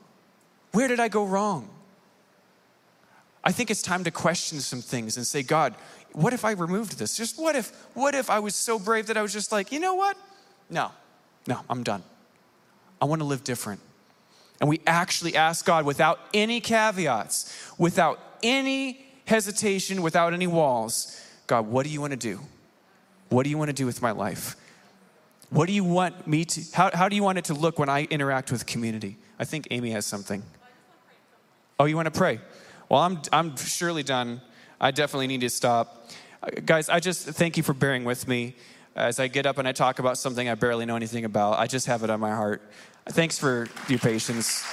Where 0.71 0.87
did 0.87 1.01
I 1.01 1.09
go 1.09 1.25
wrong? 1.25 1.69
I 3.45 3.51
think 3.51 3.69
it's 3.69 3.81
time 3.81 4.03
to 4.03 4.11
question 4.11 4.59
some 4.59 4.81
things 4.81 5.17
and 5.17 5.25
say, 5.25 5.43
God, 5.43 5.75
what 6.13 6.33
if 6.33 6.43
I 6.43 6.51
removed 6.51 6.97
this? 6.97 7.15
Just 7.15 7.39
what 7.39 7.55
if, 7.55 7.69
what 7.93 8.15
if 8.15 8.29
I 8.29 8.39
was 8.39 8.55
so 8.55 8.79
brave 8.79 9.07
that 9.07 9.17
I 9.17 9.21
was 9.21 9.31
just 9.33 9.51
like, 9.51 9.71
you 9.71 9.79
know 9.79 9.93
what? 9.93 10.17
No, 10.69 10.91
no, 11.47 11.61
I'm 11.69 11.83
done. 11.83 12.03
I 13.01 13.05
want 13.05 13.21
to 13.21 13.25
live 13.25 13.43
different. 13.43 13.81
And 14.59 14.69
we 14.69 14.81
actually 14.87 15.35
ask 15.35 15.65
God 15.65 15.85
without 15.85 16.19
any 16.33 16.59
caveats, 16.61 17.73
without 17.77 18.19
any 18.41 19.05
hesitation, 19.25 20.01
without 20.01 20.33
any 20.33 20.47
walls 20.47 21.21
God, 21.47 21.67
what 21.67 21.85
do 21.85 21.91
you 21.91 22.01
want 22.01 22.11
to 22.11 22.17
do? 22.17 22.39
What 23.29 23.43
do 23.43 23.49
you 23.49 23.57
want 23.57 23.69
to 23.69 23.73
do 23.73 23.85
with 23.85 24.01
my 24.01 24.11
life? 24.11 24.55
What 25.49 25.67
do 25.67 25.73
you 25.73 25.83
want 25.83 26.27
me 26.27 26.45
to, 26.45 26.61
how, 26.73 26.89
how 26.93 27.09
do 27.09 27.15
you 27.15 27.23
want 27.23 27.37
it 27.37 27.45
to 27.45 27.53
look 27.53 27.77
when 27.77 27.89
I 27.89 28.03
interact 28.05 28.51
with 28.51 28.65
community? 28.65 29.17
I 29.37 29.45
think 29.45 29.67
Amy 29.71 29.91
has 29.91 30.05
something. 30.05 30.41
Oh, 31.79 31.85
you 31.85 31.95
want 31.95 32.07
to 32.11 32.17
pray? 32.17 32.39
Well, 32.89 33.01
I'm, 33.01 33.21
I'm 33.31 33.57
surely 33.57 34.03
done. 34.03 34.41
I 34.79 34.91
definitely 34.91 35.27
need 35.27 35.41
to 35.41 35.49
stop. 35.49 36.09
Uh, 36.43 36.49
guys, 36.65 36.87
I 36.89 36.99
just 36.99 37.25
thank 37.25 37.57
you 37.57 37.63
for 37.63 37.73
bearing 37.73 38.03
with 38.03 38.27
me 38.27 38.55
as 38.95 39.19
I 39.19 39.27
get 39.27 39.45
up 39.45 39.57
and 39.57 39.67
I 39.67 39.71
talk 39.71 39.99
about 39.99 40.17
something 40.17 40.47
I 40.47 40.55
barely 40.55 40.85
know 40.85 40.95
anything 40.95 41.25
about. 41.25 41.59
I 41.59 41.67
just 41.67 41.87
have 41.87 42.03
it 42.03 42.09
on 42.09 42.19
my 42.19 42.31
heart. 42.31 42.61
Thanks 43.09 43.39
for 43.39 43.67
your 43.87 43.99
patience. 43.99 44.63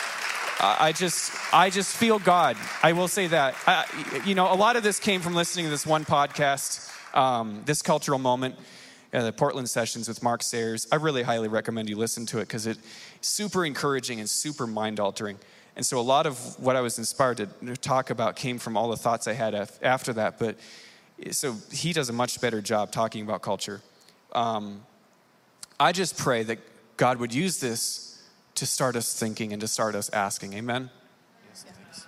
I 0.60 0.92
just, 0.92 1.32
I 1.52 1.70
just 1.70 1.96
feel 1.96 2.20
God. 2.20 2.56
I 2.82 2.92
will 2.92 3.08
say 3.08 3.26
that. 3.28 3.56
I, 3.66 3.84
you 4.24 4.36
know, 4.36 4.52
a 4.52 4.54
lot 4.54 4.76
of 4.76 4.84
this 4.84 5.00
came 5.00 5.20
from 5.20 5.34
listening 5.34 5.64
to 5.64 5.70
this 5.70 5.84
one 5.84 6.04
podcast, 6.04 6.88
um, 7.16 7.62
this 7.64 7.82
cultural 7.82 8.18
moment, 8.18 8.54
uh, 9.12 9.24
the 9.24 9.32
Portland 9.32 9.68
sessions 9.68 10.06
with 10.06 10.22
Mark 10.22 10.40
Sayers. 10.42 10.86
I 10.92 10.96
really 10.96 11.24
highly 11.24 11.48
recommend 11.48 11.88
you 11.88 11.96
listen 11.96 12.26
to 12.26 12.38
it 12.38 12.42
because 12.42 12.68
it's 12.68 12.78
super 13.22 13.64
encouraging 13.64 14.20
and 14.20 14.30
super 14.30 14.66
mind 14.68 15.00
altering. 15.00 15.38
And 15.74 15.86
so 15.86 15.98
a 15.98 16.02
lot 16.02 16.26
of 16.26 16.38
what 16.60 16.76
I 16.76 16.80
was 16.80 16.98
inspired 16.98 17.38
to 17.38 17.76
talk 17.76 18.10
about 18.10 18.36
came 18.36 18.58
from 18.58 18.76
all 18.76 18.88
the 18.88 18.96
thoughts 18.96 19.26
I 19.26 19.32
had 19.32 19.54
after 19.82 20.12
that. 20.14 20.38
But 20.38 20.56
so 21.30 21.56
he 21.70 21.92
does 21.92 22.08
a 22.08 22.12
much 22.12 22.40
better 22.40 22.60
job 22.60 22.92
talking 22.92 23.22
about 23.22 23.42
culture. 23.42 23.80
Um, 24.34 24.82
I 25.80 25.92
just 25.92 26.18
pray 26.18 26.42
that 26.44 26.58
God 26.96 27.18
would 27.18 27.32
use 27.32 27.58
this 27.58 28.22
to 28.56 28.66
start 28.66 28.96
us 28.96 29.18
thinking 29.18 29.52
and 29.52 29.60
to 29.60 29.68
start 29.68 29.94
us 29.94 30.10
asking. 30.10 30.52
Amen? 30.54 30.90
Yes, 31.48 32.06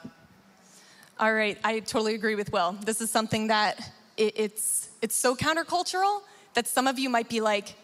All 1.19 1.33
right, 1.33 1.59
I 1.65 1.81
totally 1.81 2.15
agree 2.15 2.35
with 2.35 2.53
Will. 2.53 2.73
This 2.85 3.01
is 3.01 3.11
something 3.11 3.49
that 3.49 3.81
it, 4.17 4.35
it's, 4.37 4.91
it's 5.01 5.17
so 5.17 5.35
countercultural 5.35 6.21
that 6.55 6.67
some 6.67 6.87
of 6.87 6.99
you 6.99 7.09
might 7.09 7.29
be 7.29 7.41
like, 7.41 7.75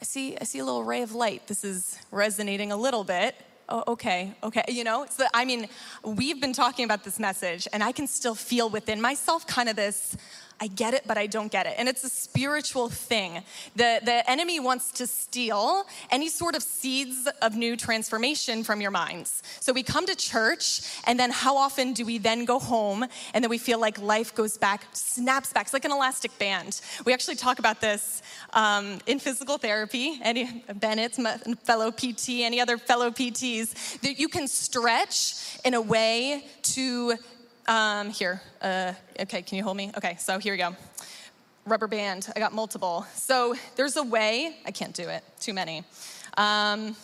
I 0.00 0.04
see, 0.04 0.36
I 0.38 0.44
see 0.44 0.58
a 0.58 0.64
little 0.64 0.84
ray 0.84 1.02
of 1.02 1.14
light. 1.14 1.46
This 1.46 1.62
is 1.62 1.98
resonating 2.10 2.72
a 2.72 2.76
little 2.76 3.04
bit. 3.04 3.36
Oh, 3.68 3.82
okay, 3.88 4.34
okay. 4.42 4.62
You 4.68 4.84
know, 4.84 5.06
so 5.08 5.24
I 5.32 5.44
mean, 5.44 5.68
we've 6.04 6.40
been 6.40 6.52
talking 6.52 6.84
about 6.84 7.02
this 7.02 7.18
message, 7.18 7.66
and 7.72 7.82
I 7.82 7.92
can 7.92 8.06
still 8.06 8.34
feel 8.34 8.68
within 8.68 9.00
myself 9.00 9.46
kind 9.46 9.68
of 9.68 9.76
this 9.76 10.16
I 10.60 10.68
get 10.68 10.94
it, 10.94 11.02
but 11.06 11.18
I 11.18 11.26
don't 11.26 11.50
get 11.50 11.66
it. 11.66 11.74
And 11.78 11.88
it's 11.88 12.04
a 12.04 12.08
spiritual 12.08 12.88
thing. 12.88 13.42
The, 13.74 14.00
the 14.04 14.28
enemy 14.30 14.60
wants 14.60 14.92
to 14.92 15.06
steal 15.06 15.86
any 16.10 16.28
sort 16.28 16.54
of 16.54 16.62
seeds 16.62 17.28
of 17.42 17.56
new 17.56 17.76
transformation 17.76 18.62
from 18.62 18.80
your 18.80 18.90
minds. 18.90 19.42
So 19.60 19.72
we 19.72 19.82
come 19.82 20.06
to 20.06 20.14
church, 20.14 20.82
and 21.04 21.18
then 21.18 21.30
how 21.30 21.56
often 21.56 21.92
do 21.92 22.04
we 22.04 22.18
then 22.18 22.44
go 22.44 22.58
home 22.58 23.04
and 23.32 23.42
then 23.42 23.50
we 23.50 23.58
feel 23.58 23.80
like 23.80 23.98
life 23.98 24.34
goes 24.34 24.56
back, 24.56 24.86
snaps 24.92 25.52
back? 25.52 25.66
It's 25.66 25.72
like 25.72 25.84
an 25.84 25.92
elastic 25.92 26.38
band. 26.38 26.80
We 27.04 27.12
actually 27.12 27.36
talk 27.36 27.58
about 27.58 27.80
this 27.80 28.22
um, 28.52 28.98
in 29.06 29.18
physical 29.18 29.58
therapy. 29.58 30.18
Any 30.22 30.64
Bennett's 30.74 31.18
fellow 31.64 31.90
PT, 31.90 32.28
any 32.40 32.60
other 32.60 32.78
fellow 32.78 33.10
PTs, 33.10 34.00
that 34.00 34.18
you 34.18 34.28
can 34.28 34.46
stretch 34.46 35.58
in 35.64 35.74
a 35.74 35.80
way 35.80 36.44
to 36.62 37.16
um, 37.66 38.10
here, 38.10 38.40
uh, 38.60 38.92
okay, 39.20 39.42
can 39.42 39.56
you 39.56 39.64
hold 39.64 39.76
me? 39.76 39.90
Okay, 39.96 40.16
so 40.18 40.38
here 40.38 40.52
we 40.52 40.58
go. 40.58 40.76
Rubber 41.66 41.86
band, 41.86 42.28
I 42.36 42.38
got 42.38 42.52
multiple. 42.52 43.06
So 43.14 43.54
there's 43.76 43.96
a 43.96 44.02
way, 44.02 44.56
I 44.66 44.70
can't 44.70 44.94
do 44.94 45.08
it, 45.08 45.24
too 45.40 45.54
many. 45.54 45.82
Um, 46.36 46.94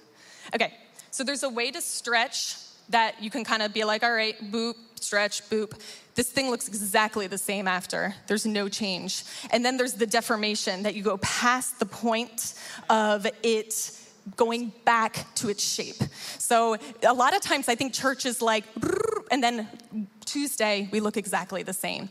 okay, 0.54 0.74
so 1.10 1.22
there's 1.24 1.42
a 1.42 1.50
way 1.50 1.70
to 1.70 1.80
stretch 1.80 2.56
that 2.88 3.22
you 3.22 3.30
can 3.30 3.44
kind 3.44 3.62
of 3.62 3.74
be 3.74 3.84
like, 3.84 4.02
all 4.02 4.12
right, 4.12 4.38
boop, 4.52 4.74
stretch, 5.00 5.48
boop. 5.50 5.78
This 6.14 6.30
thing 6.30 6.50
looks 6.50 6.68
exactly 6.68 7.26
the 7.26 7.38
same 7.38 7.68
after. 7.68 8.14
There's 8.26 8.46
no 8.46 8.68
change. 8.68 9.24
And 9.50 9.64
then 9.64 9.76
there's 9.76 9.94
the 9.94 10.06
deformation 10.06 10.84
that 10.84 10.94
you 10.94 11.02
go 11.02 11.18
past 11.18 11.78
the 11.78 11.86
point 11.86 12.54
of 12.88 13.26
it 13.42 13.90
going 14.34 14.72
back 14.84 15.26
to 15.36 15.48
its 15.48 15.62
shape. 15.62 16.02
So 16.38 16.76
a 17.02 17.12
lot 17.12 17.36
of 17.36 17.42
times 17.42 17.68
I 17.68 17.74
think 17.74 17.92
church 17.92 18.26
is 18.26 18.40
like, 18.42 18.64
and 19.30 19.42
then 19.42 19.68
Tuesday 20.24 20.88
we 20.92 21.00
look 21.00 21.16
exactly 21.16 21.62
the 21.62 21.72
same. 21.72 22.08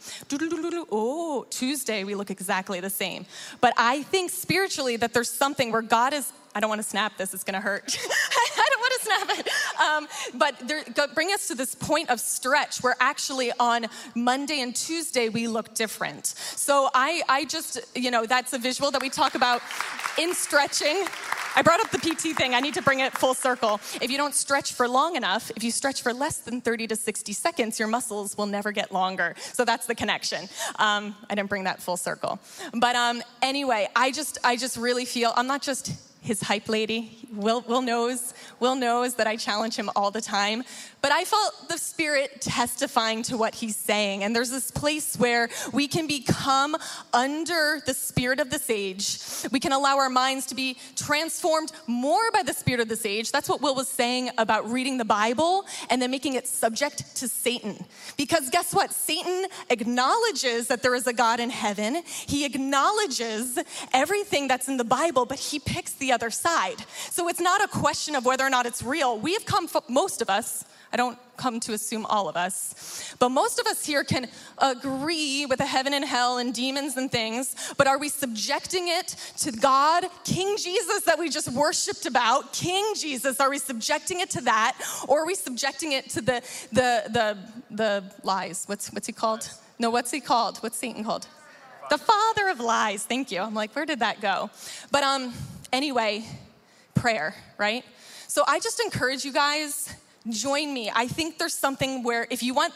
Oh, 0.91 1.45
Tuesday 1.49 2.03
we 2.03 2.15
look 2.15 2.31
exactly 2.31 2.79
the 2.79 2.89
same. 2.89 3.25
But 3.61 3.73
I 3.77 4.03
think 4.03 4.31
spiritually 4.31 4.95
that 4.97 5.13
there's 5.13 5.29
something 5.29 5.71
where 5.71 5.81
God 5.81 6.13
is 6.13 6.31
I 6.55 6.61
don't 6.61 6.69
want 6.69 6.81
to 6.81 6.87
snap 6.87 7.17
this, 7.17 7.33
it's 7.33 7.43
gonna 7.43 7.59
hurt. 7.59 7.83
I 8.57 8.69
don't 8.71 8.79
want 8.79 8.93
to 8.93 9.05
snap 9.05 9.39
it. 9.39 9.51
Um, 9.79 10.07
but 10.33 10.55
there, 10.67 10.83
bring 11.13 11.29
us 11.29 11.47
to 11.47 11.55
this 11.55 11.75
point 11.75 12.09
of 12.09 12.19
stretch 12.19 12.81
where 12.81 12.95
actually 12.99 13.51
on 13.59 13.87
Monday 14.15 14.61
and 14.61 14.75
Tuesday 14.75 15.29
we 15.29 15.47
look 15.47 15.73
different. 15.73 16.27
So 16.27 16.89
I, 16.93 17.21
I 17.29 17.45
just, 17.45 17.79
you 17.95 18.11
know, 18.11 18.25
that's 18.25 18.53
a 18.53 18.57
visual 18.57 18.91
that 18.91 19.01
we 19.01 19.09
talk 19.09 19.35
about 19.35 19.61
in 20.17 20.33
stretching. 20.33 21.05
I 21.57 21.61
brought 21.61 21.79
up 21.79 21.89
the 21.89 21.99
PT 21.99 22.35
thing. 22.35 22.53
I 22.53 22.59
need 22.59 22.73
to 22.73 22.81
bring 22.81 22.99
it 22.99 23.13
full 23.17 23.33
circle. 23.33 23.79
If 24.01 24.11
you 24.11 24.17
don't 24.17 24.35
stretch 24.35 24.73
for 24.73 24.89
long 24.89 25.15
enough, 25.15 25.51
if 25.55 25.63
you 25.63 25.71
stretch 25.71 26.01
for 26.01 26.13
less 26.13 26.39
than 26.39 26.59
30 26.59 26.87
to 26.87 26.95
60 26.97 27.31
seconds, 27.31 27.79
your 27.79 27.87
muscles 27.87 28.37
will 28.37 28.45
never 28.45 28.73
get 28.73 28.91
longer. 28.91 29.35
So 29.53 29.63
that's 29.63 29.85
the 29.85 29.95
connection. 29.95 30.49
Um, 30.79 31.15
I 31.29 31.35
didn't 31.35 31.49
bring 31.49 31.63
that 31.63 31.81
full 31.81 31.95
circle. 31.95 32.39
But 32.73 32.97
um, 32.97 33.23
anyway, 33.41 33.87
I 33.95 34.11
just, 34.11 34.37
I 34.43 34.57
just 34.57 34.75
really 34.75 35.05
feel 35.05 35.31
I'm 35.35 35.47
not 35.47 35.61
just 35.61 35.91
his 36.25 36.41
hype 36.41 36.67
lady. 36.67 37.27
Will, 37.33 37.61
Will 37.61 37.81
knows, 37.81 38.33
Will 38.59 38.75
knows 38.75 39.15
that 39.15 39.27
I 39.27 39.35
challenge 39.35 39.75
him 39.75 39.89
all 39.95 40.11
the 40.11 40.21
time. 40.21 40.63
But 41.01 41.11
I 41.11 41.23
felt 41.23 41.69
the 41.69 41.77
Spirit 41.77 42.41
testifying 42.41 43.21
to 43.23 43.37
what 43.37 43.53
he's 43.53 43.75
saying. 43.75 44.23
And 44.23 44.35
there's 44.35 44.49
this 44.49 44.71
place 44.71 45.15
where 45.17 45.49
we 45.71 45.87
can 45.87 46.07
become 46.07 46.75
under 47.13 47.79
the 47.85 47.93
Spirit 47.93 48.39
of 48.39 48.49
this 48.49 48.71
age. 48.71 49.19
We 49.51 49.59
can 49.59 49.71
allow 49.71 49.97
our 49.97 50.09
minds 50.09 50.47
to 50.47 50.55
be 50.55 50.77
transformed 50.95 51.71
more 51.85 52.31
by 52.31 52.41
the 52.41 52.53
Spirit 52.53 52.79
of 52.79 52.87
this 52.87 53.05
age. 53.05 53.31
That's 53.31 53.47
what 53.47 53.61
Will 53.61 53.75
was 53.75 53.87
saying 53.87 54.31
about 54.39 54.67
reading 54.71 54.97
the 54.97 55.05
Bible 55.05 55.65
and 55.91 56.01
then 56.01 56.09
making 56.09 56.33
it 56.33 56.47
subject 56.47 57.15
to 57.17 57.27
Satan. 57.27 57.85
Because 58.17 58.49
guess 58.49 58.73
what? 58.73 58.91
Satan 58.91 59.45
acknowledges 59.69 60.67
that 60.69 60.81
there 60.81 60.95
is 60.95 61.05
a 61.05 61.13
God 61.13 61.39
in 61.39 61.51
heaven, 61.51 62.01
he 62.05 62.45
acknowledges 62.45 63.59
everything 63.93 64.47
that's 64.47 64.67
in 64.67 64.77
the 64.77 64.83
Bible, 64.83 65.27
but 65.27 65.37
he 65.37 65.59
picks 65.59 65.93
the 65.93 66.11
other 66.15 66.31
side. 66.31 66.83
So 67.11 67.27
it's 67.27 67.39
not 67.39 67.63
a 67.63 67.67
question 67.67 68.15
of 68.15 68.25
whether 68.25 68.43
or 68.43 68.49
not 68.49 68.65
it's 68.65 68.81
real. 68.81 69.19
We 69.19 69.33
have 69.33 69.45
come, 69.45 69.69
most 69.87 70.21
of 70.23 70.29
us, 70.29 70.65
I 70.91 70.97
don't 70.97 71.19
come 71.35 71.59
to 71.61 71.73
assume 71.73 72.05
all 72.05 72.29
of 72.29 72.37
us. 72.37 73.13
But 73.19 73.29
most 73.29 73.59
of 73.59 73.67
us 73.67 73.85
here 73.85 74.05
can 74.05 74.29
agree 74.57 75.45
with 75.45 75.59
the 75.59 75.65
heaven 75.65 75.93
and 75.93 76.05
hell 76.05 76.37
and 76.37 76.53
demons 76.53 76.95
and 76.95 77.11
things, 77.11 77.53
but 77.77 77.85
are 77.85 77.99
we 77.99 78.07
subjecting 78.07 78.87
it 78.87 79.09
to 79.39 79.51
God, 79.51 80.05
King 80.23 80.55
Jesus 80.57 81.01
that 81.03 81.19
we 81.19 81.29
just 81.29 81.51
worshiped 81.51 82.05
about, 82.05 82.53
King 82.53 82.93
Jesus, 82.95 83.41
are 83.41 83.49
we 83.49 83.59
subjecting 83.59 84.21
it 84.21 84.29
to 84.31 84.41
that 84.41 84.77
or 85.09 85.23
are 85.23 85.25
we 85.25 85.35
subjecting 85.35 85.91
it 85.91 86.09
to 86.11 86.21
the 86.21 86.41
the 86.71 87.03
the 87.11 87.37
the 87.71 88.03
lies? 88.23 88.63
What's 88.67 88.91
what's 88.93 89.07
he 89.07 89.13
called? 89.13 89.49
No, 89.77 89.89
what's 89.89 90.11
he 90.11 90.21
called? 90.21 90.59
What's 90.59 90.77
Satan 90.77 91.03
called? 91.03 91.27
The 91.89 91.97
father 91.97 92.47
of 92.49 92.59
lies. 92.59 93.03
Thank 93.03 93.31
you. 93.31 93.41
I'm 93.41 93.53
like, 93.53 93.75
where 93.75 93.85
did 93.85 93.99
that 93.99 94.21
go? 94.21 94.49
But 94.91 95.03
um 95.03 95.33
anyway, 95.75 96.23
prayer, 96.93 97.35
right? 97.57 97.83
So 98.27 98.43
I 98.47 98.59
just 98.59 98.79
encourage 98.79 99.25
you 99.25 99.33
guys 99.33 99.93
join 100.29 100.73
me. 100.73 100.89
I 100.93 101.07
think 101.07 101.37
there's 101.37 101.53
something 101.53 102.01
where 102.01 102.25
if 102.31 102.41
you 102.41 102.53
want, 102.53 102.73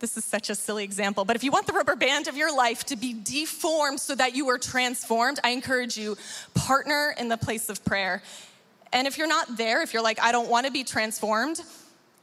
this 0.00 0.18
is 0.18 0.24
such 0.24 0.50
a 0.50 0.54
silly 0.54 0.84
example, 0.84 1.24
but 1.24 1.34
if 1.34 1.42
you 1.42 1.50
want 1.50 1.66
the 1.66 1.72
rubber 1.72 1.96
band 1.96 2.28
of 2.28 2.36
your 2.36 2.54
life 2.54 2.84
to 2.84 2.96
be 2.96 3.14
deformed 3.14 4.00
so 4.00 4.14
that 4.14 4.36
you 4.36 4.48
are 4.50 4.58
transformed, 4.58 5.40
I 5.42 5.50
encourage 5.50 5.96
you, 5.96 6.16
partner 6.54 7.14
in 7.18 7.28
the 7.28 7.38
place 7.38 7.70
of 7.70 7.82
prayer. 7.86 8.22
And 8.92 9.06
if 9.06 9.16
you're 9.16 9.26
not 9.26 9.56
there, 9.56 9.82
if 9.82 9.94
you're 9.94 10.02
like, 10.02 10.20
I 10.20 10.30
don't 10.30 10.50
want 10.50 10.66
to 10.66 10.72
be 10.72 10.84
transformed, 10.84 11.60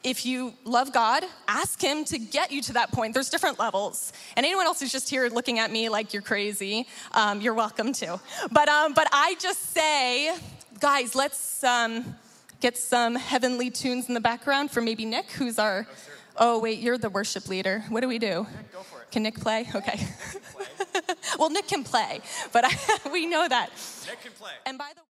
if 0.09 0.25
you 0.25 0.53
love 0.63 0.93
God, 0.93 1.25
ask 1.49 1.81
Him 1.81 2.05
to 2.05 2.17
get 2.17 2.49
you 2.49 2.61
to 2.61 2.73
that 2.73 2.93
point. 2.93 3.13
There's 3.13 3.29
different 3.29 3.59
levels. 3.59 4.13
And 4.37 4.45
anyone 4.45 4.65
else 4.65 4.79
who's 4.79 4.91
just 4.91 5.09
here 5.09 5.27
looking 5.27 5.59
at 5.59 5.69
me 5.69 5.89
like 5.89 6.13
you're 6.13 6.21
crazy, 6.21 6.87
um, 7.11 7.41
you're 7.41 7.53
welcome 7.53 7.91
to. 7.93 8.19
But, 8.49 8.69
um, 8.69 8.93
but 8.93 9.09
I 9.11 9.35
just 9.37 9.73
say, 9.73 10.33
guys, 10.79 11.13
let's 11.13 11.61
um, 11.65 12.15
get 12.61 12.77
some 12.77 13.15
heavenly 13.15 13.69
tunes 13.69 14.07
in 14.07 14.13
the 14.13 14.21
background 14.21 14.71
for 14.71 14.79
maybe 14.79 15.03
Nick, 15.03 15.29
who's 15.31 15.59
our. 15.59 15.85
Oh, 16.37 16.59
wait, 16.59 16.79
you're 16.79 16.99
the 16.99 17.09
worship 17.09 17.49
leader. 17.49 17.83
What 17.89 18.01
do 18.01 18.07
we 18.07 18.19
do? 18.19 18.45
Nick, 18.55 18.71
go 18.71 18.79
for 18.81 19.01
it. 19.01 19.11
Can 19.11 19.23
Nick 19.23 19.39
play? 19.39 19.67
Okay. 19.73 19.99
well, 21.39 21.49
Nick 21.49 21.67
can 21.67 21.83
play, 21.83 22.21
but 22.53 22.63
I, 22.63 23.09
we 23.11 23.25
know 23.25 23.47
that. 23.47 23.71
Nick 24.07 24.21
can 24.21 24.31
play. 24.33 24.51
And 24.65 24.77
by 24.77 24.91
the 24.95 25.06